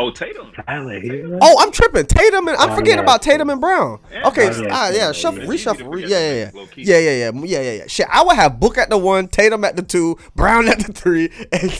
[0.00, 0.52] Oh Tatum.
[0.52, 1.38] Tyler Herro.
[1.42, 2.06] Oh, I'm tripping.
[2.06, 3.02] Tatum and I'm Oh, forgetting yeah.
[3.02, 3.98] about Tatum and Brown.
[4.12, 4.28] Yeah.
[4.28, 4.68] Okay, Oh, yeah.
[4.70, 5.46] ah, yeah, Yeah, shuffle, yeah.
[5.48, 7.84] reshuffle, re- forget yeah, yeah, yeah, yeah, yeah, yeah, yeah, yeah.
[7.88, 10.92] Shit, I would have Book at the one, Tatum at the two, Brown at the
[10.92, 11.70] three, and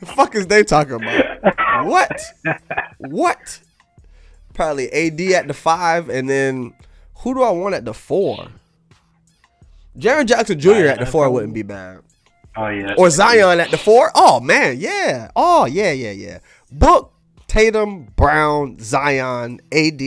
[0.00, 1.86] the fuck is they talking about?
[1.86, 2.20] What?
[2.98, 3.60] What?
[4.54, 6.74] Probably AD at the five, and then
[7.18, 8.48] who do I want at the four?
[9.98, 10.70] Jaren Jackson Jr.
[10.86, 12.00] at the four wouldn't be bad.
[12.56, 12.94] Oh yeah.
[12.98, 14.10] Or Zion at the four.
[14.14, 15.30] Oh man, yeah.
[15.36, 16.38] Oh yeah, yeah, yeah.
[16.72, 17.12] Book,
[17.46, 20.02] Tatum, Brown, Zion, AD.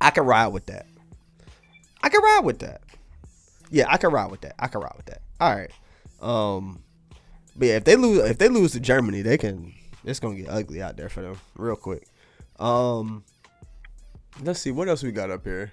[0.00, 0.86] I can ride with that.
[2.02, 2.82] I can ride with that.
[3.70, 4.54] Yeah, I can ride with that.
[4.58, 5.22] I can ride with that.
[5.40, 5.70] All right.
[6.20, 6.82] Um,
[7.56, 9.72] but yeah, if they lose, if they lose to Germany, they can.
[10.04, 12.06] It's gonna get ugly out there for them real quick.
[12.58, 13.24] Um,
[14.42, 15.70] let's see what else we got up here.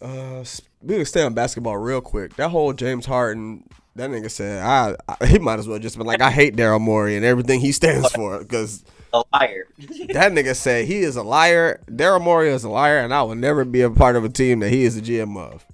[0.00, 0.44] Uh,
[0.82, 2.36] we can stay on basketball real quick.
[2.36, 3.64] That whole James Harden,
[3.96, 6.80] that nigga said, I, I he might as well just been like, I hate Daryl
[6.80, 9.66] Morey and everything he stands for, because A liar.
[9.78, 11.80] that nigga said he is a liar.
[11.86, 14.60] Daryl Morey is a liar, and I will never be a part of a team
[14.60, 15.66] that he is the GM of.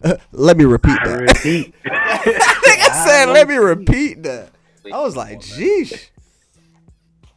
[0.32, 1.20] let me repeat I that.
[1.20, 1.74] repeat.
[1.84, 4.50] nigga said, let me repeat that.
[4.92, 6.08] I was like, jeez.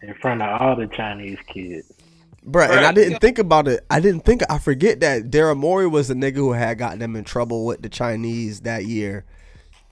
[0.01, 1.91] in front of all the Chinese kids.
[2.45, 3.85] Bruh, and I didn't think about it.
[3.89, 7.15] I didn't think I forget that Daryl Morey was the nigga who had gotten them
[7.15, 9.25] in trouble with the Chinese that year.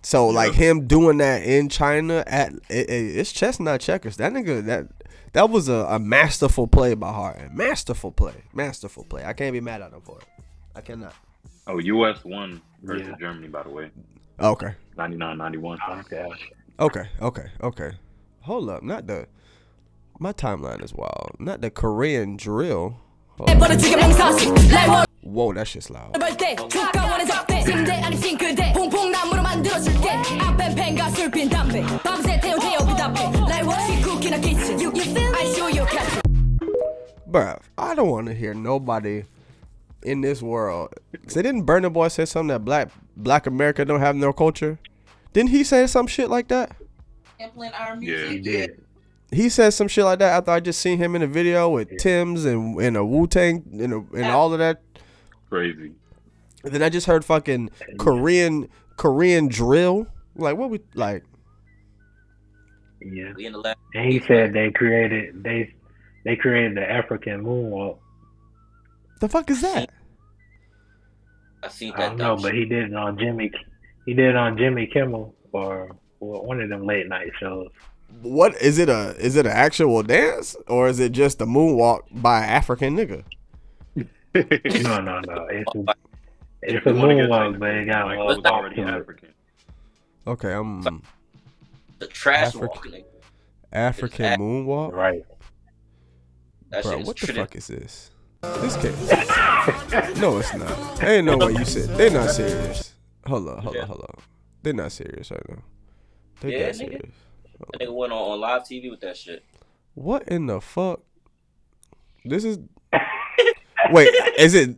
[0.02, 4.18] So like him doing that in China at it, it, it's chestnut checkers.
[4.18, 4.88] That nigga that
[5.34, 7.56] that was a, a masterful play by Harden.
[7.56, 8.44] Masterful play.
[8.54, 9.24] Masterful play.
[9.26, 10.26] I can't be mad at him for it.
[10.76, 11.14] I cannot.
[11.68, 12.24] Oh, U.S.
[12.24, 13.16] won versus Yeah.
[13.20, 13.92] Germany, by the way,
[14.40, 14.74] Okay.
[14.98, 15.78] 99-91.
[16.00, 16.26] Okay.
[16.80, 17.04] Okay.
[17.22, 17.46] Okay.
[17.62, 17.92] Okay.
[18.42, 18.82] Hold up.
[18.82, 19.28] Not the
[20.20, 21.36] my timeline is wild.
[21.40, 22.98] Not the Korean drill.
[25.22, 26.14] Whoa, that's just loud.
[37.30, 39.24] Bruh, I don't want to hear nobody
[40.04, 40.94] in this world.
[41.12, 44.80] They didn't Burna Boy say something that black black America don't have no culture?
[45.32, 46.76] Didn't he say some shit like that?
[47.40, 48.26] Our music.
[48.26, 48.82] Yeah, he did.
[49.32, 51.98] He said some shit like that after I just seen him in a video with
[51.98, 54.82] Tim's and and a Wu Tang and, a, and all of that.
[55.50, 55.92] Crazy.
[56.64, 57.70] And then I just heard fucking
[58.00, 60.08] Korean Korean drill.
[60.36, 61.24] Like what we like?
[63.02, 63.34] Yeah.
[63.36, 63.78] We in the last.
[63.94, 65.74] And he said they created they
[66.26, 68.00] they created the African moonwalk.
[69.22, 69.92] The fuck is that?
[71.62, 72.00] I seen that.
[72.00, 73.52] I that don't know, but he did it on Jimmy.
[74.06, 77.68] He did it on Jimmy Kimmel or or one of them late night shows.
[78.22, 82.02] What is it a is it an actual dance or is it just a moonwalk
[82.12, 83.24] by an African nigga?
[84.36, 85.48] No, no, no.
[85.50, 85.80] It's a,
[86.62, 88.82] it's a If you wanna get moonwalk, but it got a Michael little already to
[88.84, 88.88] it.
[88.90, 89.30] African.
[90.28, 91.02] Okay, I'm
[92.00, 93.04] The trash Africa- walking.
[93.72, 94.92] African Af- moonwalk.
[94.94, 95.24] Right.
[96.70, 98.12] That Bro, what the tradi- fuck is this?
[98.42, 100.18] This can't.
[100.20, 101.04] no, it's not.
[101.04, 102.94] Ain't no way you said they're not serious.
[103.26, 104.24] Hold on, hold on, hold on.
[104.62, 105.64] They're not serious right now.
[106.42, 107.10] They Yeah, not nigga.
[107.60, 107.70] Serious.
[107.74, 109.44] That nigga went on, on live TV with that shit.
[109.96, 111.02] What in the fuck?
[112.26, 112.60] This is.
[113.92, 114.76] Wait, is it?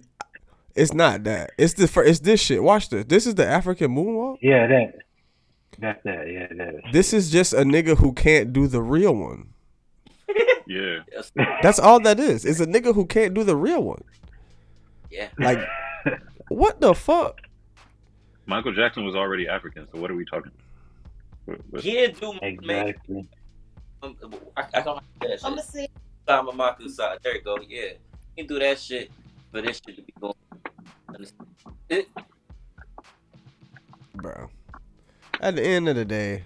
[0.75, 1.51] It's not that.
[1.57, 1.87] It's the.
[1.87, 2.63] fir- It's this shit.
[2.63, 3.05] Watch this.
[3.05, 4.37] This is the African moonwalk.
[4.41, 4.93] Yeah, that.
[5.79, 6.31] That's that.
[6.31, 6.75] Yeah, that.
[6.75, 6.81] is.
[6.93, 9.49] This is just a nigga who can't do the real one.
[10.67, 10.99] Yeah.
[11.11, 11.31] Yes.
[11.61, 12.45] That's all that is.
[12.45, 14.03] It's a nigga who can't do the real one.
[15.09, 15.27] Yeah.
[15.37, 15.59] Like,
[16.47, 17.41] what the fuck?
[18.45, 20.51] Michael Jackson was already African, so what are we talking?
[20.53, 20.70] What,
[21.69, 22.33] what- He didn't do
[22.65, 22.87] man.
[22.87, 23.27] Exactly.
[24.03, 24.15] Um,
[24.57, 25.87] I, I don't say that I'm gonna say
[26.27, 27.19] Samamaku side.
[27.23, 27.57] There you go.
[27.67, 27.93] Yeah.
[28.35, 29.11] He can do that shit,
[29.51, 30.33] but this shit to be going.
[31.89, 32.07] It,
[34.15, 34.49] bro.
[35.39, 36.43] At the end of the day,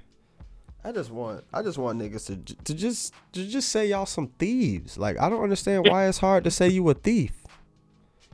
[0.84, 4.27] I just want I just want niggas to to just to just say y'all some
[4.40, 4.98] thieves.
[4.98, 7.32] Like I don't understand why it's hard to say you a thief.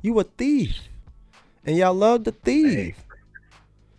[0.02, 0.78] You a thief,
[1.66, 2.96] and y'all love the thief.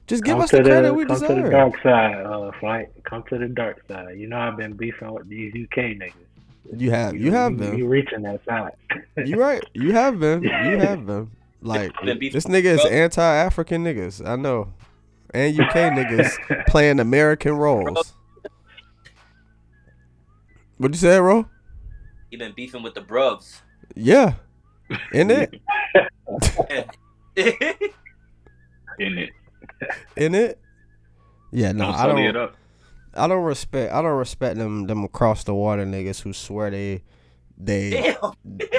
[0.06, 2.50] Just give come us to the credit the, we come to the dark side, uh,
[2.58, 2.88] flight.
[3.04, 4.18] Come to the dark side.
[4.18, 6.12] You know I've been beefing with these UK niggas.
[6.76, 7.72] You have you have been.
[7.72, 7.88] You been.
[7.88, 8.72] reaching that side.
[9.26, 9.62] You right.
[9.74, 10.42] You have been.
[10.42, 11.30] You have been.
[11.60, 14.26] Like this nigga is anti-African niggas.
[14.26, 14.72] I know,
[15.32, 18.14] and UK niggas playing American roles.
[20.78, 21.46] What you say, bro?
[22.30, 23.60] he been beefing with the brubs.
[23.94, 24.34] Yeah,
[25.12, 25.54] in it,
[28.98, 29.30] in it.
[30.16, 30.58] In it.
[31.50, 32.36] Yeah, no, Don't I don't.
[32.36, 32.56] up.
[33.14, 33.92] I don't respect.
[33.92, 34.86] I don't respect them.
[34.86, 37.02] Them across the water niggas who swear they,
[37.58, 38.32] they Damn.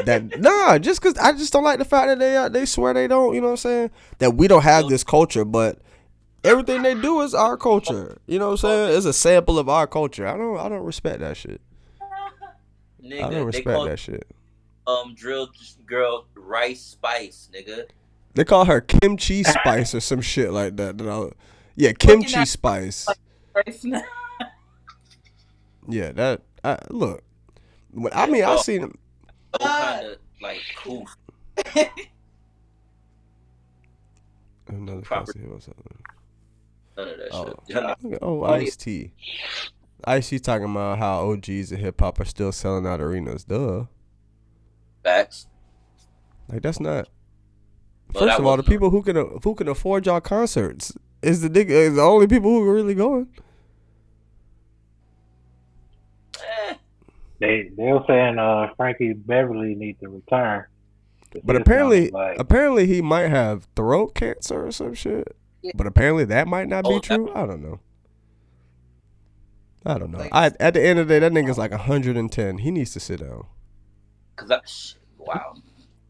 [0.05, 0.79] that nah.
[0.79, 3.35] Just cause I just don't like the fact that they uh, they swear they don't.
[3.35, 3.91] You know what I'm saying?
[4.17, 5.77] That we don't have this culture, but
[6.43, 8.17] everything they do is our culture.
[8.25, 8.97] You know what I'm saying?
[8.97, 10.25] It's a sample of our culture.
[10.27, 10.57] I don't.
[10.57, 11.61] I don't respect that shit.
[13.03, 14.25] Nigga, I don't they respect call that shit.
[14.87, 15.49] um drill
[15.85, 17.85] girl rice spice, nigga.
[18.35, 20.97] They call her kimchi spice or some shit like that.
[20.97, 21.29] that I,
[21.75, 23.07] yeah, kimchi at- spice.
[23.53, 23.83] right.
[25.87, 26.41] Yeah, that.
[26.63, 27.23] I, look,
[27.91, 28.81] when, I mean, I seen.
[28.81, 31.07] Some kind of like cool.
[34.67, 35.97] Another Proper- fancy or something.
[36.97, 38.19] None of that Oh, shit.
[38.21, 39.11] oh, Ice T.
[40.05, 43.43] Ice T talking about how OGs and hip hop are still selling out arenas.
[43.43, 43.85] Duh.
[45.03, 45.47] Facts.
[46.47, 47.09] Like that's not.
[48.13, 51.49] Well, First of all, the people who can who can afford y'all concerts is the
[51.49, 53.27] nigga is the only people who are really going.
[57.39, 60.65] They they were saying uh Frankie Beverly needs to return.
[61.43, 65.35] But apparently, like- apparently he might have throat cancer or some shit.
[65.61, 65.71] Yeah.
[65.75, 67.31] But apparently that might not be Oh, that- true.
[67.33, 67.79] I don't know.
[69.85, 70.25] I don't know.
[70.31, 72.57] I at the end of the day, that nigga's like 110.
[72.59, 73.45] He needs to sit down.
[74.35, 75.55] Cause I, sh- wow,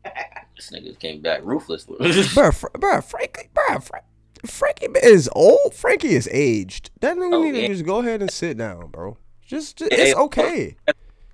[0.56, 2.34] this nigga came back ruthless with it.
[2.36, 4.04] Bro, Fr- bro, Frankie, bro, Fra-
[4.46, 5.74] Frankie is old.
[5.74, 6.92] Frankie is aged.
[7.02, 7.68] That nigga Oh, need to yeah.
[7.70, 9.18] just go ahead and sit down, bro.
[9.46, 10.76] Just, just it's okay.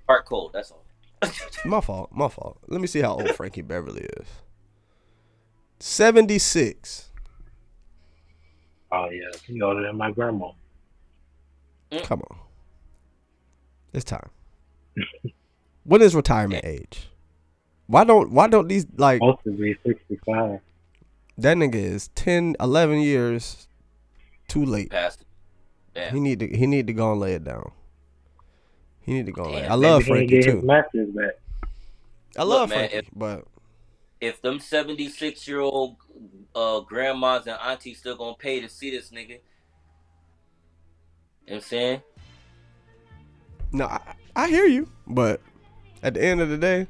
[0.08, 0.52] Heart cold.
[0.52, 0.84] That's all.
[1.64, 2.10] My fault.
[2.12, 2.58] My fault.
[2.68, 4.26] Let me see how old Frankie Beverly is.
[5.80, 7.08] 76.
[8.92, 10.50] Oh yeah, he older than my grandma.
[12.02, 12.38] Come on.
[13.92, 14.30] It's time.
[15.84, 17.08] what is retirement age?
[17.90, 20.60] Why don't why don't these like Supposed to be sixty five.
[21.38, 23.66] that nigga is 10 11 years
[24.46, 24.90] too late.
[24.90, 25.24] Past.
[25.92, 26.14] Damn.
[26.14, 27.72] He need to he need to go and lay it down.
[29.00, 29.62] He need to go and lay.
[29.62, 30.62] Damn, I love Maybe he Frankie too.
[30.62, 31.32] masters back.
[32.38, 33.44] I Look, love man, Frankie, if- but
[34.20, 35.96] if them 76 year old
[36.54, 39.40] uh, grandmas and aunties still gonna pay to see this nigga, you know
[41.46, 42.02] what I'm saying?
[43.72, 44.00] no, I,
[44.36, 45.40] I hear you, but
[46.04, 46.86] at the end of the day,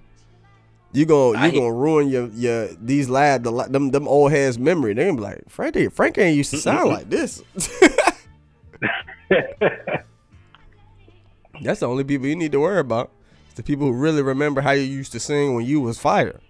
[0.92, 4.58] you gon' I you gonna ruin your your these lad the them them old heads
[4.58, 4.94] memory.
[4.94, 7.42] They gonna be like Frankie Frankie ain't used to sound like this.
[11.62, 13.12] That's the only people you need to worry about.
[13.46, 16.40] It's the people who really remember how you used to sing when you was fire.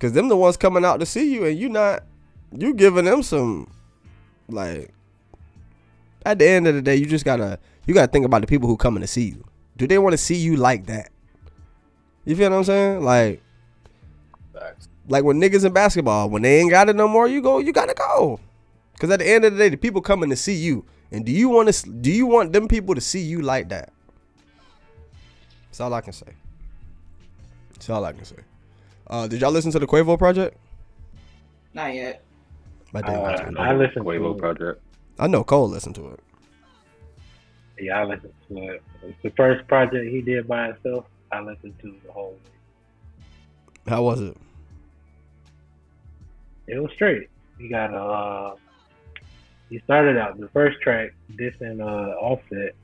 [0.00, 2.04] Cause them the ones coming out to see you and you not
[2.56, 3.68] you giving them some
[4.48, 4.94] like
[6.24, 8.68] at the end of the day you just gotta you gotta think about the people
[8.68, 9.44] who coming to see you.
[9.76, 11.10] Do they want to see you like that?
[12.28, 13.02] You feel what I'm saying?
[13.02, 13.42] Like
[14.52, 14.90] Facts.
[15.08, 17.72] like when niggas in basketball, when they ain't got it no more, you go, you
[17.72, 18.38] gotta go.
[19.00, 21.32] Cause at the end of the day, the people coming to see you, and do
[21.32, 21.88] you want to?
[21.88, 23.94] Do you want them people to see you like that?
[25.68, 26.26] That's all I can say.
[27.72, 28.36] That's all I can say.
[29.06, 30.58] Uh, did y'all listen to the Quavo project?
[31.72, 32.22] Not yet.
[32.92, 33.10] I did.
[33.10, 33.58] Uh, too.
[33.58, 34.38] I listened Quavo to it.
[34.38, 34.82] project.
[35.18, 36.20] I know Cole listened to it.
[37.80, 38.82] Yeah, I listened to it.
[39.02, 41.06] It's the first project he did by himself.
[41.32, 42.38] I listened to the whole.
[43.86, 44.36] How was it?
[46.66, 47.28] It was straight.
[47.58, 48.00] He got a.
[48.02, 48.56] Uh,
[49.70, 52.74] he started out the first track dissing uh, Offset.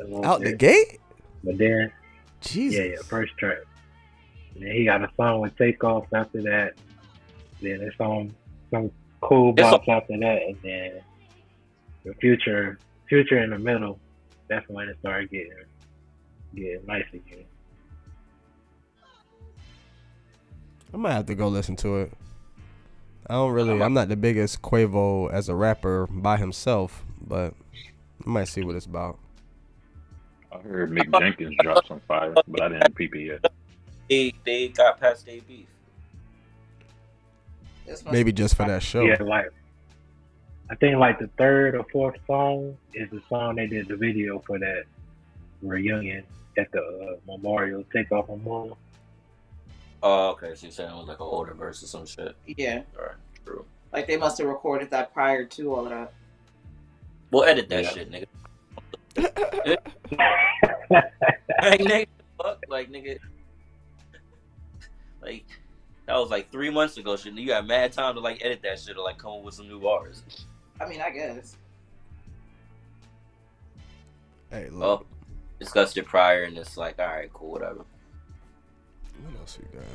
[0.00, 1.00] a little Out the gate?
[1.44, 1.92] But then,
[2.40, 2.78] Jesus.
[2.78, 3.58] yeah, yeah, first track.
[4.54, 6.74] And then he got a song with Takeoff after that.
[7.60, 8.34] Then it's on
[8.70, 8.90] some
[9.20, 11.00] cool It's bops after that, and then
[12.04, 12.78] the future,
[13.08, 13.98] future in the middle.
[14.48, 15.52] That's when it started getting
[16.54, 17.44] getting nice again.
[20.92, 22.12] I might have to go listen to it.
[23.28, 23.82] I don't really.
[23.82, 27.54] I'm not the biggest Quavo as a rapper by himself, but
[28.24, 29.18] I might see what it's about.
[30.52, 33.52] I heard Mick Jenkins dropped some fire, but I didn't peep it yet.
[34.08, 35.66] They they got past their beef.
[38.10, 39.02] Maybe just for that show.
[39.02, 39.50] Yeah, like
[40.70, 44.38] I think like the third or fourth song is the song they did the video
[44.46, 44.84] for that
[45.60, 46.24] reunion
[46.58, 48.76] at the uh, memorial takeoff memorial.
[50.02, 50.54] Oh, okay.
[50.54, 52.34] So you're saying it was like an older verse or some shit.
[52.46, 53.14] Yeah, All right,
[53.46, 53.64] true.
[53.92, 56.12] like they must have recorded that prior to all of that.
[57.30, 57.90] We'll edit that Yeah.
[57.90, 58.26] shit, nigga.
[61.62, 62.06] like nigga,
[62.42, 63.18] fuck, like nigga,
[65.22, 65.44] like
[66.06, 67.16] that was like three months ago.
[67.16, 69.54] Shit, you got mad time to like edit that shit or like come up with
[69.54, 70.22] some new bars.
[70.80, 71.56] I mean, I guess.
[74.50, 75.06] Hey, Oh, look.
[75.64, 77.84] Discussed it prior, and it's like, all right, cool, whatever.
[79.22, 79.86] What else we got?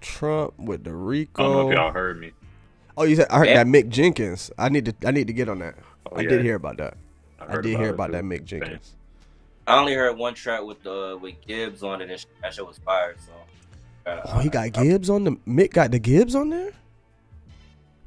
[0.00, 1.42] Trump with the Rico.
[1.42, 2.32] I don't know if y'all heard me.
[2.96, 3.64] Oh, you said I heard Yeah.
[3.64, 4.50] that Mick Jenkins.
[4.58, 4.94] I need to.
[5.04, 5.74] I need to get on that.
[6.10, 6.28] Oh, I yeah.
[6.30, 6.96] did hear about that.
[7.40, 8.12] I, heard did hear about too.
[8.12, 8.94] that Mick Jenkins.
[9.66, 12.78] I only heard one track with the with Gibbs on it, and that shit was
[12.78, 13.16] fire.
[13.26, 13.32] So,
[14.10, 15.72] uh, Oh, he got Gibbs on the Mick.
[15.72, 16.70] Got the Gibbs on there.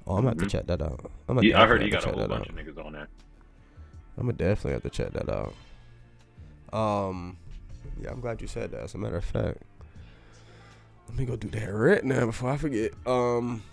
[0.07, 0.49] Oh, I'm gonna have to Mhm.
[0.49, 1.11] check that out.
[1.27, 2.49] I'm gonna Yeah, I heard definitely he got a check whole that bunch out.
[2.49, 3.07] of niggas on there.
[4.17, 5.53] I'm gonna definitely have to check that out.
[6.73, 7.37] Um,
[8.01, 8.81] yeah, I'm glad you said that.
[8.81, 9.57] As a matter of fact,
[11.07, 12.91] let me go do that right now before I forget.
[13.05, 13.63] Um,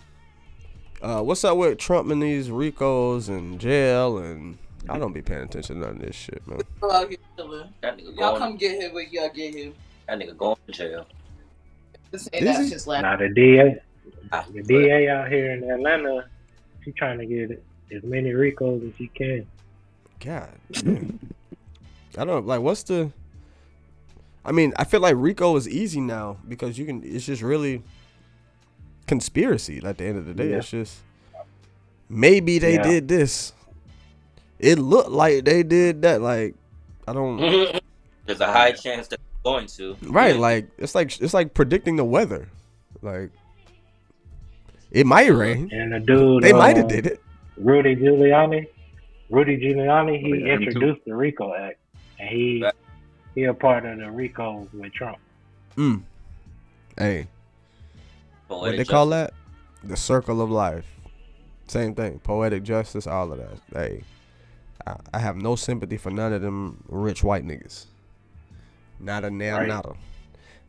[1.01, 4.57] uh, what's up with Trump and these Ricos and jail and
[4.89, 6.61] I don't be paying attention to none of this shit, man.
[6.81, 7.69] Y'all out here chilling.
[7.81, 9.73] that nigga Y'all going, come get him when y'all get him.
[10.07, 11.05] that nigga going to jail.
[12.11, 12.69] This ain't Is just he?
[12.69, 13.01] since last.
[13.01, 13.75] Now the DA,
[14.31, 16.25] Ah, the DA out here in Atlanta,
[16.83, 17.63] she trying to get
[17.95, 19.45] as many Ricos as she can.
[20.19, 21.19] God, damn.
[22.17, 23.11] I don't like what's the.
[24.43, 27.03] I mean, I feel like Rico is easy now because you can.
[27.03, 27.83] It's just really
[29.05, 29.81] conspiracy.
[29.83, 30.57] At the end of the day, Yeah.
[30.57, 30.99] it's just
[32.09, 32.83] maybe they Yeah.
[32.83, 33.53] did this.
[34.59, 36.21] It looked like they did that.
[36.21, 36.55] Like
[37.07, 37.37] I don't.
[38.25, 39.95] There's a high chance that they're going to.
[40.03, 40.41] Right, Yeah.
[40.41, 42.47] like it's like it's like predicting the weather.
[43.01, 43.29] Like
[44.91, 45.69] it might rain.
[45.71, 47.21] And the dude, They might have uh, did it.
[47.57, 48.67] Rudy Giuliani.
[49.29, 51.79] Rudy Giuliani, he Oh, yeah, introduced the RICO Act,
[52.19, 52.73] and he Right.
[53.35, 55.17] he a part of the RICO with Trump.
[55.75, 56.03] Mm.
[56.97, 57.27] Hey,
[58.47, 59.33] what Poetic they call that?
[59.83, 60.85] The circle of life.
[61.67, 62.19] Same thing.
[62.19, 63.59] Poetic justice, all of that.
[63.73, 64.03] Hey,
[64.87, 67.85] I, I have no sympathy for none of them rich white niggas.
[68.99, 69.67] Not a nail, Right.
[69.67, 69.93] not a,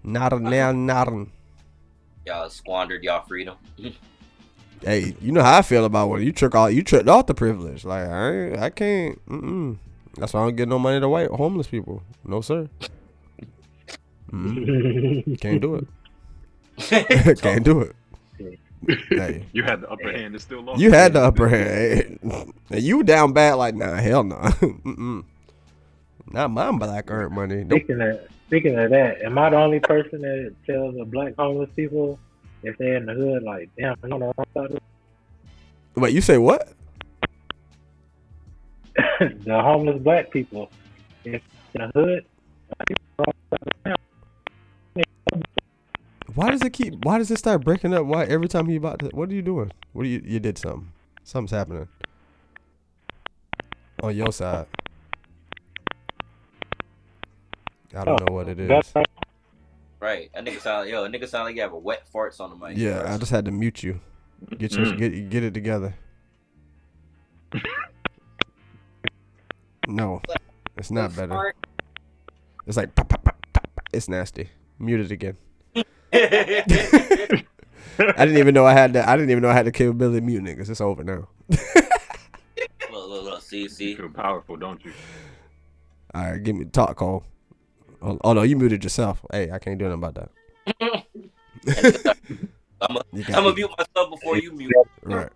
[0.02, 1.26] not a nail, not a.
[2.26, 3.56] Y'all squandered y'all freedom.
[4.82, 7.34] Hey, you know how I feel about when you took all you tricked off the
[7.34, 7.84] privilege.
[7.84, 9.24] Like I, I can't.
[9.26, 9.78] Mm-mm.
[10.18, 12.02] That's why I don't get no money to white homeless people.
[12.24, 12.68] No sir.
[14.32, 15.40] Mm-mm.
[15.40, 15.86] Can't do it.
[17.40, 17.94] Can't do it.
[19.10, 20.34] Hey, You had the upper hand.
[20.36, 20.80] It's still lost.
[20.80, 22.20] you had the upper hand.
[22.70, 24.36] And you down bad like nah, hell no.
[24.36, 25.24] Mm-mm.
[26.30, 27.64] Not my black earned money.
[27.64, 27.80] Nope.
[27.80, 31.70] Speaking of speaking of that, am I the only person that tells the black homeless
[31.74, 32.18] people
[32.62, 34.80] if they're in the hood like, damn, I'm on the wrong side of
[35.96, 36.68] Wait, you say what?
[39.20, 40.70] the homeless black people
[41.24, 41.40] in
[41.74, 42.24] the hood?
[46.34, 47.04] Why does it keep?
[47.04, 48.06] Why does it start breaking up?
[48.06, 49.06] Why every time he about to?
[49.08, 49.72] What are you doing?
[49.92, 50.22] What are you?
[50.24, 50.92] You did something.
[51.24, 51.88] Something's happening.
[54.02, 54.66] On your side.
[57.96, 58.92] I don't know what it is.
[60.00, 60.30] Right.
[60.34, 62.56] A nigga sound yo, a nigga sound like you have a wet farts on the
[62.56, 62.76] mic.
[62.76, 64.00] Yeah, I just had to mute you.
[64.56, 64.98] Get your Mm.
[64.98, 65.94] get get it together.
[69.88, 70.20] No,
[70.76, 71.28] it's not better.
[71.32, 71.56] fart-
[72.66, 73.88] It's like pop, pop, pop, pop, pop.
[73.92, 74.50] it's nasty.
[74.78, 75.36] Mute it again.
[76.12, 77.42] I
[77.98, 79.08] didn't even know I had that.
[79.08, 80.68] I didn't even know I had the capability to mute niggas.
[80.70, 81.28] It's over now.
[81.50, 83.94] look, look, look, see, You see.
[83.96, 84.92] feel powerful, don't you?
[86.14, 87.24] All right, give me talk, Cole.
[88.00, 89.24] Oh, oh no, you muted yourself.
[89.32, 90.30] Hey, I can't do nothing about that.
[92.80, 94.70] I'm gonna You gonna mute myself before you mute.
[95.02, 95.28] right.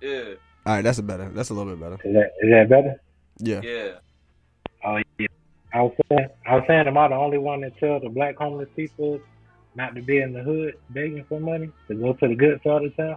[0.00, 0.34] Yeah,
[0.64, 1.28] All right, that's a better.
[1.30, 1.94] That's a little bit better.
[2.08, 3.00] is that is that better?
[3.38, 3.60] Yeah.
[3.62, 3.88] yeah.
[4.84, 5.26] Oh yeah.
[5.72, 8.36] I was saying, I was saying, am I the only one that tell the black
[8.36, 9.20] homeless people
[9.74, 12.84] not to be in the hood begging for money to go to the good side
[12.84, 13.16] of town?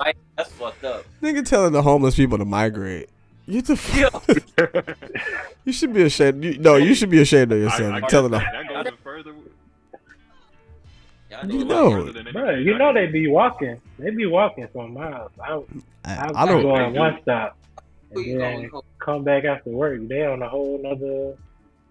[0.00, 1.04] Like, that's fucked up.
[1.22, 3.08] Nigga telling the homeless people to migrate.
[3.46, 6.44] You the f- You should be ashamed.
[6.44, 7.92] You, no, you should be ashamed of yourself.
[7.92, 8.42] I, I telling them.
[8.52, 9.32] that goes further.
[11.42, 11.90] Y'all You know.
[11.90, 13.80] further than Bro, you know they be walking.
[13.98, 15.30] They be walking for miles.
[15.42, 15.52] I,
[16.04, 16.62] I, I, I don't.
[16.62, 17.56] go on one stop
[18.10, 20.00] and then going come back after work.
[20.08, 21.36] They on a whole other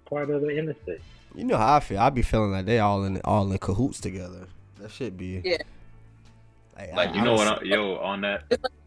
[0.10, 1.02] part of the interstate.
[1.36, 2.00] You know how I feel.
[2.00, 4.48] I be feeling like they all in all in cahoots together.
[4.80, 5.42] That should be.
[5.44, 5.58] Yeah.
[6.78, 7.60] Like, Like, I- You I know what?
[7.62, 8.44] see- I, yo, on that,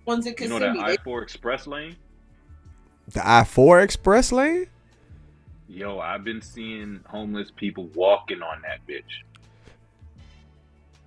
[0.07, 1.95] Ones in you know that I four express lane.
[3.12, 4.66] the I four express lane.
[5.69, 9.03] Yo, I've been seeing homeless people walking on that bitch.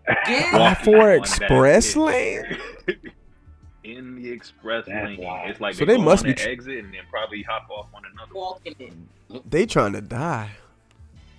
[0.08, 0.50] Yeah.
[0.54, 2.58] I Walking four on that express lane.
[3.84, 5.50] In the express That's lane, wild.
[5.50, 7.70] it's like So they, they must on be the tr- exit and then probably hop
[7.70, 8.34] off on another.
[8.34, 8.44] one.
[8.44, 9.50] Walking it.
[9.52, 10.52] They trying to die.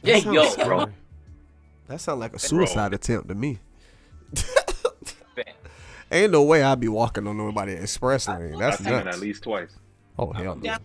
[0.02, 0.68] Yeah, yo, scary.
[0.68, 0.86] bro.
[1.88, 3.58] That sounds like a suicide attempt to me.
[6.12, 8.58] Ain't no way I'd be walking on nobody express lane.
[8.58, 9.16] That's I've seen it nuts.
[9.16, 9.70] at least twice.
[10.18, 10.76] Oh hell no.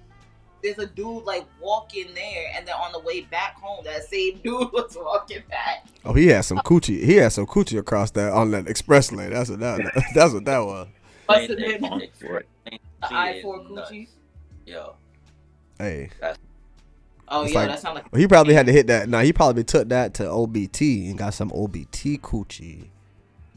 [0.61, 0.73] Yeah.
[0.75, 4.37] There's a dude like walking there, and then on the way back home, that same
[4.43, 5.85] dude was walking back.
[6.05, 7.03] Oh, he had some coochie.
[7.03, 9.31] He had some coochie across that on that express lane.
[9.31, 10.03] That's what that.
[10.15, 10.87] That's what that was.
[11.27, 12.43] Busted in the.
[13.03, 14.07] I four Gucci.
[14.65, 14.95] Yo,
[15.77, 16.09] Hey,
[17.31, 19.07] Oh It's yeah, like- that sounds like well, he probably had to hit that.
[19.07, 22.87] No, he probably took that to OBT and got some OBT coochie.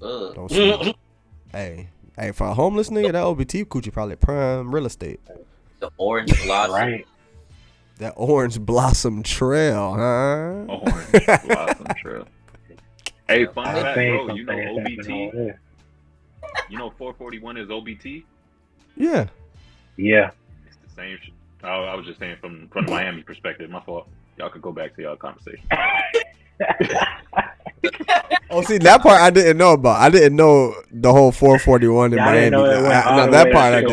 [0.02, 0.34] ugh.
[0.34, 0.94] Don't see.
[1.52, 1.88] hey,
[2.18, 5.20] hey, for a homeless nigga, that OBT coochie probably prime real estate.
[5.82, 6.74] The orange blossom.
[6.74, 7.06] Right.
[7.98, 10.64] That orange blossom trail, huh?
[10.66, 12.26] Orange Blossom Trail.
[13.28, 14.34] Hey, fun I fact, bro.
[14.34, 15.54] You know OBT.
[16.68, 18.24] You know 441 is OBT.
[18.96, 19.26] yeah.
[19.96, 20.30] Yeah.
[20.66, 21.18] It's the same.
[21.22, 21.30] Sh-
[21.62, 23.68] I, I was just saying from from Miami perspective.
[23.70, 24.08] My fault.
[24.38, 25.64] Y'all could go back to y'all conversation.
[28.50, 30.00] Oh, see that part I didn't know about.
[30.00, 32.68] I didn't know the whole 441 in Yeah, I didn't Miami.
[32.74, 33.86] know it I- all no, the that way part I to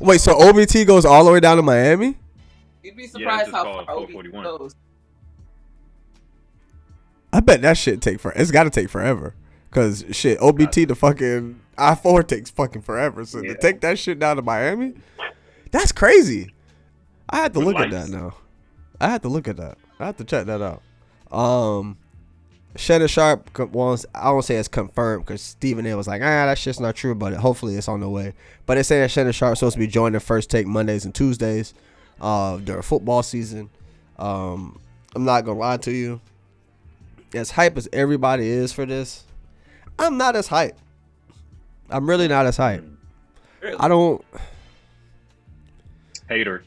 [0.00, 2.16] Wait, so OBT goes all the way down to Miami?
[2.82, 4.44] you'd be surprised just how far OB 441.
[4.44, 4.74] goes.
[7.32, 8.32] I bet that shit take for.
[8.32, 9.34] It's got to take forever.
[9.70, 13.24] Cause shit, OBT the fucking I four takes fucking forever.
[13.26, 13.52] So Yeah.
[13.52, 14.94] to take that shit down to Miami,
[15.70, 16.54] that's crazy.
[17.28, 18.34] I had to With look at that now.
[18.98, 19.76] I had to look at that.
[20.00, 20.82] I had to check that out.
[21.30, 21.98] Um,
[22.78, 24.06] Shannon Sharpe wants.
[24.14, 27.14] I won't say it's confirmed because Stephen A was like, ah, that shit's not true,
[27.14, 28.34] but hopefully it's on the way.
[28.66, 31.74] But they're saying Shannon Sharpe's supposed to be joining First Take Mondays and Tuesdays,
[32.20, 33.68] uh, during football season.
[34.18, 34.78] Um,
[35.16, 36.20] I'm not gonna lie to you.
[37.34, 39.24] As hype as everybody is for this,
[39.98, 40.78] I'm not as hype.
[41.90, 42.84] I'm really not as hype.
[43.60, 43.76] Really?
[43.78, 44.24] I don't.
[46.28, 46.62] Hater.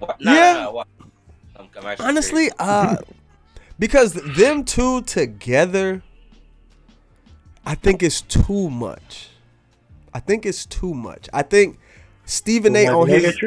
[0.00, 0.52] Nah, Yeah.
[0.52, 0.84] nah, nah?
[1.58, 2.96] I'm, I'm honestly uh
[3.78, 6.02] because them two together
[7.64, 9.30] i think it's too much.
[10.14, 11.28] I think it's too much.
[11.34, 11.78] I think
[12.24, 13.38] stephen a on his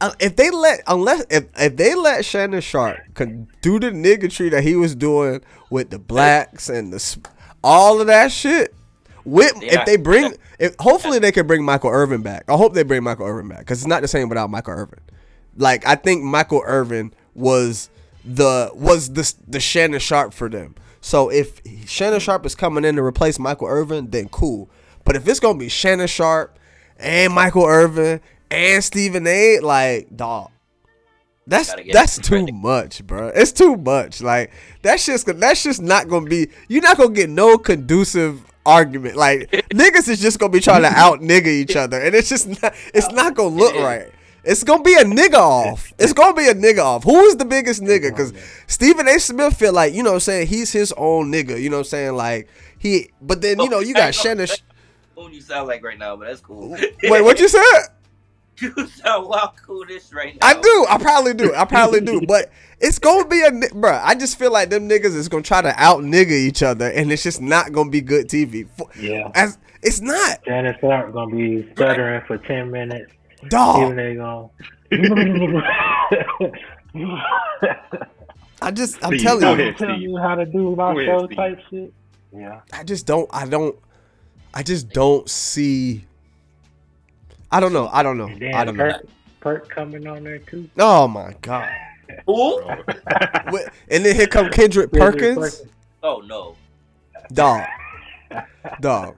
[0.00, 4.50] uh, if they let unless if, if they let shannon sharpe can do the niggatry
[4.50, 5.40] that he was doing
[5.70, 7.18] with the blacks and the s-
[7.62, 8.74] all of that shit
[9.24, 9.80] with Yeah.
[9.80, 12.44] if they bring if hopefully they can bring michael irvin back.
[12.48, 15.00] I hope they bring michael irvin back because it's not the same without michael irvin.
[15.56, 17.88] Like I think Michael Irvin was
[18.24, 20.74] the was the the Shannon Sharpe for them.
[21.00, 24.70] So if Shannon Sharpe is coming in to replace Michael Irvin, then cool.
[25.04, 26.58] But if it's gonna be Shannon Sharpe
[26.98, 28.20] and Michael Irvin
[28.50, 30.50] and Stephen A, like dog,
[31.46, 33.28] that's that's too much, bro.
[33.28, 34.22] It's too much.
[34.22, 36.48] Like that's just that's just not gonna be.
[36.68, 39.16] You're not gonna get no conducive argument.
[39.16, 42.48] Like niggas is just gonna be trying to out nigga each other, and it's just
[42.62, 42.74] not.
[42.94, 44.10] It's not gonna look right.
[44.46, 45.92] It's gonna be a nigga off.
[45.98, 47.04] It's gonna be a nigga off.
[47.04, 48.10] Who is the biggest nigga?
[48.10, 48.32] Because
[48.66, 49.18] Stephen A.
[49.18, 51.60] Smith feel like you know what I'm saying he's his own nigga.
[51.60, 52.48] You know what I'm saying like
[52.78, 53.10] he.
[53.22, 54.46] But then you know you got Shannon.
[54.46, 54.60] Sh-
[55.16, 56.70] Who you sound like right now, but that's cool.
[56.70, 57.62] Wait, what you said?
[58.60, 60.46] you sound wild coolish right now.
[60.46, 60.86] I do.
[60.88, 61.54] I probably do.
[61.54, 62.20] I probably do.
[62.26, 64.00] But it's gonna be a ni- bruh.
[64.04, 67.10] I just feel like them niggas is gonna try to out nigga each other, and
[67.10, 68.68] it's just not gonna be good TV.
[69.00, 69.30] Yeah.
[69.34, 73.12] As it's not, Janice Clark gonna be stuttering for ten minutes.
[73.48, 73.82] Dog.
[73.82, 74.48] Even they gonna.
[78.62, 79.76] I just, I'm Steve, telling you, ahead.
[79.76, 81.36] tell you how to do my Go ahead, show Steve.
[81.36, 81.92] type shit.
[82.32, 82.60] Yeah.
[82.72, 83.76] I just don't, I don't,
[84.54, 86.04] I just don't see.
[87.50, 87.88] I don't know.
[87.92, 88.26] I don't know.
[88.26, 88.92] And then I don't know.
[88.92, 89.06] Perk,
[89.40, 90.68] Perk coming on there too.
[90.78, 91.68] Oh my god.
[92.26, 92.60] Who?
[93.88, 95.62] And then here come Kendrick Perkins.
[96.02, 96.56] Oh no.
[97.32, 97.62] Dog.
[98.80, 99.16] Dog.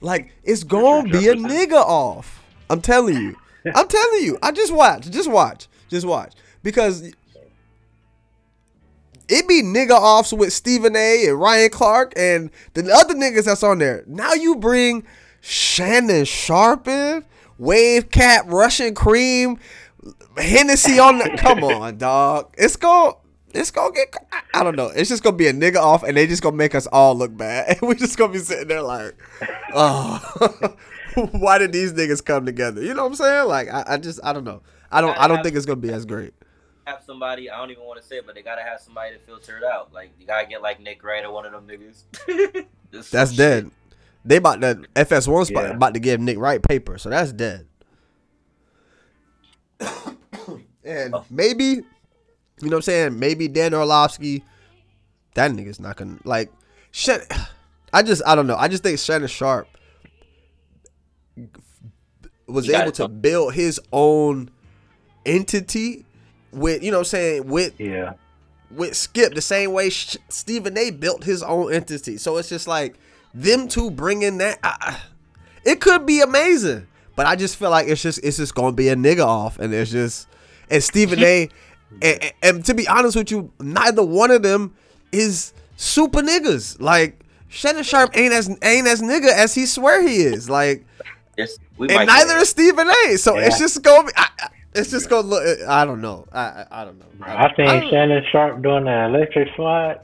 [0.00, 2.42] Like, it's gonna be a nigga off.
[2.70, 3.36] I'm telling you.
[3.74, 4.38] I'm telling you.
[4.42, 5.10] I just watch.
[5.10, 5.68] Just watch.
[5.88, 6.32] Just watch.
[6.62, 7.12] Because
[9.28, 11.26] it be nigga offs with Stephen A.
[11.28, 14.04] and Ryan Clark and the other niggas that's on there.
[14.06, 15.04] Now you bring
[15.40, 17.24] Shannon Sharpe in,
[17.58, 19.58] Wave Cap, Russian Cream,
[20.36, 21.36] Hennessy on the.
[21.38, 22.54] Come on, dog.
[22.58, 23.14] It's going
[23.54, 24.14] It's gonna get.
[24.52, 24.88] I don't know.
[24.88, 27.34] It's just gonna be a nigga off, and they just gonna make us all look
[27.36, 29.14] bad, and we just gonna be sitting there like,
[29.72, 30.76] oh,
[31.32, 32.82] why did these niggas come together?
[32.82, 33.48] You know what I'm saying?
[33.48, 34.62] Like, I, I just, I don't know.
[34.90, 36.34] I don't, I don't think it's gonna be as great.
[36.86, 37.50] Have somebody.
[37.50, 39.64] I don't even want to say it, but they gotta have somebody to filter it
[39.64, 39.92] out.
[39.92, 42.66] Like you gotta get like Nick Wright or one of them niggas.
[43.10, 43.38] That's shit.
[43.38, 43.70] dead.
[44.24, 45.70] They about to FS1 spot Yeah.
[45.70, 47.66] about to give Nick Wright paper, so that's dead.
[50.82, 51.24] and oh.
[51.28, 51.82] maybe, you
[52.62, 53.18] know what I'm saying?
[53.18, 54.42] Maybe Dan Orlovsky,
[55.34, 56.50] that nigga's not gonna like.
[56.90, 57.30] Shit.
[57.92, 58.56] I just, I don't know.
[58.56, 59.68] I just think Shannon Sharpe
[62.46, 64.50] was able to talk- build his own
[65.26, 66.04] entity
[66.52, 68.14] with, you know what I'm saying, with Yeah.
[68.74, 70.90] with Skip the same way Sh- Stephen A.
[70.90, 72.16] built his own entity.
[72.18, 72.96] So it's just like
[73.32, 74.58] them two bringing that.
[74.62, 75.00] I, I-
[75.64, 76.86] it could be amazing,
[77.16, 79.72] but I just feel like it's just it's just gonna be a nigga off, and
[79.72, 80.26] it's just
[80.70, 81.48] and Stephen A.
[82.02, 84.74] And, and, and to be honest with you, neither one of them
[85.12, 86.80] is super niggas.
[86.80, 90.50] Like Shannon Sharpe ain't as ain't as nigga as he swear he is.
[90.50, 90.84] Like
[91.36, 93.16] Yes, we and might neither is Stephen A.
[93.16, 94.12] So it's just gonna be.
[94.16, 95.60] I, I- it's just gonna look.
[95.68, 96.26] I don't know.
[96.32, 97.06] I I, I don't know.
[97.22, 100.00] I think don't- Shannon Sharpe doing the electric slide.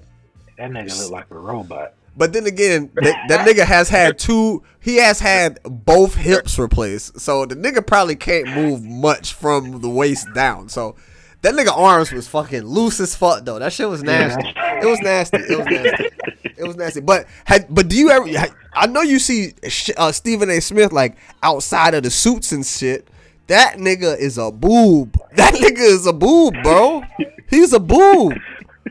[0.58, 1.94] That nigga look like a robot.
[2.16, 4.62] But then again, that, that nigga has had two.
[4.80, 9.88] He has had both hips replaced, so the nigga probably can't move much from the
[9.88, 10.68] waist down.
[10.68, 10.96] So
[11.42, 13.58] that nigga arms was fucking loose as fuck though.
[13.58, 14.42] That shit was nasty.
[14.56, 15.38] It was nasty.
[15.38, 16.08] It was nasty.
[16.56, 17.00] It was nasty.
[17.00, 18.26] But had, but do you ever?
[18.74, 19.54] I know you see
[19.96, 20.60] uh, Stephen A.
[20.60, 23.08] Smith like outside of the suits and shit.
[23.46, 25.16] That nigga is a boob.
[25.34, 27.02] That nigga is a boob, bro.
[27.48, 28.34] He's a boob.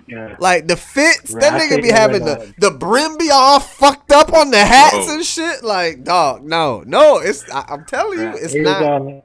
[0.08, 0.36] Yeah.
[0.40, 3.30] Like the fits, Right, that I nigga be having was, the uh, the brim be
[3.32, 5.16] all fucked up on the hats Bro.
[5.16, 5.64] and shit.
[5.64, 8.82] Like, dog, no, no, it's I, I'm telling you, it's he not.
[8.84, 9.22] on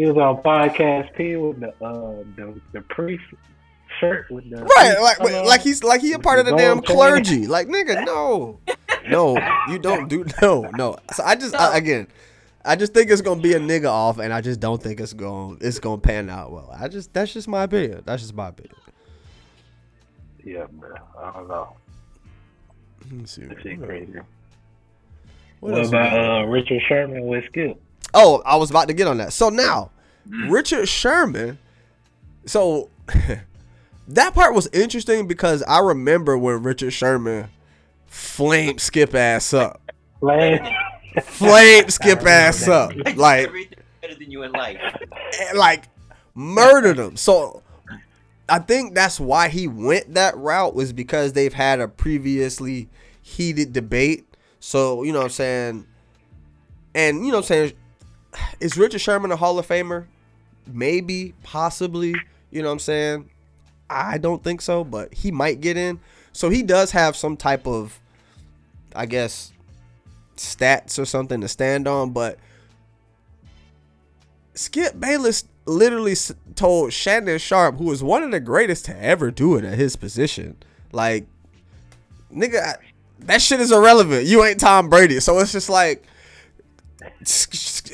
[0.00, 3.22] he was on podcast P with the uh the the priest
[3.98, 6.52] shirt with the Right, like priest like he's like he a with part of the
[6.52, 6.96] the damn gold chain.
[6.96, 7.46] clergy.
[7.46, 8.60] Like, nigga, no,
[9.08, 9.36] no,
[9.68, 10.96] you don't do no, no.
[11.12, 12.06] So I just I, again,
[12.64, 15.12] I just think it's gonna be a nigga off, and I just don't think it's
[15.12, 16.70] gonna it's gonna pan out well.
[16.76, 18.02] I just that's just my opinion.
[18.06, 18.76] That's just my opinion.
[20.44, 20.94] Yeah, bro.
[21.18, 21.76] I don't know.
[23.02, 23.42] Let me see.
[23.42, 24.12] That shit What- crazy.
[25.60, 27.78] what What, about uh, Richard Sherman with Skip?
[28.14, 29.32] Oh, I was about to get on that.
[29.32, 29.90] So now,
[30.28, 30.50] mm.
[30.50, 31.58] Richard Sherman.
[32.46, 32.90] So
[34.08, 37.48] that part was interesting because I remember when Richard Sherman
[38.06, 39.80] flamed Skip ass up.
[40.20, 40.60] Flame.
[41.22, 42.92] Flamed Skip ass up.
[43.16, 43.50] Like
[44.02, 44.78] better than you in life.
[44.80, 45.84] Eh, like
[46.34, 47.16] murdered him.
[47.16, 47.62] So
[48.48, 52.88] I think that's why he went that route was because they've had a previously
[53.22, 54.26] heated debate.
[54.58, 55.86] So, you know what I'm saying?
[56.94, 57.72] And you know what I'm saying?
[58.60, 60.06] Is Richard Sherman a Hall of Famer?
[60.66, 62.14] Maybe, possibly.
[62.50, 63.30] You know what I'm saying?
[63.88, 66.00] I don't think so, but he might get in.
[66.32, 67.98] So he does have some type of,
[68.94, 69.52] I guess,
[70.36, 72.10] stats or something to stand on.
[72.10, 72.38] But
[74.54, 76.14] Skip Bayless literally
[76.54, 79.96] told Shannon Sharpe, who is one of the greatest to ever do it at his
[79.96, 80.56] position,
[80.92, 81.26] like,
[82.32, 82.76] nigga,
[83.20, 84.26] that shit is irrelevant.
[84.26, 85.20] You ain't Tom Brady.
[85.20, 86.04] So it's just like,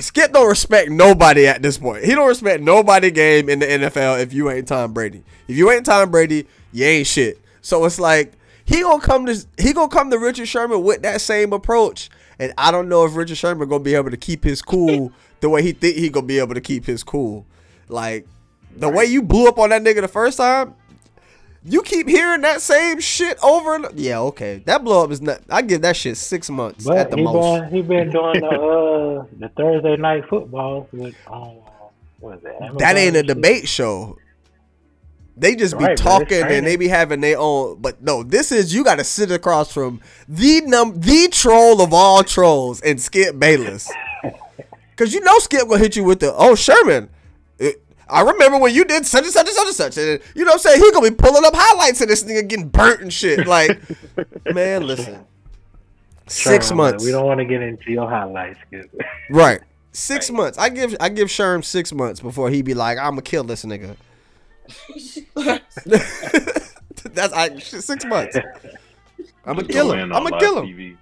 [0.01, 2.05] Skip don't respect nobody at this point.
[2.05, 5.23] He don't respect nobody game in the NFL if you ain't Tom Brady.
[5.49, 7.41] If you ain't Tom Brady, you ain't shit.
[7.63, 8.33] So it's like
[8.65, 12.53] he gonna come to he gonna come to Richard Sherman with that same approach, and
[12.59, 15.63] I don't know if Richard Sherman gonna be able to keep his cool the way
[15.63, 17.47] he think he gonna be able to keep his cool.
[17.89, 18.27] Like
[18.77, 20.75] the way you blew up on that nigga the first time,
[21.69, 24.63] you keep hearing that same shit over and yeah, okay.
[24.67, 25.41] That blow up is not.
[25.51, 27.61] I give that shit six months but at the he most.
[27.61, 31.57] been he been doing the uh the Thursday night football with um
[32.21, 32.45] what is?
[32.61, 33.27] Amazon That ain't a shit?
[33.27, 34.19] debate show.
[35.39, 37.79] They just be Right, but talking and they be having their own.
[37.83, 41.93] But no, this is you got to sit across from the num the troll of
[41.93, 43.91] all trolls and Skip Bayless,
[44.91, 47.11] because you know Skip gonna hit you with the oh Sherman.
[47.59, 50.45] it- I remember when you did such and such and such and such, and you
[50.45, 53.01] know what I'm saying he gonna be pulling up highlights of this nigga getting burnt
[53.01, 53.47] and shit.
[53.47, 53.81] Like,
[54.55, 55.25] man, listen,
[56.27, 58.61] six Sherman, months, We don't want to get into your highlights.
[59.31, 59.61] Right?
[59.93, 60.57] Six months.
[60.59, 63.65] I give I give Sherm six months before he be like, I'm gonna kill this
[63.65, 63.97] nigga.
[67.13, 68.37] That's I six months.
[69.45, 70.13] I'm gonna kill him.
[70.13, 70.99] I'ma kill him.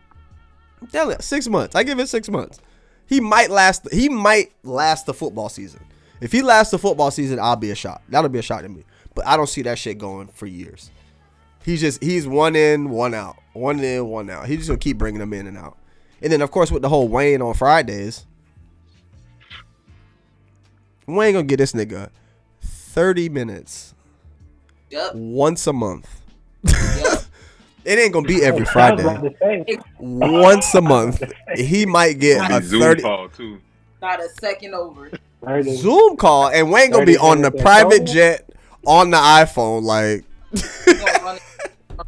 [0.91, 1.75] Telling you, six months.
[1.75, 2.61] I give it six months.
[3.07, 3.93] He might last.
[3.93, 5.81] He might last the football season.
[6.20, 8.03] If he lasts the football season, I'll be a shot.
[8.09, 8.85] That'll be a shot to me.
[9.15, 10.91] But I don't see that shit going for years.
[11.65, 14.47] He's just he's one in, one out, one in, one out.
[14.47, 15.78] He's just gonna keep bringing them in and out.
[16.20, 18.27] And then of course with the whole Wayne on Fridays,
[21.07, 22.11] Wayne gonna get this nigga
[22.62, 23.95] thirty minutes
[24.91, 25.15] Yep.
[25.15, 26.09] once a month.
[26.65, 27.20] Yep.
[27.86, 29.03] It ain't gonna be every Friday.
[29.03, 29.66] about to say,
[29.99, 31.23] Once a month,
[31.55, 33.61] he might get a Be Zoom thirty call too.
[34.01, 35.11] Not a second over.
[35.45, 38.15] Thursday- Zoom call, and Wayne gonna be on the private total?
[38.15, 38.51] jet
[38.87, 39.83] on the iPhone.
[39.83, 40.25] Like,
[40.87, 41.39] We're gonna run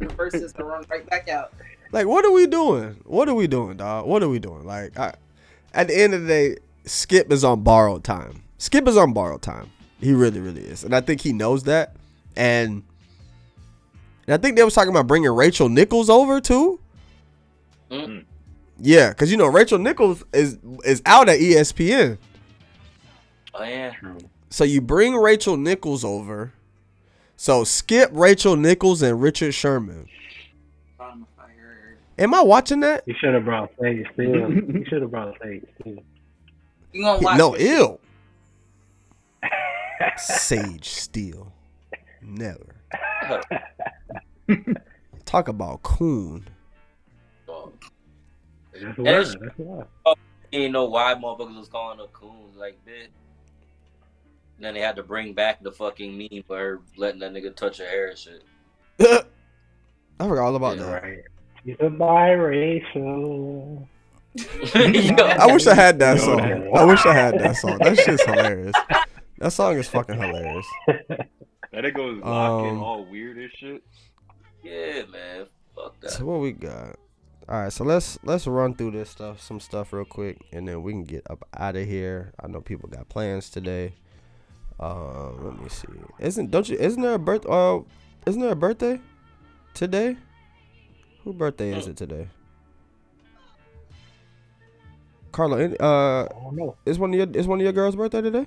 [0.01, 1.53] it versus to run right back out.
[1.91, 2.97] like what are we doing?
[3.05, 4.05] What are we doing, dog?
[4.05, 4.65] What are we doing?
[4.65, 5.13] Like, I,
[5.73, 8.43] at the end of the day, Skip is on borrowed time.
[8.57, 9.69] Skip is on borrowed time.
[9.99, 11.95] He really, really is, and I think he knows that.
[12.35, 12.83] And,
[14.27, 16.79] and I think they was talking about bringing Rachel Nichols over too.
[17.89, 18.25] Mm.
[18.79, 22.17] Yeah, because you know Rachel Nichols is is out at ESPN.
[23.59, 23.91] Oh yeah.
[24.49, 26.53] So you bring Rachel Nichols over.
[27.35, 30.07] So skip Rachel Nichols and Richard Sherman.
[30.97, 31.97] Bottom of fire.
[32.19, 33.03] Am I watching that?
[33.07, 34.51] You should have brought Sage Steele.
[34.51, 36.03] you should have brought Sage Steele.
[36.93, 37.61] You gonna watch no, it?
[37.61, 37.99] ill.
[40.17, 41.51] Sage Steele.
[42.21, 42.75] Never.
[45.25, 46.47] Talk about coon.
[47.47, 49.45] That's That's- why.
[49.45, 50.13] That's why.
[50.51, 53.07] You didn't know why motherfuckers was calling her coons like that.
[54.59, 57.77] Then they had to bring back the fucking meme for her letting that nigga touch
[57.77, 58.43] her hair and shit.
[60.19, 61.03] I forgot all about Yeah, that.
[61.03, 61.19] Right.
[61.65, 63.87] She's a biracial.
[64.35, 64.45] Yo,
[65.25, 66.39] I wish I had that song.
[66.75, 67.77] I wish I had that song.
[67.79, 68.73] That shit's hilarious.
[69.39, 70.65] That song is fucking hilarious.
[71.71, 73.83] That it goes locking Um, all weird as shit.
[74.63, 75.45] yeah, man.
[75.75, 76.11] Fuck that.
[76.11, 76.95] So what we got?
[77.49, 80.81] All right, so let's let's run through this stuff, some stuff real quick, and then
[80.83, 82.33] we can get up out of here.
[82.43, 83.93] I know people got plans today.
[84.79, 85.87] Um, let me see.
[86.19, 86.77] Isn't don't you?
[86.77, 87.45] Isn't there a birth?
[87.47, 87.79] Uh,
[88.25, 88.99] isn't there a birthday
[89.73, 90.17] today?
[91.23, 92.27] Who birthday is it today?
[95.31, 96.75] Carla, any- uh, I don't know.
[96.85, 98.45] is one of your is one of your girls' birthday today?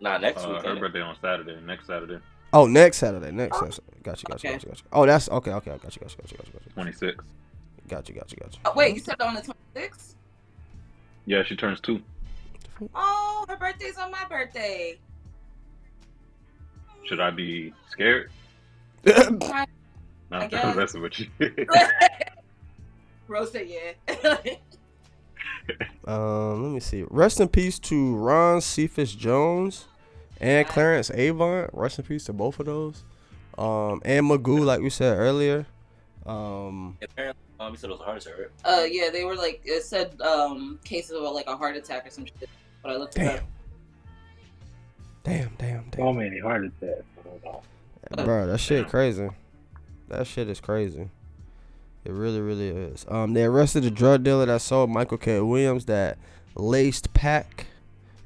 [0.00, 0.62] Nah, next Uh, week.
[0.64, 1.58] her birthday on Saturday.
[1.60, 2.18] Next Saturday,
[2.52, 3.30] Oh, next Saturday.
[3.30, 3.78] Next Saturday.
[4.02, 4.54] Gotcha, gotcha, Okay.
[4.54, 4.84] gotcha, gotcha.
[4.92, 5.52] Oh, that's okay.
[5.52, 6.72] Okay, I got you, got you, got you, got you, got you.
[6.72, 7.24] twenty six.
[7.88, 8.58] Gotcha, gotcha, gotcha.
[8.64, 10.14] Oh, wait, you said on the 26th?
[11.26, 12.02] Yeah, she turns two.
[12.94, 14.98] Oh, her birthday's on my birthday.
[17.04, 18.30] Should I be scared?
[19.06, 19.66] I
[20.32, 20.76] I'm guess.
[20.76, 21.28] messing with you.
[23.28, 24.36] Rose said yeah.
[26.06, 27.04] Um, let me see.
[27.10, 29.86] Rest in peace to Ron Cephas Jones
[30.40, 31.70] and Clarence Avant.
[31.72, 33.02] Rest in peace to both of those.
[33.56, 35.66] Um, and Magoo, like we said earlier.
[36.26, 38.48] Um, Apparently, um, you said it was a heart attack, right?
[38.64, 42.10] uh, yeah, they were like it said um cases of like a heart attack or
[42.10, 42.48] some shit.
[42.84, 43.40] But I looked it damn, up.
[45.24, 47.02] damn, damn, So damn, many heart attacks.
[47.24, 47.62] Hold
[48.16, 48.24] on.
[48.24, 48.46] bro.
[48.46, 49.28] That shit crazy.
[50.08, 51.08] That shit is crazy.
[52.04, 53.06] It really, really is.
[53.08, 55.40] Um, they arrested the drug dealer that sold Michael K.
[55.40, 56.18] Williams that
[56.54, 57.66] laced pack.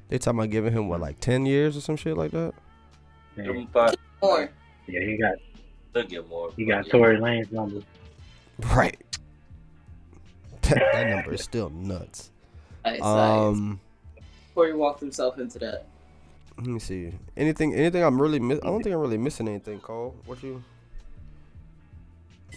[0.09, 2.53] They talking about giving him what, like ten years or some shit like that.
[3.37, 3.95] Yeah, Give him five.
[4.21, 4.51] Or
[4.89, 5.35] yeah, he got
[5.93, 6.51] They'll get more.
[6.57, 6.93] he got Yeah.
[6.93, 7.81] Tory Lanez number.
[8.75, 8.99] Right.
[10.63, 12.31] That, that number is still nuts.
[12.85, 13.03] nice, nice.
[13.07, 13.81] Um,
[14.59, 15.85] before he walked himself into that.
[16.57, 17.13] let me see.
[17.37, 17.75] Anything?
[17.75, 18.03] Anything?
[18.03, 18.59] I'm really miss.
[18.65, 19.79] I don't think I'm really missing anything.
[19.79, 20.63] Cole, what you?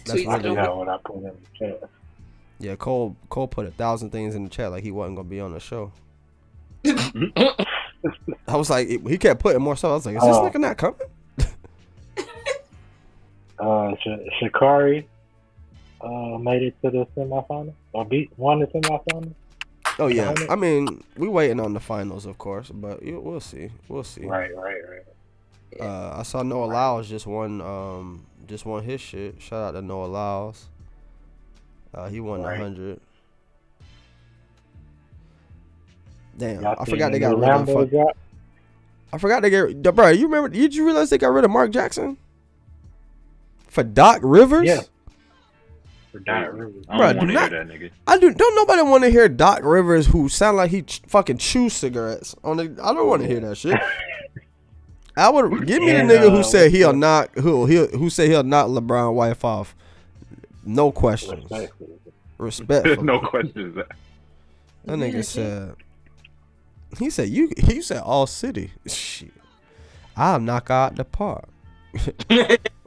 [0.04, 1.80] That's Tweets I really don't- forgot what I put in the chat.
[2.58, 2.74] yeah.
[2.74, 5.52] Cole Cole put a thousand things in the chat like he wasn't gonna be on
[5.52, 5.92] the show.
[8.48, 9.90] I was like, he kept putting more stuff.
[9.92, 10.50] I was like, is this Oh.
[10.50, 10.98] nigga not coming?
[13.60, 15.04] Uh, Sh- Sha'Carri
[16.00, 19.32] uh, made it to the semifinal or beat won the semifinal.
[19.98, 20.34] Oh yeah.
[20.48, 23.70] I mean, we waiting on the finals, of course, but we'll see.
[23.88, 24.24] We'll see.
[24.26, 25.80] Right, right, right.
[25.80, 27.60] Uh, I saw Noah Lyles just won.
[27.60, 29.40] Um, just won his shit.
[29.40, 30.68] Shout out to Noah Lyles.
[31.94, 32.58] Uh, he won Right.
[32.58, 33.00] hundred.
[36.36, 37.90] Damn, Y'all I forgot the they got rid of.
[37.90, 38.16] Fuck?
[39.12, 39.82] I forgot they get.
[39.94, 40.48] Bro, you remember?
[40.48, 42.16] Did you realize they got rid of Mark Jackson
[43.68, 44.66] for Doc Rivers?
[44.66, 44.80] Yeah.
[46.12, 46.84] For Doc Rivers.
[46.90, 47.90] I don't want do to not- hear that nigga.
[48.06, 48.32] I do.
[48.34, 52.36] Don't nobody want to hear Doc Rivers who sound like he ch- fucking chews cigarettes
[52.44, 52.64] on the.
[52.82, 53.80] I don't want to hear that shit.
[55.16, 57.76] I would give me the And, nigga who uh, said he'll the- knock who he
[57.96, 59.74] who said he'll knock LeBron wife off.
[60.64, 61.42] No questions.
[61.50, 61.90] Respectfully.
[62.38, 63.04] Respectful.
[63.04, 63.74] no questions.
[63.76, 65.74] That nigga said.
[66.98, 67.50] He said you.
[67.56, 68.72] He said all city.
[68.86, 69.32] Shit.
[70.14, 71.48] I'll knock out the park.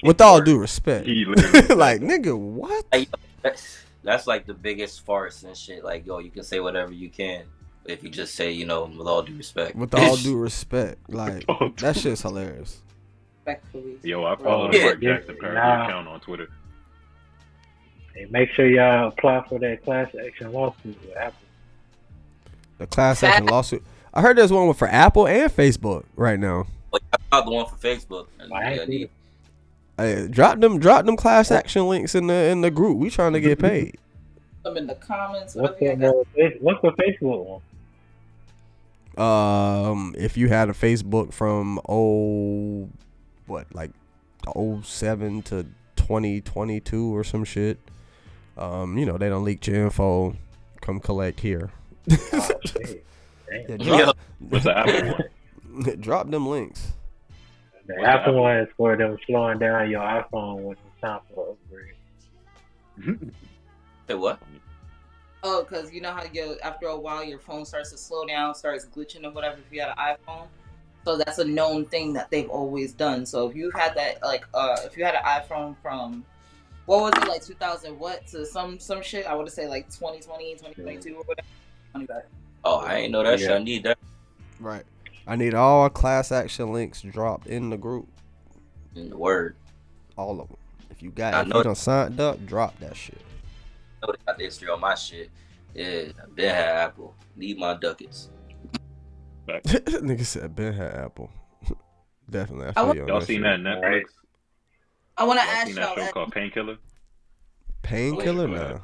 [0.03, 1.05] With all due respect.
[1.07, 2.85] He literally said like nigga, what?
[2.91, 3.09] Like,
[3.41, 5.83] that's, that's like the biggest farce and shit.
[5.83, 7.43] Like, yo, you can say whatever you can
[7.85, 9.75] if you just say, you know, with all due respect.
[9.75, 11.45] With all due respect, like
[11.77, 12.79] that shit's hilarious.
[13.45, 13.97] Respectfully.
[14.03, 14.85] Yo, I follow Yeah.
[14.85, 15.85] Mark Jackson parody Nah.
[15.87, 16.47] account on Twitter.
[18.15, 21.39] Hey, make sure y'all apply for that class action lawsuit with Apple.
[22.77, 23.83] The class action lawsuit.
[24.13, 26.65] I heard there's one for Apple and Facebook right now.
[26.95, 28.27] But I got the one for Facebook.
[28.39, 29.11] And, I ain't yeah, seen it.
[29.97, 32.97] Hey, drop them, drop them class action links in the in the group.
[32.97, 33.97] We trying to get paid.
[34.65, 35.55] I'm in the comments.
[35.55, 36.09] What's the, got.
[36.09, 37.61] uh, what's the Facebook
[39.17, 39.23] one?
[39.25, 42.89] Um, if you had a Facebook from oh,
[43.45, 43.91] what like
[44.55, 45.65] oh seven to
[45.95, 47.77] twenty twenty two or some shit,
[48.57, 50.35] um, you know they don't leak your info.
[50.81, 51.71] Come collect here.
[52.11, 53.05] Oh, shit.
[53.05, 53.05] Damn.
[53.69, 55.23] Yeah, drop, What's the Apple one?
[55.99, 56.93] drop them links.
[57.87, 61.19] The What's Apple the one is for them slowing down your iPhone when it's time
[61.33, 61.93] for upgrade.
[64.07, 64.39] Say what?
[65.43, 68.55] Oh, because you know how you after a while your phone starts to slow down,
[68.55, 70.47] starts glitching or whatever if you had an iPhone.
[71.03, 73.27] So that's a known thing that they've always done.
[73.27, 76.25] So if you had that, like, uh, if you had an iPhone from
[76.87, 80.53] what was it like 2000 what to some some shit, I would say like 2020,
[80.53, 82.23] 2022 or whatever.
[82.63, 83.51] Oh, I ain't know that shit.
[83.51, 83.99] I need that.
[84.59, 84.83] Right.
[85.27, 88.07] I need all class action links dropped in the group.
[88.95, 89.55] In the word.
[90.17, 90.57] All of them.
[90.91, 93.17] If you got, I if know- you done signed up, drop that shit.
[94.03, 95.29] I know they got the history on my shit.
[95.73, 97.15] Yeah, I been had Apple.
[97.35, 98.29] Need my ducats.
[99.47, 101.29] Nigga said Ben had Apple.
[102.29, 102.67] Definitely.
[102.67, 104.03] I I feel wa- you on Y'all that seen that Netflix?
[105.17, 105.85] I want to ask seen y'all.
[105.87, 106.77] that show that- called Painkiller?
[107.83, 108.81] Painkiller Wait.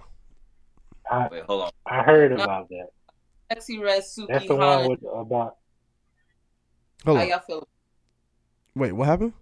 [1.10, 1.72] I, Wait, hold on.
[1.86, 2.88] I heard about that.
[3.52, 5.58] Sexyy Red Suki That's the one with about
[7.06, 7.30] Hold How on.
[7.30, 7.68] y'all feel?
[8.76, 9.34] Wait, what happened?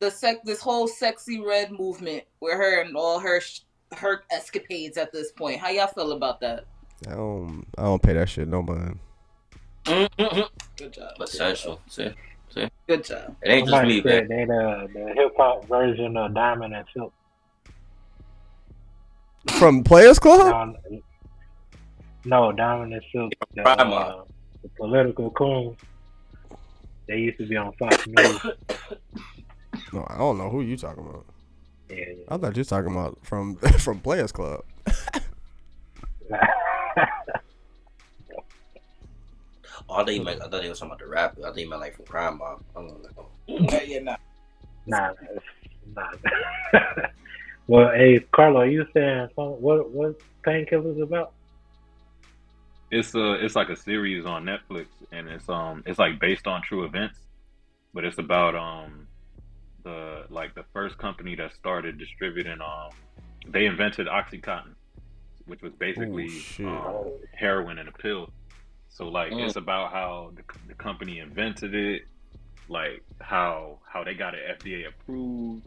[0.00, 3.60] The sec, this whole sexy red movement with her and all her sh-
[3.96, 5.60] her escapades at this point.
[5.60, 6.64] How y'all feel about that?
[7.06, 7.64] I don't.
[7.76, 8.98] I don't pay that shit no mind.
[9.84, 11.12] Good job.
[11.20, 11.80] Essential.
[11.88, 12.10] See?
[12.50, 12.68] See?
[12.86, 13.36] Good job.
[13.42, 14.38] It ain't just somebody me, said man.
[14.38, 17.12] they the the hip hop version of Diamond and Silk.
[19.58, 20.76] From Players Club?
[20.90, 21.00] No,
[22.24, 23.32] no, Diamond and Silk.
[23.54, 24.22] The, Prime uh,
[24.62, 25.76] the political coons.
[27.08, 28.46] They used to be on Fox News.
[29.92, 31.24] No, I don't know who you talking about.
[31.90, 34.62] Yeah, I thought you talking about from from Players Club.
[36.30, 36.46] yeah.
[39.90, 41.40] Oh, I thought you meant, I thought they was talking about the rapper.
[41.40, 42.62] I thought you meant like from Crime Mob.
[42.76, 43.28] I don't know.
[43.46, 44.16] Yeah, yeah, nah.
[44.86, 45.12] nah,
[45.96, 46.10] Nah.
[47.66, 51.32] well, hey, Carlo, you saying some, what what painkillers about?
[52.90, 56.62] It's a it's like a series on Netflix, and it's um it's like based on
[56.62, 57.18] true events,
[57.94, 59.08] but it's about um
[59.84, 62.92] the like the first company that started distributing um
[63.48, 64.74] they invented OxyContin,
[65.46, 66.66] which was basically shit.
[66.66, 68.28] um, heroin in a pill.
[68.88, 69.44] So like Mm.
[69.44, 72.02] it's about how the, the company invented it,
[72.68, 75.64] like how how they got it FDA approved,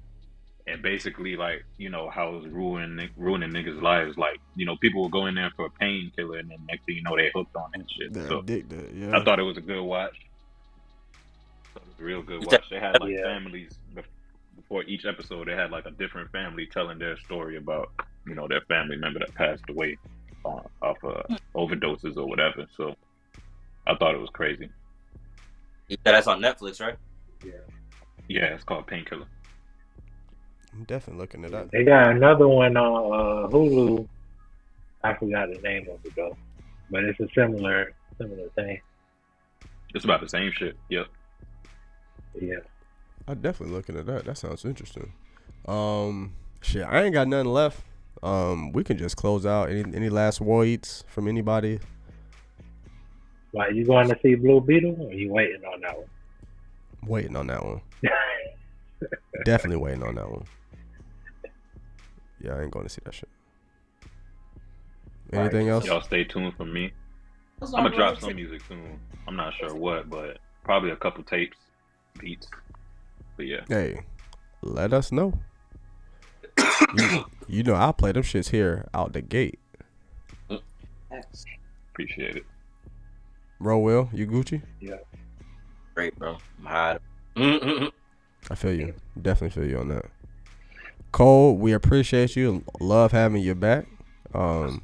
[0.72, 4.18] and basically like you know how it's ruining ruining niggas' lives.
[4.18, 6.96] Like you know people will go in there for a painkiller, and then next thing
[6.96, 8.14] you know they hooked on that shit.
[8.14, 8.96] They're So addicted.
[8.96, 9.18] Yeah.
[9.18, 10.16] I thought it was a good watch.
[11.76, 12.66] It was a real good watch.
[12.70, 13.24] They had like Yeah.
[13.24, 13.78] families
[14.56, 15.48] before each episode.
[15.48, 17.90] They had like a different family telling their story about
[18.26, 19.98] you know their family member that passed away
[20.46, 21.24] uh, off uh,
[21.56, 22.66] overdoses or whatever.
[22.78, 22.96] So
[23.88, 24.70] I thought it was crazy.
[25.88, 26.96] You said that's on Netflix, right?
[27.44, 27.52] Yeah.
[28.28, 29.26] Yeah, it's called Painkiller.
[30.74, 31.72] I'm definitely looking it up.
[31.72, 34.08] They got another one on uh, Hulu.
[35.04, 36.38] I forgot the name of it though,
[36.90, 38.80] but it's a similar similar thing.
[39.94, 40.78] It's about the same shit.
[40.90, 41.08] Yep.
[42.40, 42.56] Yeah.
[43.28, 44.26] I'm definitely looking at that.
[44.26, 45.12] That sounds interesting.
[45.68, 47.82] Um, shit, I ain't got nothing left.
[48.24, 49.70] Um, we can just close out.
[49.70, 51.80] Any any last words from anybody?
[53.54, 56.08] Like you going to see Blue Beetle, or you waiting on that one?
[57.06, 57.82] Waiting on that one.
[59.46, 60.46] Definitely waiting on that one.
[62.44, 63.30] Yeah, I ain't going to see that shit.
[65.34, 65.86] Anything else?
[65.86, 66.92] Y'all stay tuned for me.
[67.62, 69.00] I'm gonna drop some music soon.
[69.28, 71.58] I'm not sure what, but probably a couple tapes,
[72.20, 72.48] beats.
[73.38, 74.02] But yeah, Hey,
[74.62, 75.34] let us know.
[76.98, 79.60] you, you know, I'll play them shits here out the gate.
[81.92, 82.46] appreciate it.
[83.60, 84.64] Bro, Will, you Gucci?
[84.80, 84.96] Yeah.
[85.94, 86.38] Great, bro.
[86.60, 87.00] I'm high.
[87.36, 87.92] Mm-mm-mm.
[88.50, 88.96] I feel you.
[89.22, 90.06] Definitely feel you on that.
[91.12, 92.64] Cole, we appreciate you.
[92.80, 93.88] Love having you back.
[94.34, 94.82] Um,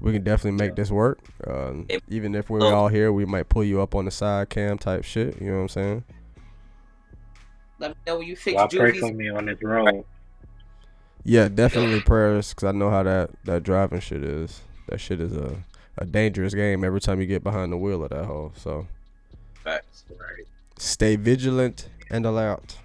[0.00, 1.20] we can definitely make this work.
[1.46, 2.74] Um, Hey, even if we're oh.
[2.74, 5.40] all here, we might pull you up on the side cam type shit.
[5.40, 6.04] You know what I'm saying?
[7.78, 10.04] Let me know when you fix Y'all pray for me on this road.
[11.24, 14.62] Yeah, definitely prayers because I know how that that driving shit is.
[14.88, 15.62] That shit is a
[15.98, 18.52] a dangerous game every time you get behind the wheel of that hole.
[18.56, 18.86] So
[19.64, 20.04] Facts.
[20.10, 20.46] Right.
[20.78, 22.76] stay vigilant and alert.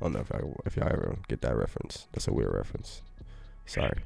[0.00, 2.06] I don't know if y'all, if y'all ever get that reference.
[2.12, 3.02] That's a weird reference.
[3.66, 3.98] Sorry.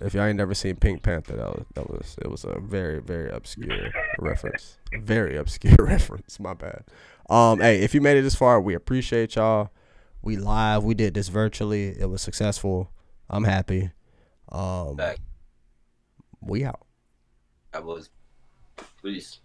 [0.00, 3.00] If y'all ain't never seen Pink Panther, that was, that was it was a very
[3.00, 4.78] very obscure reference.
[4.92, 6.40] Very obscure reference.
[6.40, 6.84] My bad.
[7.28, 9.70] Um, hey, if you made it this far, we appreciate y'all.
[10.22, 10.84] We live.
[10.84, 11.88] We did this virtually.
[11.98, 12.90] It was successful.
[13.28, 13.90] I'm happy.
[14.50, 15.00] Um,
[16.40, 16.80] we out.
[17.72, 18.10] I was.
[19.00, 19.40] Please.